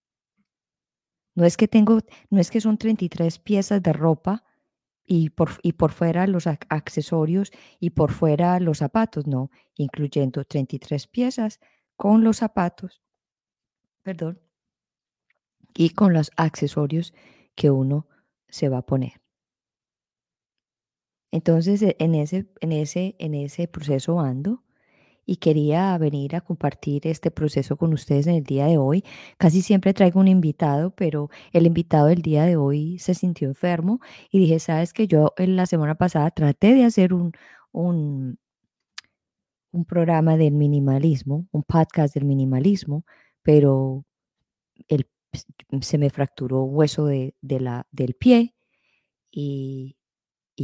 No 1.34 1.44
es 1.44 1.57
que 1.57 1.68
tengo, 1.68 2.00
no 2.30 2.40
es 2.40 2.50
que 2.50 2.62
son 2.62 2.78
33 2.78 3.38
piezas 3.38 3.82
de 3.82 3.92
ropa 3.92 4.44
y 5.07 5.30
por, 5.30 5.50
y 5.62 5.72
por 5.72 5.92
fuera 5.92 6.26
los 6.26 6.46
accesorios 6.46 7.52
y 7.78 7.90
por 7.90 8.12
fuera 8.12 8.59
los 8.61 8.78
zapatos, 8.78 9.26
no, 9.26 9.50
incluyendo 9.76 10.44
33 10.44 11.07
piezas 11.07 11.61
con 11.96 12.24
los 12.24 12.38
zapatos, 12.38 13.02
perdón, 14.02 14.40
y 15.74 15.90
con 15.90 16.12
los 16.12 16.30
accesorios 16.36 17.14
que 17.54 17.70
uno 17.70 18.07
se 18.48 18.68
va 18.68 18.78
a 18.78 18.86
poner. 18.86 19.20
Entonces, 21.30 21.82
e, 21.82 21.96
en 21.98 22.14
ese, 22.14 22.46
en 22.61 22.72
ese, 22.72 23.14
en 23.18 23.34
ese 23.34 23.68
proceso 23.68 24.20
ando 24.20 24.66
y 25.27 25.37
quería 25.37 25.99
venir 25.99 26.37
a 26.37 26.41
compartir 26.41 27.07
este 27.07 27.31
proceso 27.31 27.77
con 27.77 27.93
ustedes 27.93 28.27
en 28.29 28.37
el 28.37 28.45
día 28.45 28.66
de 28.66 28.79
hoy. 28.79 29.05
Casi 29.39 29.62
siempre 29.62 29.93
traigo 29.95 30.20
un 30.20 30.29
invitado, 30.29 30.93
pero 30.93 31.31
el 31.53 31.66
invitado 31.66 32.07
del 32.07 32.22
día 32.22 32.45
de 32.45 32.57
hoy 32.57 32.99
se 32.99 33.14
sintió 33.14 33.49
enfermo 33.49 34.01
y 34.31 34.39
dije, 34.39 34.59
sabes 34.61 34.93
que 34.93 35.07
yo 35.09 35.35
la 35.37 35.66
semana 35.66 35.97
pasada 35.97 36.31
traté 36.31 36.74
de 36.74 36.85
hacer 36.85 37.12
un, 37.12 37.33
un, 37.72 38.39
un 39.72 39.85
programa 39.85 40.37
del 40.37 40.55
minimalismo, 40.55 41.47
un 41.53 41.62
podcast 41.64 42.14
del 42.14 42.24
minimalismo, 42.24 43.05
pero 43.43 44.05
el 44.89 45.07
se 45.83 45.99
me 45.99 46.11
fracturó 46.11 46.62
hueso 46.64 47.07
de, 47.07 47.35
la, 47.43 47.87
del 47.91 48.14
pie 48.14 48.55
y, 49.31 49.97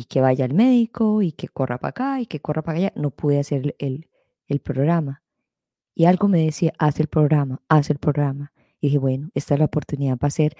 que 0.08 0.20
vaya 0.20 0.44
al 0.44 0.54
médico 0.54 1.22
y 1.22 1.32
que 1.32 1.48
corra 1.48 1.78
para 1.78 1.90
acá 1.90 2.20
y 2.20 2.26
que 2.26 2.40
corra 2.40 2.62
para 2.62 2.78
allá. 2.78 2.92
No 2.96 3.10
pude 3.10 3.38
hacer 3.38 3.74
el, 3.78 4.08
el 4.52 4.60
programa. 4.60 5.22
Y 5.94 6.06
algo 6.06 6.28
me 6.28 6.44
decía, 6.44 6.72
haz 6.78 7.00
el 7.00 7.08
programa, 7.08 7.60
haz 7.68 7.90
el 7.90 7.98
programa. 7.98 8.52
Y 8.80 8.88
dije, 8.88 8.98
bueno, 8.98 9.30
esta 9.34 9.54
es 9.54 9.60
la 9.60 9.66
oportunidad 9.66 10.16
para 10.18 10.28
hacer 10.28 10.56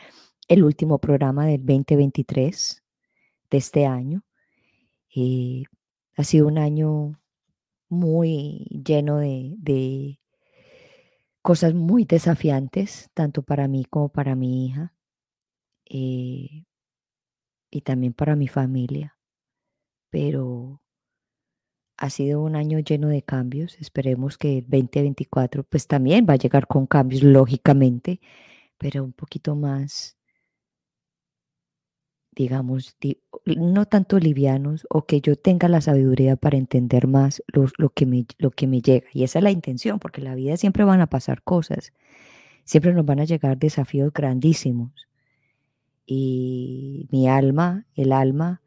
el 0.48 0.64
último 0.64 0.98
programa 0.98 1.46
del 1.46 1.64
2023 1.64 2.82
de 3.50 3.58
este 3.58 3.86
año. 3.86 4.22
y 5.08 5.66
ha 6.16 6.24
sido 6.24 6.46
un 6.46 6.58
año 6.58 7.18
muy 7.88 8.66
lleno 8.84 9.18
de, 9.18 10.18
cosas 11.42 11.74
muy 11.74 12.04
desafiantes, 12.04 13.10
tanto 13.14 13.42
para 13.42 13.66
mí 13.68 13.84
como 13.84 14.08
para 14.10 14.36
mi 14.36 14.66
hija, 14.66 14.94
eh, 15.86 16.64
y 17.70 17.80
también 17.82 18.12
para 18.12 18.36
mi 18.36 18.48
familia. 18.48 19.18
Pero 20.10 20.81
ha 22.02 22.10
sido 22.10 22.42
un 22.42 22.56
año 22.56 22.80
lleno 22.80 23.06
de 23.06 23.22
cambios. 23.22 23.76
Esperemos 23.80 24.36
que 24.36 24.58
el 24.58 24.64
2024 24.64 25.62
pues 25.62 25.86
también 25.86 26.26
va 26.28 26.34
a 26.34 26.36
llegar 26.36 26.66
con 26.66 26.86
cambios, 26.86 27.22
lógicamente, 27.22 28.20
pero 28.76 29.04
un 29.04 29.12
poquito 29.12 29.54
más 29.54 30.16
digamos, 32.34 32.96
no 33.44 33.86
tanto 33.86 34.18
livianos 34.18 34.86
o 34.90 35.04
que 35.06 35.20
yo 35.20 35.36
tenga 35.36 35.68
la 35.68 35.82
sabiduría 35.82 36.34
para 36.36 36.56
entender 36.56 37.06
más 37.06 37.42
lo, 37.46 37.90
que 37.90 38.06
me, 38.06 38.26
lo 38.38 38.50
que 38.50 38.66
me 38.66 38.80
llega. 38.80 39.06
Y 39.12 39.22
esa 39.24 39.38
es 39.38 39.42
la 39.44 39.50
intención, 39.50 39.98
porque 39.98 40.22
en 40.22 40.24
la 40.24 40.34
vida 40.34 40.56
siempre 40.56 40.84
van 40.84 41.02
a 41.02 41.08
pasar 41.08 41.42
cosas, 41.42 41.92
siempre 42.64 42.94
nos 42.94 43.04
van 43.06 43.20
a 43.20 43.24
llegar 43.24 43.58
desafíos 43.58 44.12
grandísimos. 44.12 44.92
Y 46.06 47.06
mi 47.12 47.28
alma, 47.28 47.86
el 47.94 48.12
alma 48.12 48.62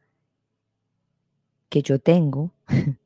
que 1.69 1.81
yo 1.81 1.99
tengo, 1.99 2.53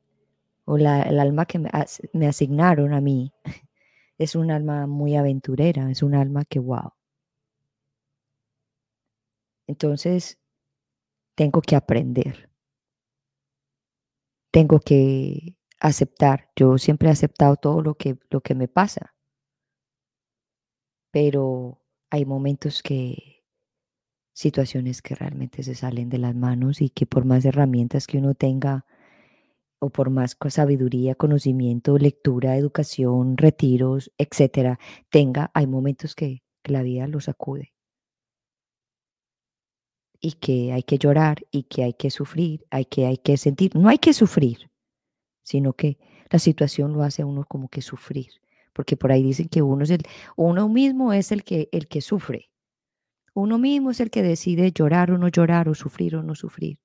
o 0.70 0.78
la, 0.78 1.02
el 1.02 1.18
alma 1.18 1.46
que 1.46 1.58
me, 1.58 1.68
me 2.12 2.28
asignaron 2.28 2.94
a 2.94 3.00
mí 3.00 3.32
es 4.18 4.36
un 4.36 4.52
alma 4.52 4.86
muy 4.86 5.16
aventurera, 5.16 5.90
es 5.90 6.00
un 6.04 6.14
alma 6.14 6.44
que, 6.44 6.60
wow. 6.60 6.92
Entonces, 9.66 10.38
tengo 11.34 11.60
que 11.60 11.74
aprender. 11.74 12.50
Tengo 14.52 14.78
que 14.78 15.56
aceptar. 15.80 16.50
Yo 16.54 16.78
siempre 16.78 17.08
he 17.08 17.12
aceptado 17.12 17.56
todo 17.56 17.82
lo 17.82 17.94
que, 17.96 18.16
lo 18.30 18.40
que 18.40 18.54
me 18.54 18.68
pasa. 18.68 19.14
Pero 21.10 21.82
hay 22.10 22.24
momentos 22.24 22.82
que, 22.82 23.44
situaciones 24.32 25.02
que 25.02 25.16
realmente 25.16 25.64
se 25.64 25.74
salen 25.74 26.08
de 26.08 26.18
las 26.18 26.36
manos 26.36 26.80
y 26.80 26.90
que 26.90 27.06
por 27.06 27.24
más 27.24 27.44
herramientas 27.44 28.06
que 28.06 28.18
uno 28.18 28.34
tenga, 28.34 28.86
o 29.80 29.90
por 29.90 30.10
más 30.10 30.36
sabiduría, 30.50 31.14
conocimiento, 31.14 31.98
lectura, 31.98 32.56
educación, 32.56 33.36
retiros, 33.36 34.12
etcétera, 34.18 34.78
tenga, 35.08 35.50
hay 35.54 35.66
momentos 35.66 36.14
que, 36.14 36.42
la 36.64 36.82
vida 36.82 37.06
lo 37.08 37.20
sacude. 37.20 37.72
Y 40.20 40.32
que 40.32 40.72
hay 40.72 40.82
que 40.82 40.98
llorar 40.98 41.38
y 41.50 41.62
que 41.62 41.82
hay 41.82 41.94
que 41.94 42.10
sufrir, 42.10 42.66
hay 42.70 42.84
que, 42.84 43.06
hay 43.06 43.16
que 43.16 43.38
sentir. 43.38 43.74
No 43.74 43.88
hay 43.88 43.96
que 43.96 44.12
sufrir, 44.12 44.70
sino 45.42 45.72
que 45.72 45.98
la 46.28 46.38
situación 46.38 46.92
lo 46.92 47.02
hace 47.02 47.22
a 47.22 47.26
uno 47.26 47.46
como 47.46 47.68
que 47.68 47.80
sufrir. 47.80 48.30
Porque 48.74 48.98
por 48.98 49.10
ahí 49.10 49.22
dicen 49.22 49.48
que 49.48 49.62
uno 49.62 49.84
es 49.84 49.90
el, 49.90 50.02
uno 50.36 50.68
mismo 50.68 51.14
es 51.14 51.32
el 51.32 51.42
que, 51.42 51.70
el 51.72 51.88
que 51.88 52.02
sufre. 52.02 52.50
Uno 53.32 53.58
mismo 53.58 53.90
es 53.90 54.00
el 54.00 54.10
que 54.10 54.22
decide 54.22 54.70
llorar 54.72 55.10
o 55.10 55.18
no 55.18 55.28
llorar 55.28 55.70
o 55.70 55.74
sufrir 55.74 56.16
o 56.16 56.22
no 56.22 56.34
sufrir. 56.34 56.78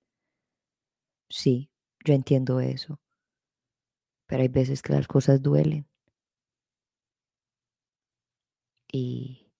Sí, 1.29 1.69
yo 2.05 2.13
entiendo 2.13 2.61
eso. 2.61 2.99
Pero 4.27 4.41
hay 4.43 4.47
veces 4.47 4.81
que 4.81 4.93
las 4.93 5.07
cosas 5.07 5.41
duelen. 5.41 5.87
Y 8.91 9.51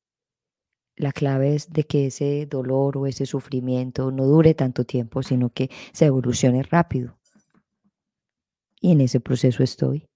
la 0.95 1.11
clave 1.11 1.55
es 1.55 1.73
de 1.73 1.83
que 1.83 2.07
ese 2.07 2.45
dolor 2.45 2.97
o 2.97 3.05
ese 3.05 3.25
sufrimiento 3.25 4.11
no 4.11 4.25
dure 4.25 4.53
tanto 4.53 4.85
tiempo, 4.85 5.23
sino 5.23 5.49
que 5.49 5.69
se 5.91 6.05
evolucione 6.05 6.63
rápido. 6.63 7.17
Y 8.79 8.91
en 8.91 9.01
ese 9.01 9.19
proceso 9.19 9.61
estoy. 9.61 10.07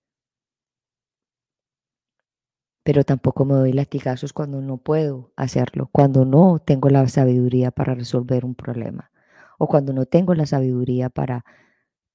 Pero 2.83 3.03
tampoco 3.03 3.43
me 3.43 3.55
doy 3.55 3.73
latigazos 3.73 4.31
cuando 4.31 4.61
no 4.61 4.77
puedo 4.77 5.33
hacerlo, 5.35 5.89
cuando 5.91 6.23
no 6.23 6.59
tengo 6.59 6.89
la 6.89 7.07
sabiduría 7.07 7.71
para 7.71 7.93
resolver 7.93 8.45
un 8.45 8.55
problema 8.55 9.11
o 9.59 9.67
cuando 9.67 9.93
no 9.93 10.05
tengo 10.05 10.33
la 10.33 10.47
sabiduría 10.47 11.09
para 11.09 11.45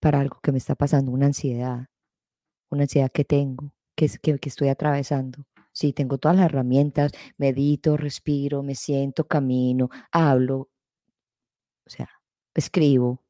para 0.04 0.20
algo 0.20 0.38
que 0.42 0.52
me 0.52 0.58
está 0.58 0.74
pasando, 0.74 1.10
una 1.12 1.24
ansiedad, 1.24 1.88
una 2.70 2.82
ansiedad 2.82 3.10
que 3.10 3.24
tengo, 3.24 3.72
que, 3.96 4.06
que, 4.20 4.38
que 4.38 4.48
estoy 4.50 4.68
atravesando. 4.68 5.46
Sí, 5.72 5.94
tengo 5.94 6.18
todas 6.18 6.36
las 6.36 6.44
herramientas, 6.44 7.12
medito, 7.38 7.96
respiro, 7.96 8.62
me 8.62 8.74
siento, 8.74 9.26
camino, 9.26 9.88
hablo, 10.12 10.68
o 11.86 11.90
sea, 11.90 12.10
escribo. 12.52 13.22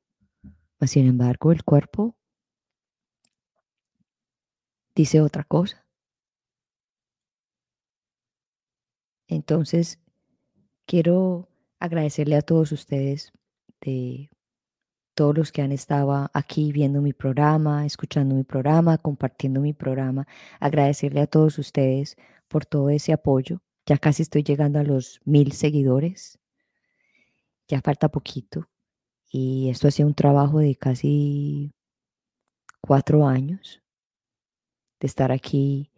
Sin 0.81 1.07
embargo, 1.07 1.53
el 1.53 1.62
cuerpo 1.62 2.16
dice 4.97 5.20
otra 5.20 5.45
cosa. 5.45 5.87
Entonces, 9.29 10.01
quiero 10.87 11.49
agradecerle 11.79 12.35
a 12.35 12.43
todos 12.43 12.72
ustedes 12.72 13.33
de 13.81 14.29
todos 15.15 15.37
los 15.37 15.53
que 15.53 15.62
han 15.62 15.73
estado 15.73 16.31
aquí 16.35 16.73
viendo 16.73 17.01
mi 17.01 17.12
programa, 17.12 17.87
escuchando 17.87 18.35
mi 18.35 18.45
programa, 18.45 18.99
compartiendo 18.99 19.61
mi 19.61 19.73
programa, 19.73 20.27
agradecerle 20.61 21.21
a 21.21 21.27
todos 21.27 21.59
ustedes 21.59 22.17
por 22.49 22.67
todo 22.67 22.91
ese 22.91 23.12
apoyo. 23.12 23.62
Ya 23.87 23.99
casi 23.99 24.23
estoy 24.23 24.43
llegando 24.43 24.79
a 24.79 24.85
los 24.85 25.21
mil 25.25 25.53
seguidores. 25.53 26.39
Ya 27.69 27.81
falta 27.81 28.09
poquito. 28.09 28.69
Y 29.29 29.69
esto 29.71 29.89
ha 29.89 29.91
sido 29.91 30.09
un 30.09 30.15
trabajo 30.15 30.59
de 30.59 30.77
casi 30.77 31.73
cuatro 32.81 33.27
años 33.27 33.83
de 35.01 35.07
estar 35.07 35.33
aquí 35.33 35.91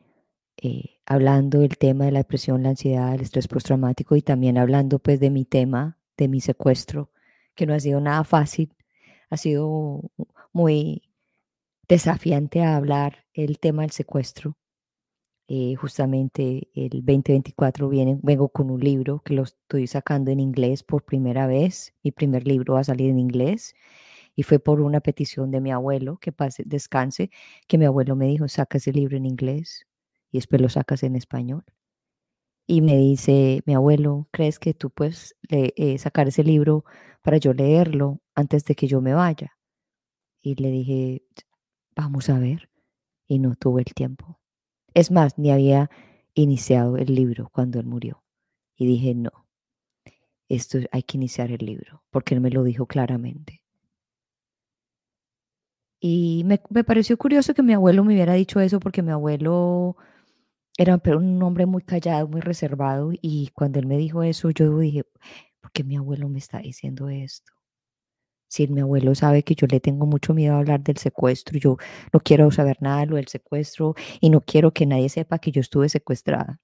eh, 0.57 1.01
hablando 1.05 1.61
del 1.61 1.77
tema 1.77 2.07
de 2.07 2.13
la 2.13 2.21
depresión, 2.21 2.63
la 2.63 2.71
ansiedad, 2.71 3.15
el 3.15 3.21
estrés 3.21 3.49
postraumático 3.49 4.17
y 4.17 4.23
también 4.23 4.59
hablando 4.59 4.99
pues 4.99 5.21
de 5.21 5.31
mi 5.31 5.45
tema, 5.45 5.99
de 6.17 6.29
mi 6.29 6.41
secuestro, 6.41 7.11
que 7.55 7.67
no 7.67 7.75
ha 7.75 7.81
sido 7.81 8.01
nada 8.01 8.25
fácil 8.25 8.77
ha 9.31 9.37
sido 9.37 10.03
muy 10.53 11.03
desafiante 11.89 12.63
hablar 12.65 13.27
el 13.35 13.59
tema 13.59 13.83
del 13.83 13.91
secuestro. 13.93 14.57
Eh, 15.49 15.77
justamente 15.77 16.69
el 16.75 17.05
2024 17.05 17.89
viene, 17.89 18.19
vengo 18.23 18.49
con 18.49 18.71
un 18.71 18.81
libro 18.81 19.23
que 19.25 19.35
lo 19.35 19.45
estoy 19.45 19.87
sacando 19.87 20.31
en 20.33 20.41
inglés 20.41 20.83
por 20.83 21.05
primera 21.05 21.47
vez. 21.47 21.95
Mi 22.03 22.11
primer 22.13 22.47
libro 22.47 22.75
va 22.75 22.81
a 22.81 22.85
salir 22.85 23.11
en 23.11 23.19
inglés 23.21 23.75
y 24.37 24.43
fue 24.45 24.59
por 24.61 24.81
una 24.81 25.01
petición 25.01 25.51
de 25.51 25.61
mi 25.61 25.73
abuelo, 25.73 26.19
que 26.19 26.33
pase, 26.33 26.65
descanse, 26.67 27.31
que 27.69 27.79
mi 27.79 27.87
abuelo 27.87 28.17
me 28.17 28.27
dijo, 28.29 28.49
saca 28.49 28.79
ese 28.79 28.93
libro 28.93 29.17
en 29.17 29.27
inglés 29.27 29.87
y 30.33 30.39
después 30.39 30.61
lo 30.63 30.69
sacas 30.69 31.03
en 31.05 31.17
español. 31.17 31.65
Y 32.67 32.83
me 32.83 32.97
dice, 32.97 33.63
mi 33.65 33.75
abuelo, 33.75 34.29
¿crees 34.33 34.59
que 34.59 34.75
tú 34.75 34.91
puedes 34.91 35.37
eh, 35.49 35.99
sacar 35.99 36.29
ese 36.29 36.43
libro 36.43 36.85
para 37.23 37.37
yo 37.37 37.55
leerlo 37.55 38.21
antes 38.35 38.65
de 38.65 38.75
que 38.75 38.89
yo 38.89 39.01
me 39.01 39.15
vaya? 39.15 39.57
Y 40.43 40.57
le 40.57 40.71
dije, 40.71 41.23
vamos 41.95 42.29
a 42.29 42.39
ver. 42.39 42.69
Y 43.29 43.39
no 43.39 43.55
tuve 43.57 43.83
el 43.83 43.95
tiempo. 43.95 44.41
Es 44.95 45.11
más, 45.11 45.39
ni 45.39 45.51
había 45.51 45.91
iniciado 46.35 46.97
el 46.97 47.15
libro 47.15 47.51
cuando 47.53 47.81
él 47.81 47.87
murió. 47.87 48.23
Y 48.77 48.87
dije, 48.87 49.15
no, 49.15 49.31
esto 50.49 50.79
hay 50.93 51.03
que 51.03 51.17
iniciar 51.17 51.51
el 51.51 51.65
libro, 51.65 52.05
porque 52.11 52.35
él 52.35 52.41
me 52.41 52.51
lo 52.51 52.63
dijo 52.63 52.87
claramente. 52.87 53.63
Y 56.01 56.43
me, 56.45 56.61
me 56.71 56.85
pareció 56.85 57.17
curioso 57.17 57.55
que 57.55 57.63
mi 57.63 57.73
abuelo 57.73 58.05
me 58.05 58.15
hubiera 58.15 58.35
dicho 58.35 58.61
eso, 58.61 58.81
porque 58.81 59.03
mi 59.03 59.13
abuelo 59.13 59.97
era 60.79 61.01
un 61.17 61.43
hombre 61.43 61.67
muy 61.67 61.83
callado, 61.83 62.29
muy 62.29 62.41
reservado, 62.41 63.11
y 63.13 63.51
cuando 63.55 63.79
él 63.79 63.87
me 63.87 63.97
dijo 63.97 64.23
eso, 64.23 64.51
yo 64.51 64.79
dije, 64.79 65.05
¿por 65.61 65.73
qué 65.73 65.85
mi 65.85 65.97
abuelo 65.97 66.29
me 66.29 66.39
está 66.39 66.59
diciendo 66.59 67.09
esto? 67.09 67.53
Si 68.49 68.69
mi 68.69 68.81
abuelo 68.81 69.15
sabe 69.15 69.43
que 69.43 69.55
yo 69.55 69.67
le 69.67 69.81
tengo 69.81 70.07
mucho 70.07 70.33
miedo 70.35 70.55
a 70.55 70.59
hablar 70.59 70.81
del 70.83 70.99
secuestro, 70.99 71.59
yo 71.59 71.77
no 72.13 72.21
quiero 72.21 72.51
saber 72.51 72.77
nada 72.81 73.01
de 73.01 73.07
lo 73.07 73.17
del 73.17 73.29
secuestro 73.29 73.95
y 74.21 74.31
no 74.31 74.41
quiero 74.41 74.73
que 74.73 74.87
nadie 74.87 75.09
sepa 75.09 75.39
que 75.39 75.51
yo 75.51 75.61
estuve 75.61 75.89
secuestrada. 75.89 76.61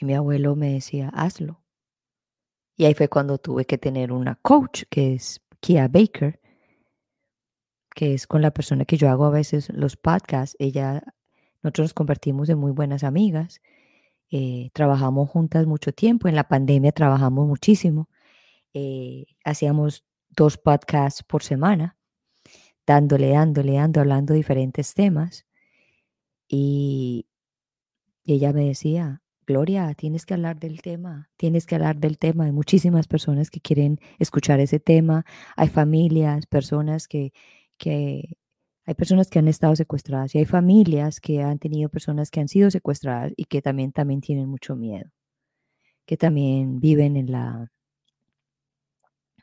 Y 0.00 0.04
mi 0.04 0.14
abuelo 0.14 0.56
me 0.56 0.72
decía, 0.74 1.08
hazlo. 1.10 1.62
Y 2.76 2.84
ahí 2.84 2.94
fue 2.94 3.08
cuando 3.08 3.38
tuve 3.38 3.64
que 3.64 3.78
tener 3.78 4.12
una 4.12 4.36
coach, 4.36 4.84
que 4.90 5.14
es 5.14 5.40
Kia 5.60 5.88
Baker, 5.88 6.40
que 7.94 8.14
es 8.14 8.26
con 8.26 8.42
la 8.42 8.52
persona 8.52 8.84
que 8.84 8.96
yo 8.96 9.10
hago 9.10 9.26
a 9.26 9.30
veces 9.30 9.68
los 9.70 9.96
podcasts. 9.96 10.56
Ella 10.58 11.02
nosotros 11.62 11.86
nos 11.86 11.94
convertimos 11.94 12.48
en 12.48 12.58
muy 12.58 12.72
buenas 12.72 13.04
amigas. 13.04 13.60
Eh, 14.30 14.70
trabajamos 14.72 15.28
juntas 15.30 15.66
mucho 15.66 15.92
tiempo. 15.92 16.28
En 16.28 16.34
la 16.36 16.48
pandemia 16.48 16.92
trabajamos 16.92 17.46
muchísimo. 17.46 18.08
Eh, 18.74 19.26
hacíamos 19.44 20.04
dos 20.30 20.58
podcasts 20.58 21.22
por 21.22 21.42
semana, 21.42 21.96
dándole, 22.86 23.30
dándole, 23.30 23.74
dándole, 23.74 24.00
hablando 24.00 24.34
diferentes 24.34 24.94
temas. 24.94 25.46
Y, 26.48 27.26
y 28.24 28.34
ella 28.34 28.52
me 28.52 28.66
decía, 28.66 29.22
Gloria, 29.46 29.92
tienes 29.94 30.24
que 30.24 30.34
hablar 30.34 30.58
del 30.58 30.82
tema, 30.82 31.30
tienes 31.36 31.66
que 31.66 31.74
hablar 31.74 31.98
del 31.98 32.18
tema. 32.18 32.44
Hay 32.44 32.52
muchísimas 32.52 33.08
personas 33.08 33.50
que 33.50 33.60
quieren 33.60 33.98
escuchar 34.18 34.60
ese 34.60 34.80
tema. 34.80 35.24
Hay 35.56 35.68
familias, 35.68 36.46
personas 36.46 37.08
que, 37.08 37.32
que 37.76 38.36
hay 38.84 38.94
personas 38.94 39.30
que 39.30 39.38
han 39.38 39.48
estado 39.48 39.76
secuestradas 39.76 40.34
y 40.34 40.38
hay 40.38 40.44
familias 40.44 41.20
que 41.20 41.42
han 41.42 41.58
tenido 41.58 41.88
personas 41.88 42.30
que 42.30 42.40
han 42.40 42.48
sido 42.48 42.70
secuestradas 42.70 43.32
y 43.36 43.44
que 43.44 43.62
también, 43.62 43.92
también 43.92 44.20
tienen 44.20 44.48
mucho 44.48 44.74
miedo, 44.74 45.10
que 46.04 46.16
también 46.16 46.80
viven 46.80 47.16
en 47.16 47.30
la, 47.30 47.70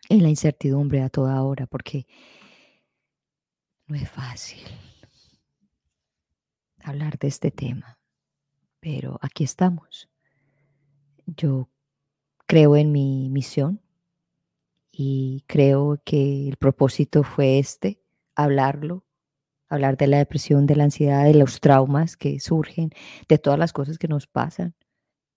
en 0.09 0.23
la 0.23 0.29
incertidumbre 0.29 1.01
a 1.01 1.09
toda 1.09 1.41
hora, 1.43 1.67
porque 1.67 2.05
no 3.87 3.95
es 3.95 4.09
fácil 4.09 4.63
hablar 6.83 7.17
de 7.17 7.27
este 7.27 7.51
tema, 7.51 7.97
pero 8.79 9.19
aquí 9.21 9.43
estamos. 9.43 10.09
Yo 11.25 11.69
creo 12.45 12.75
en 12.75 12.91
mi 12.91 13.29
misión 13.29 13.81
y 14.91 15.45
creo 15.47 16.01
que 16.03 16.49
el 16.49 16.57
propósito 16.57 17.23
fue 17.23 17.59
este, 17.59 18.01
hablarlo, 18.35 19.05
hablar 19.69 19.97
de 19.97 20.07
la 20.07 20.17
depresión, 20.17 20.65
de 20.65 20.75
la 20.75 20.85
ansiedad, 20.85 21.25
de 21.25 21.35
los 21.35 21.59
traumas 21.61 22.17
que 22.17 22.39
surgen, 22.39 22.91
de 23.27 23.37
todas 23.37 23.59
las 23.59 23.73
cosas 23.73 23.97
que 23.97 24.07
nos 24.07 24.27
pasan. 24.27 24.75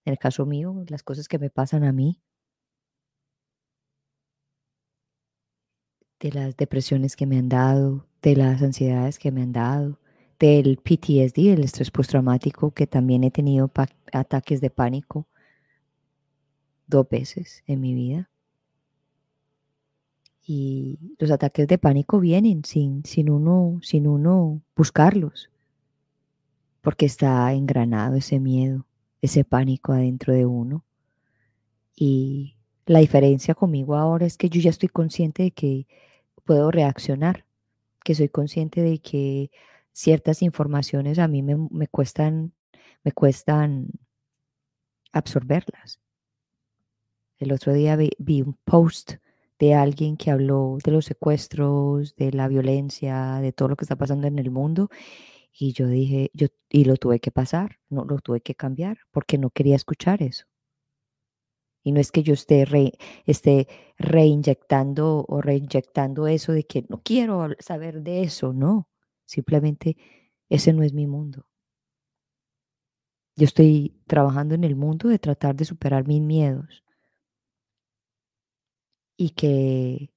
En 0.04 0.12
el 0.12 0.18
caso 0.18 0.46
mío, 0.46 0.84
las 0.88 1.02
cosas 1.02 1.28
que 1.28 1.38
me 1.38 1.50
pasan 1.50 1.84
a 1.84 1.92
mí. 1.92 2.20
de 6.22 6.30
las 6.30 6.56
depresiones 6.56 7.16
que 7.16 7.26
me 7.26 7.36
han 7.36 7.48
dado, 7.48 8.06
de 8.22 8.36
las 8.36 8.62
ansiedades 8.62 9.18
que 9.18 9.32
me 9.32 9.42
han 9.42 9.52
dado, 9.52 9.98
del 10.38 10.78
PTSD, 10.78 11.52
el 11.52 11.64
estrés 11.64 11.90
postraumático, 11.90 12.72
que 12.72 12.86
también 12.86 13.24
he 13.24 13.32
tenido 13.32 13.70
ataques 14.12 14.60
de 14.60 14.70
pánico 14.70 15.26
dos 16.86 17.08
veces 17.08 17.62
en 17.66 17.80
mi 17.80 17.94
vida. 17.94 18.31
Y 20.44 20.98
los 21.18 21.30
ataques 21.30 21.68
de 21.68 21.78
pánico 21.78 22.18
vienen 22.18 22.64
sin, 22.64 23.04
sin, 23.04 23.30
uno, 23.30 23.78
sin 23.82 24.08
uno 24.08 24.60
buscarlos, 24.74 25.50
porque 26.80 27.06
está 27.06 27.52
engranado 27.52 28.16
ese 28.16 28.40
miedo, 28.40 28.86
ese 29.20 29.44
pánico 29.44 29.92
adentro 29.92 30.34
de 30.34 30.46
uno. 30.46 30.84
Y 31.94 32.56
la 32.86 32.98
diferencia 32.98 33.54
conmigo 33.54 33.94
ahora 33.94 34.26
es 34.26 34.36
que 34.36 34.48
yo 34.48 34.60
ya 34.60 34.70
estoy 34.70 34.88
consciente 34.88 35.44
de 35.44 35.50
que 35.52 35.86
puedo 36.44 36.70
reaccionar, 36.70 37.44
que 38.04 38.14
soy 38.14 38.28
consciente 38.28 38.82
de 38.82 38.98
que 38.98 39.50
ciertas 39.92 40.42
informaciones 40.42 41.18
a 41.18 41.28
mí 41.28 41.42
me, 41.42 41.56
me 41.70 41.86
cuestan, 41.86 42.52
me 43.04 43.12
cuestan 43.12 43.90
absorberlas. 45.12 46.00
El 47.38 47.52
otro 47.52 47.72
día 47.72 47.96
vi, 47.96 48.42
un 48.42 48.56
post 48.64 49.14
de 49.62 49.74
alguien 49.74 50.16
que 50.16 50.32
habló 50.32 50.78
de 50.84 50.90
los 50.90 51.04
secuestros, 51.04 52.16
de 52.16 52.32
la 52.32 52.48
violencia, 52.48 53.38
de 53.40 53.52
todo 53.52 53.68
lo 53.68 53.76
que 53.76 53.84
está 53.84 53.94
pasando 53.94 54.26
en 54.26 54.40
el 54.40 54.50
mundo. 54.50 54.88
Y 55.52 55.72
yo 55.72 55.86
dije, 55.86 56.32
yo, 56.34 56.48
y 56.68 56.84
lo 56.84 56.96
tuve 56.96 57.20
que 57.20 57.30
pasar, 57.30 57.78
no 57.88 58.04
lo 58.04 58.18
tuve 58.18 58.40
que 58.40 58.56
cambiar, 58.56 58.98
porque 59.12 59.38
no 59.38 59.50
quería 59.50 59.76
escuchar 59.76 60.20
eso. 60.20 60.46
Y 61.84 61.92
no 61.92 62.00
es 62.00 62.10
que 62.10 62.24
yo 62.24 62.34
esté, 62.34 62.66
esté 63.24 63.68
reinyectando 63.98 65.24
o 65.28 65.40
reinyectando 65.40 66.26
eso 66.26 66.52
de 66.52 66.64
que 66.64 66.84
no 66.88 67.00
quiero 67.00 67.50
saber 67.60 68.02
de 68.02 68.22
eso, 68.22 68.52
no. 68.52 68.88
Simplemente 69.26 69.96
ese 70.48 70.72
no 70.72 70.82
es 70.82 70.92
mi 70.92 71.06
mundo. 71.06 71.46
Yo 73.36 73.44
estoy 73.44 74.02
trabajando 74.08 74.56
en 74.56 74.64
el 74.64 74.74
mundo 74.74 75.08
de 75.08 75.20
tratar 75.20 75.54
de 75.54 75.66
superar 75.66 76.04
mis 76.08 76.20
miedos 76.20 76.81
y 79.22 79.30
que, 79.30 80.10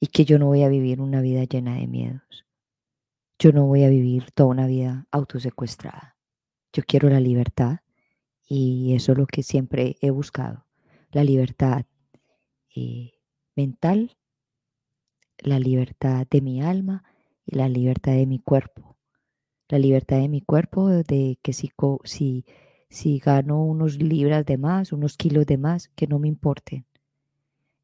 y 0.00 0.06
que 0.06 0.24
yo 0.24 0.38
no 0.38 0.46
voy 0.46 0.62
a 0.62 0.68
vivir 0.68 1.02
una 1.02 1.20
vida 1.20 1.44
llena 1.44 1.76
de 1.76 1.86
miedos. 1.86 2.46
Yo 3.38 3.52
no 3.52 3.66
voy 3.66 3.84
a 3.84 3.90
vivir 3.90 4.30
toda 4.32 4.48
una 4.48 4.66
vida 4.66 5.06
autosecuestrada. 5.10 6.16
Yo 6.72 6.82
quiero 6.82 7.10
la 7.10 7.20
libertad 7.20 7.80
y 8.48 8.94
eso 8.94 9.12
es 9.12 9.18
lo 9.18 9.26
que 9.26 9.42
siempre 9.42 9.98
he 10.00 10.08
buscado 10.08 10.64
la 11.10 11.24
libertad 11.24 11.84
eh, 12.74 13.12
mental, 13.54 14.16
la 15.38 15.58
libertad 15.58 16.26
de 16.30 16.40
mi 16.40 16.62
alma 16.62 17.04
y 17.44 17.56
la 17.56 17.68
libertad 17.68 18.12
de 18.12 18.26
mi 18.26 18.38
cuerpo. 18.38 18.96
La 19.68 19.78
libertad 19.78 20.20
de 20.20 20.28
mi 20.30 20.40
cuerpo 20.40 20.88
de 20.88 21.38
que 21.42 21.52
si, 21.52 21.70
si, 22.04 22.46
si 22.88 23.18
gano 23.18 23.62
unos 23.62 24.00
libras 24.02 24.46
de 24.46 24.56
más, 24.56 24.92
unos 24.92 25.18
kilos 25.18 25.44
de 25.44 25.58
más, 25.58 25.88
que 25.88 26.06
no 26.06 26.18
me 26.18 26.28
importen. 26.28 26.87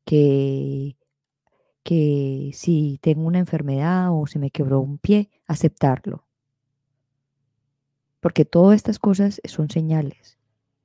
Que, 0.05 0.97
que 1.83 2.51
si 2.53 2.99
tengo 3.03 3.27
una 3.27 3.39
enfermedad 3.39 4.09
o 4.13 4.27
se 4.27 4.39
me 4.39 4.51
quebró 4.51 4.81
un 4.81 4.99
pie, 4.99 5.31
aceptarlo. 5.47 6.27
Porque 8.21 8.45
todas 8.45 8.77
estas 8.77 8.99
cosas 8.99 9.41
son 9.45 9.69
señales 9.71 10.39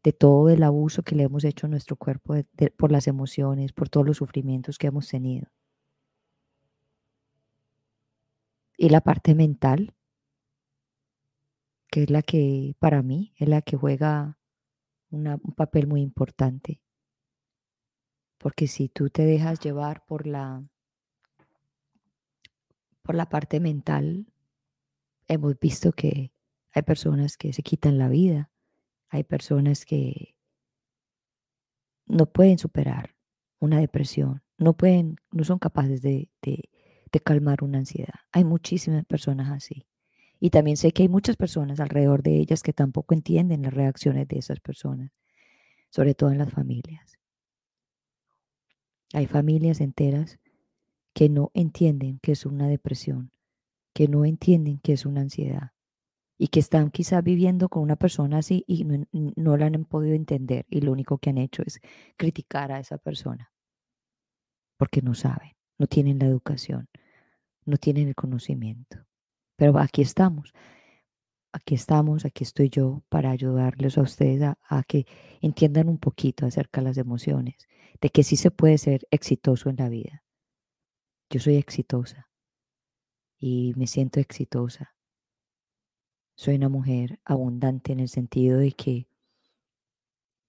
de 0.03 0.13
todo 0.13 0.49
el 0.49 0.63
abuso 0.63 1.03
que 1.03 1.15
le 1.15 1.23
hemos 1.23 1.43
hecho 1.43 1.67
a 1.67 1.69
nuestro 1.69 1.95
cuerpo 1.95 2.35
por 2.77 2.91
las 2.91 3.07
emociones, 3.07 3.73
por 3.73 3.89
todos 3.89 4.05
los 4.05 4.17
sufrimientos 4.17 4.77
que 4.77 4.87
hemos 4.87 5.07
tenido. 5.07 5.47
Y 8.77 8.89
la 8.89 9.01
parte 9.01 9.35
mental, 9.35 9.93
que 11.91 12.03
es 12.03 12.09
la 12.09 12.21
que 12.21 12.75
para 12.79 13.01
mí 13.01 13.33
es 13.37 13.49
la 13.49 13.61
que 13.61 13.75
juega 13.75 14.37
un 15.11 15.53
papel 15.55 15.87
muy 15.87 16.01
importante. 16.01 16.81
Porque 18.39 18.67
si 18.67 18.89
tú 18.89 19.09
te 19.09 19.25
dejas 19.25 19.59
llevar 19.59 20.03
por 20.05 20.25
la, 20.25 20.63
por 23.03 23.13
la 23.13 23.29
parte 23.29 23.59
mental, 23.59 24.25
hemos 25.27 25.59
visto 25.59 25.91
que 25.91 26.31
hay 26.71 26.81
personas 26.81 27.37
que 27.37 27.53
se 27.53 27.61
quitan 27.61 27.99
la 27.99 28.09
vida 28.09 28.49
hay 29.09 29.23
personas 29.23 29.85
que 29.85 30.35
no 32.05 32.27
pueden 32.27 32.57
superar 32.57 33.15
una 33.59 33.79
depresión, 33.79 34.43
no 34.57 34.73
pueden, 34.77 35.17
no 35.31 35.43
son 35.43 35.59
capaces 35.59 36.01
de, 36.01 36.29
calmar 37.23 37.63
una 37.63 37.79
ansiedad. 37.79 38.13
Hay 38.31 38.43
muchísimas 38.43 39.03
personas 39.05 39.51
así. 39.51 39.85
Y 40.39 40.51
también 40.51 40.77
sé 40.77 40.91
que 40.91 41.03
hay 41.03 41.09
muchas 41.09 41.35
personas 41.35 41.79
alrededor 41.79 42.23
de 42.23 42.37
ellas 42.37 42.63
que 42.63 42.71
tampoco 42.71 43.13
entienden 43.13 43.63
las 43.63 43.73
reacciones 43.73 44.27
de 44.27 44.37
esas 44.37 44.59
personas, 44.59 45.11
sobre 45.89 46.13
todo 46.13 46.31
en 46.31 46.37
las 46.37 46.51
familias. 46.51 47.18
Hay 49.13 49.27
familias 49.27 49.81
enteras 49.81 50.39
que 51.13 51.29
no 51.29 51.51
entienden 51.53 52.19
que 52.21 52.33
es 52.33 52.45
una 52.45 52.67
depresión, 52.67 53.31
que 53.93 54.07
no 54.07 54.25
entienden 54.25 54.79
que 54.79 54.93
es 54.93 55.05
una 55.05 55.21
ansiedad, 55.21 55.71
y 56.41 56.47
que 56.47 56.61
están 56.61 56.89
quizás 56.89 57.21
viviendo 57.21 57.67
con 57.67 57.83
una 57.83 57.97
persona 57.97 58.37
así 58.37 58.63
y 58.65 58.85
no, 58.85 59.57
la 59.57 59.65
han 59.65 59.83
podido 59.83 60.15
entender 60.15 60.65
y 60.69 60.79
lo 60.79 60.93
único 60.93 61.17
que 61.17 61.29
han 61.29 61.37
hecho 61.37 61.63
es 61.65 61.81
criticar 62.15 62.71
a 62.71 62.79
esa 62.79 62.97
persona 62.97 63.51
porque 64.77 65.01
no 65.01 65.13
saben, 65.13 65.51
no 65.77 65.87
tienen 65.87 66.17
la 66.19 66.25
educación, 66.25 66.87
no 67.65 67.75
tienen 67.75 68.07
el 68.07 68.15
conocimiento. 68.15 69.05
Pero 69.57 69.77
aquí 69.77 70.01
estamos, 70.01 70.53
aquí 71.51 71.75
estamos, 71.75 72.23
aquí 72.23 72.45
estoy 72.45 72.69
yo 72.69 73.03
para 73.09 73.31
ayudarles 73.31 73.97
a 73.97 74.01
ustedes 74.01 74.41
a, 74.41 74.57
a 74.63 74.83
que 74.83 75.05
entiendan 75.41 75.89
un 75.89 75.97
poquito 75.97 76.45
acerca 76.45 76.79
de 76.79 76.87
las 76.87 76.97
emociones, 76.97 77.67
de 78.01 78.09
que 78.09 78.23
sí 78.23 78.35
se 78.35 78.51
puede 78.51 78.77
ser 78.77 79.07
exitoso 79.11 79.69
en 79.69 79.77
la 79.77 79.89
vida. 79.89 80.23
Yo 81.29 81.39
soy 81.39 81.55
exitosa 81.55 82.29
y 83.39 83.73
me 83.75 83.87
siento 83.87 84.19
exitosa 84.19 84.95
soy 86.39 86.55
una 86.55 86.69
mujer 86.69 87.19
abundante 87.25 87.91
en 87.91 87.99
el 87.99 88.07
sentido 88.07 88.59
de 88.59 88.71
que, 88.71 89.09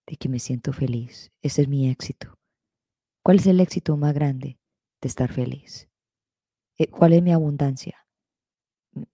de 0.06 0.16
que 0.16 0.28
me 0.28 0.38
siento 0.38 0.72
feliz. 0.72 1.32
Ese 1.42 1.62
es 1.62 1.68
mi 1.68 1.90
éxito. 1.90 2.38
¿Cuál 3.24 3.38
es 3.38 3.46
el 3.48 3.58
éxito 3.58 3.96
más 3.96 4.14
grande? 4.14 4.60
De 5.00 5.08
estar 5.08 5.32
feliz. 5.32 5.90
Eh, 6.78 6.86
¿Cuál 6.86 7.14
es 7.14 7.22
mi 7.24 7.32
abundancia? 7.32 8.06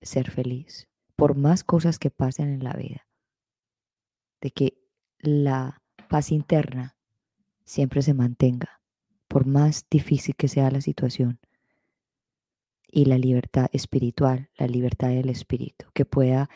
Ser 0.02 0.30
feliz. 0.30 0.86
Por 1.16 1.34
más 1.34 1.64
cosas 1.64 1.98
que 1.98 2.10
pasen 2.10 2.50
en 2.50 2.62
la 2.62 2.74
vida. 2.74 3.08
De 4.42 4.50
que 4.50 4.78
la 5.18 5.82
paz 6.10 6.30
interna 6.30 6.95
siempre 7.66 8.00
se 8.00 8.14
mantenga, 8.14 8.80
por 9.28 9.46
más 9.46 9.86
difícil 9.90 10.34
que 10.36 10.48
sea 10.48 10.70
la 10.70 10.80
situación. 10.80 11.40
Y 12.88 13.04
la 13.04 13.18
libertad 13.18 13.66
espiritual, 13.72 14.48
la 14.56 14.68
libertad 14.68 15.08
del 15.08 15.28
espíritu, 15.28 15.86
que 15.92 16.06
pueda 16.06 16.48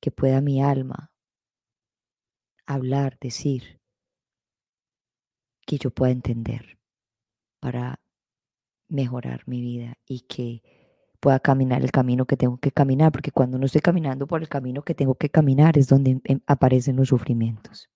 que 0.00 0.10
pueda 0.10 0.40
mi 0.40 0.62
alma 0.62 1.12
hablar, 2.66 3.18
decir, 3.20 3.80
que 5.66 5.78
yo 5.78 5.90
pueda 5.90 6.10
entender 6.10 6.78
para 7.60 8.00
mejorar 8.88 9.42
mi 9.46 9.60
vida 9.60 9.98
y 10.06 10.20
que 10.20 10.62
pueda 11.20 11.38
caminar 11.38 11.82
el 11.82 11.92
camino 11.92 12.26
que 12.26 12.36
tengo 12.36 12.58
que 12.58 12.72
caminar, 12.72 13.12
porque 13.12 13.30
cuando 13.30 13.58
no 13.58 13.66
estoy 13.66 13.82
caminando 13.82 14.26
por 14.26 14.40
el 14.40 14.48
camino 14.48 14.82
que 14.82 14.94
tengo 14.94 15.14
que 15.14 15.28
caminar 15.28 15.76
es 15.78 15.86
donde 15.86 16.20
em, 16.24 16.40
aparecen 16.46 16.96
los 16.96 17.08
sufrimientos 17.08 17.90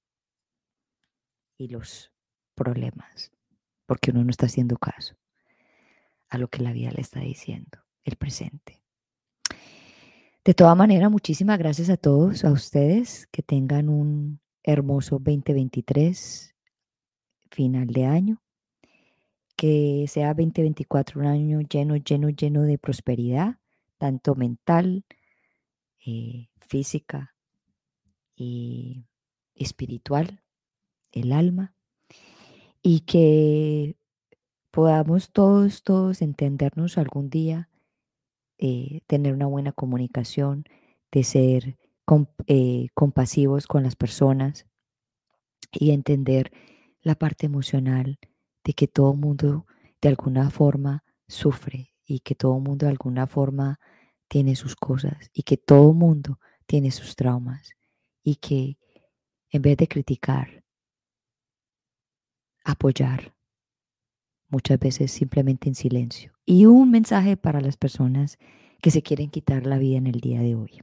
y 1.58 1.68
los 1.68 2.13
problemas, 2.54 3.32
porque 3.86 4.10
uno 4.10 4.24
no 4.24 4.30
está 4.30 4.46
haciendo 4.46 4.76
caso 4.76 5.16
a 6.28 6.38
lo 6.38 6.48
que 6.48 6.62
la 6.62 6.72
vida 6.72 6.90
le 6.90 7.00
está 7.00 7.20
diciendo, 7.20 7.78
el 8.02 8.16
presente. 8.16 8.82
De 10.44 10.52
toda 10.52 10.74
manera, 10.74 11.08
muchísimas 11.08 11.58
gracias 11.58 11.88
a 11.90 11.96
todos, 11.96 12.44
a 12.44 12.52
ustedes, 12.52 13.26
que 13.30 13.42
tengan 13.42 13.88
un 13.88 14.40
hermoso 14.62 15.18
2023, 15.18 16.54
final 17.50 17.86
de 17.86 18.04
año, 18.04 18.42
que 19.56 20.06
sea 20.08 20.34
2024 20.34 21.20
un 21.20 21.26
año 21.26 21.60
lleno, 21.60 21.96
lleno, 21.96 22.28
lleno 22.28 22.62
de 22.62 22.78
prosperidad, 22.78 23.58
tanto 23.98 24.34
mental, 24.34 25.04
eh, 26.04 26.48
física 26.60 27.34
y 28.36 29.06
espiritual, 29.54 30.42
el 31.12 31.32
alma, 31.32 31.73
y 32.84 33.00
que 33.00 33.96
podamos 34.70 35.32
todos, 35.32 35.82
todos 35.82 36.22
entendernos 36.22 36.98
algún 36.98 37.30
día 37.30 37.70
eh, 38.58 39.00
tener 39.06 39.34
una 39.34 39.46
buena 39.46 39.72
comunicación, 39.72 40.64
de 41.10 41.24
ser 41.24 41.76
eh, 42.46 42.86
compasivos 42.94 43.66
con 43.66 43.82
las 43.82 43.96
personas 43.96 44.66
y 45.72 45.90
entender 45.90 46.52
la 47.02 47.14
parte 47.14 47.46
emocional 47.46 48.18
de 48.64 48.72
que 48.74 48.86
todo 48.86 49.14
mundo 49.14 49.66
de 50.00 50.08
alguna 50.08 50.50
forma 50.50 51.04
sufre 51.26 51.92
y 52.04 52.20
que 52.20 52.34
todo 52.34 52.58
mundo 52.58 52.86
de 52.86 52.92
alguna 52.92 53.26
forma 53.26 53.80
tiene 54.28 54.56
sus 54.56 54.76
cosas 54.76 55.30
y 55.32 55.42
que 55.42 55.56
todo 55.56 55.92
mundo 55.92 56.38
tiene 56.66 56.90
sus 56.90 57.16
traumas 57.16 57.72
y 58.22 58.36
que 58.36 58.78
en 59.50 59.62
vez 59.62 59.76
de 59.76 59.88
criticar, 59.88 60.63
apoyar, 62.64 63.34
muchas 64.48 64.78
veces 64.78 65.12
simplemente 65.12 65.68
en 65.68 65.74
silencio. 65.74 66.32
Y 66.46 66.66
un 66.66 66.90
mensaje 66.90 67.36
para 67.36 67.60
las 67.60 67.76
personas 67.76 68.38
que 68.80 68.90
se 68.90 69.02
quieren 69.02 69.30
quitar 69.30 69.66
la 69.66 69.78
vida 69.78 69.98
en 69.98 70.06
el 70.06 70.20
día 70.20 70.40
de 70.40 70.54
hoy. 70.54 70.80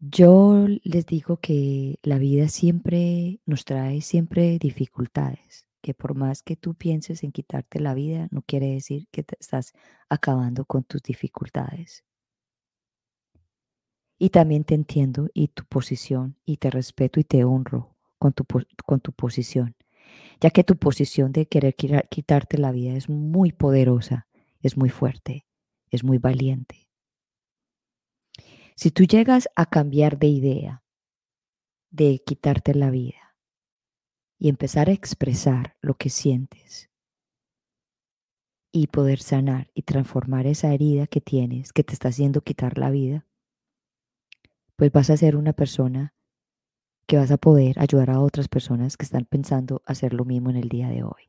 Yo 0.00 0.66
les 0.82 1.04
digo 1.06 1.36
que 1.36 1.98
la 2.02 2.18
vida 2.18 2.48
siempre 2.48 3.40
nos 3.44 3.64
trae 3.66 4.00
siempre 4.00 4.58
dificultades, 4.58 5.66
que 5.82 5.92
por 5.92 6.14
más 6.14 6.42
que 6.42 6.56
tú 6.56 6.74
pienses 6.74 7.22
en 7.22 7.32
quitarte 7.32 7.80
la 7.80 7.92
vida, 7.92 8.26
no 8.30 8.40
quiere 8.42 8.72
decir 8.72 9.08
que 9.10 9.22
te 9.22 9.36
estás 9.38 9.72
acabando 10.08 10.64
con 10.64 10.84
tus 10.84 11.02
dificultades. 11.02 12.02
Y 14.18 14.30
también 14.30 14.64
te 14.64 14.74
entiendo 14.74 15.28
y 15.34 15.48
tu 15.48 15.64
posición 15.64 16.36
y 16.44 16.56
te 16.56 16.70
respeto 16.70 17.20
y 17.20 17.24
te 17.24 17.44
honro 17.44 17.94
con 18.20 18.34
tu, 18.34 18.44
con 18.84 19.00
tu 19.00 19.12
posición, 19.12 19.74
ya 20.40 20.50
que 20.50 20.62
tu 20.62 20.76
posición 20.76 21.32
de 21.32 21.46
querer 21.46 21.74
quitarte 21.74 22.58
la 22.58 22.70
vida 22.70 22.92
es 22.92 23.08
muy 23.08 23.50
poderosa, 23.50 24.28
es 24.60 24.76
muy 24.76 24.90
fuerte, 24.90 25.46
es 25.90 26.04
muy 26.04 26.18
valiente. 26.18 26.86
Si 28.76 28.90
tú 28.90 29.04
llegas 29.04 29.48
a 29.56 29.66
cambiar 29.66 30.18
de 30.18 30.26
idea, 30.26 30.84
de 31.90 32.22
quitarte 32.24 32.74
la 32.74 32.90
vida 32.90 33.36
y 34.38 34.50
empezar 34.50 34.90
a 34.90 34.92
expresar 34.92 35.76
lo 35.80 35.94
que 35.94 36.10
sientes 36.10 36.90
y 38.70 38.88
poder 38.88 39.20
sanar 39.20 39.70
y 39.74 39.82
transformar 39.82 40.46
esa 40.46 40.74
herida 40.74 41.06
que 41.06 41.22
tienes, 41.22 41.72
que 41.72 41.84
te 41.84 41.94
está 41.94 42.08
haciendo 42.08 42.42
quitar 42.42 42.76
la 42.76 42.90
vida, 42.90 43.26
pues 44.76 44.92
vas 44.92 45.08
a 45.08 45.16
ser 45.16 45.36
una 45.36 45.54
persona 45.54 46.14
que 47.10 47.16
vas 47.16 47.32
a 47.32 47.38
poder 47.38 47.76
ayudar 47.80 48.08
a 48.10 48.20
otras 48.20 48.46
personas 48.46 48.96
que 48.96 49.04
están 49.04 49.24
pensando 49.24 49.82
hacer 49.84 50.14
lo 50.14 50.24
mismo 50.24 50.48
en 50.50 50.54
el 50.54 50.68
día 50.68 50.88
de 50.88 51.02
hoy. 51.02 51.28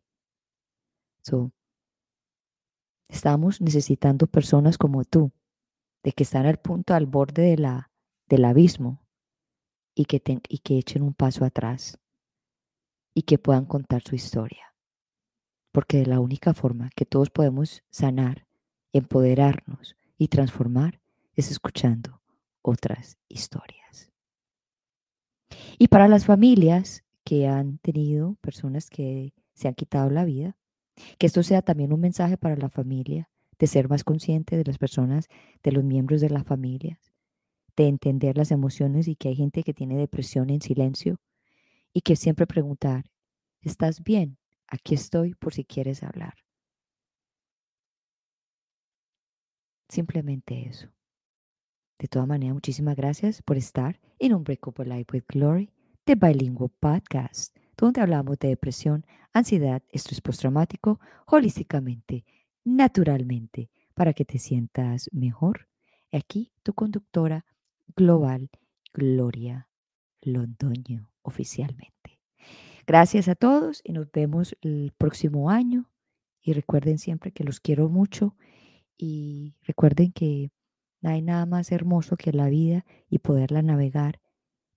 estamos 3.07 3.61
necesitando 3.61 4.27
personas 4.27 4.77
como 4.77 5.03
tú 5.05 5.31
de 6.03 6.11
que 6.11 6.21
están 6.21 6.45
al 6.45 6.59
punto, 6.59 6.93
al 6.93 7.07
borde 7.07 7.41
de 7.41 7.57
la, 7.57 7.89
del 8.29 8.45
abismo 8.45 9.01
y 9.95 10.05
que, 10.05 10.21
y 10.49 10.59
que 10.59 10.77
echen 10.77 11.01
un 11.01 11.15
paso 11.15 11.45
atrás 11.45 11.97
y 13.15 13.23
que 13.23 13.39
puedan 13.39 13.65
contar 13.65 14.03
su 14.03 14.13
historia. 14.13 14.75
Porque 15.71 15.97
de 15.97 16.05
la 16.05 16.19
única 16.19 16.53
forma 16.53 16.91
que 16.95 17.07
todos 17.07 17.31
podemos 17.31 17.83
sanar, 17.89 18.45
empoderarnos 18.93 19.95
y 20.19 20.27
transformar 20.27 21.01
es 21.35 21.49
escuchando 21.49 22.21
otras 22.61 23.17
historias. 23.27 24.10
Y 25.77 25.87
para 25.87 26.07
las 26.07 26.25
familias 26.25 27.03
que 27.23 27.47
han 27.47 27.77
tenido 27.79 28.35
personas 28.41 28.89
que 28.89 29.33
se 29.53 29.67
han 29.67 29.75
quitado 29.75 30.09
la 30.09 30.25
vida, 30.25 30.57
que 31.17 31.27
esto 31.27 31.43
sea 31.43 31.61
también 31.61 31.93
un 31.93 32.01
mensaje 32.01 32.37
para 32.37 32.55
la 32.55 32.69
familia 32.69 33.29
de 33.59 33.67
ser 33.67 33.89
más 33.89 34.03
consciente 34.03 34.57
de 34.57 34.63
las 34.63 34.77
personas, 34.77 35.27
de 35.63 35.71
los 35.71 35.83
miembros 35.83 36.21
de 36.21 36.29
la 36.29 36.43
familia, 36.43 36.99
de 37.75 37.87
entender 37.87 38.37
las 38.37 38.51
emociones 38.51 39.07
y 39.07 39.15
que 39.15 39.29
hay 39.29 39.35
gente 39.35 39.63
que 39.63 39.73
tiene 39.73 39.97
depresión 39.97 40.49
en 40.49 40.61
silencio 40.61 41.19
y 41.93 42.01
que 42.01 42.15
siempre 42.15 42.47
preguntar, 42.47 43.05
¿estás 43.61 44.01
bien? 44.03 44.37
Aquí 44.67 44.95
estoy 44.95 45.35
por 45.35 45.53
si 45.53 45.65
quieres 45.65 46.03
hablar. 46.03 46.33
Simplemente 49.89 50.67
eso. 50.67 50.87
De 52.01 52.07
todas 52.07 52.27
maneras, 52.27 52.55
muchísimas 52.55 52.95
gracias 52.95 53.43
por 53.43 53.57
estar 53.57 53.99
en 54.17 54.33
un 54.33 54.43
Breakable 54.43 54.85
Life 54.85 55.05
with 55.13 55.23
Glory 55.27 55.69
de 56.03 56.15
Bilingual 56.15 56.71
Podcast, 56.79 57.55
donde 57.77 58.01
hablamos 58.01 58.39
de 58.39 58.47
depresión, 58.47 59.05
ansiedad, 59.33 59.83
estrés 59.91 60.19
postraumático, 60.19 60.99
holísticamente 61.27 62.25
naturalmente 62.63 63.69
para 63.93 64.13
que 64.13 64.25
te 64.25 64.39
sientas 64.39 65.11
mejor. 65.13 65.67
Aquí 66.11 66.51
tu 66.63 66.73
conductora 66.73 67.45
global, 67.95 68.49
Gloria 68.95 69.69
Londoño, 70.23 71.11
oficialmente. 71.21 72.19
Gracias 72.87 73.27
a 73.27 73.35
todos 73.35 73.79
y 73.83 73.91
nos 73.91 74.11
vemos 74.11 74.57
el 74.61 74.91
próximo 74.97 75.51
año. 75.51 75.87
Y 76.41 76.53
recuerden 76.53 76.97
siempre 76.97 77.31
que 77.31 77.43
los 77.43 77.59
quiero 77.59 77.89
mucho 77.89 78.35
y 78.97 79.53
recuerden 79.61 80.11
que 80.11 80.49
no 81.01 81.09
hay 81.09 81.21
nada 81.21 81.45
más 81.45 81.71
hermoso 81.71 82.15
que 82.15 82.31
la 82.31 82.47
vida 82.47 82.85
y 83.09 83.19
poderla 83.19 83.61
navegar 83.61 84.21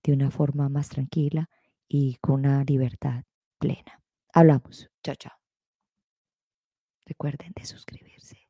de 0.03 0.13
una 0.13 0.31
forma 0.31 0.69
más 0.69 0.89
tranquila 0.89 1.49
y 1.87 2.15
con 2.15 2.41
una 2.41 2.63
libertad 2.63 3.23
plena. 3.59 4.01
Hablamos. 4.33 4.89
Chao, 5.03 5.15
chao. 5.15 5.33
Recuerden 7.05 7.53
de 7.55 7.65
suscribirse. 7.65 8.44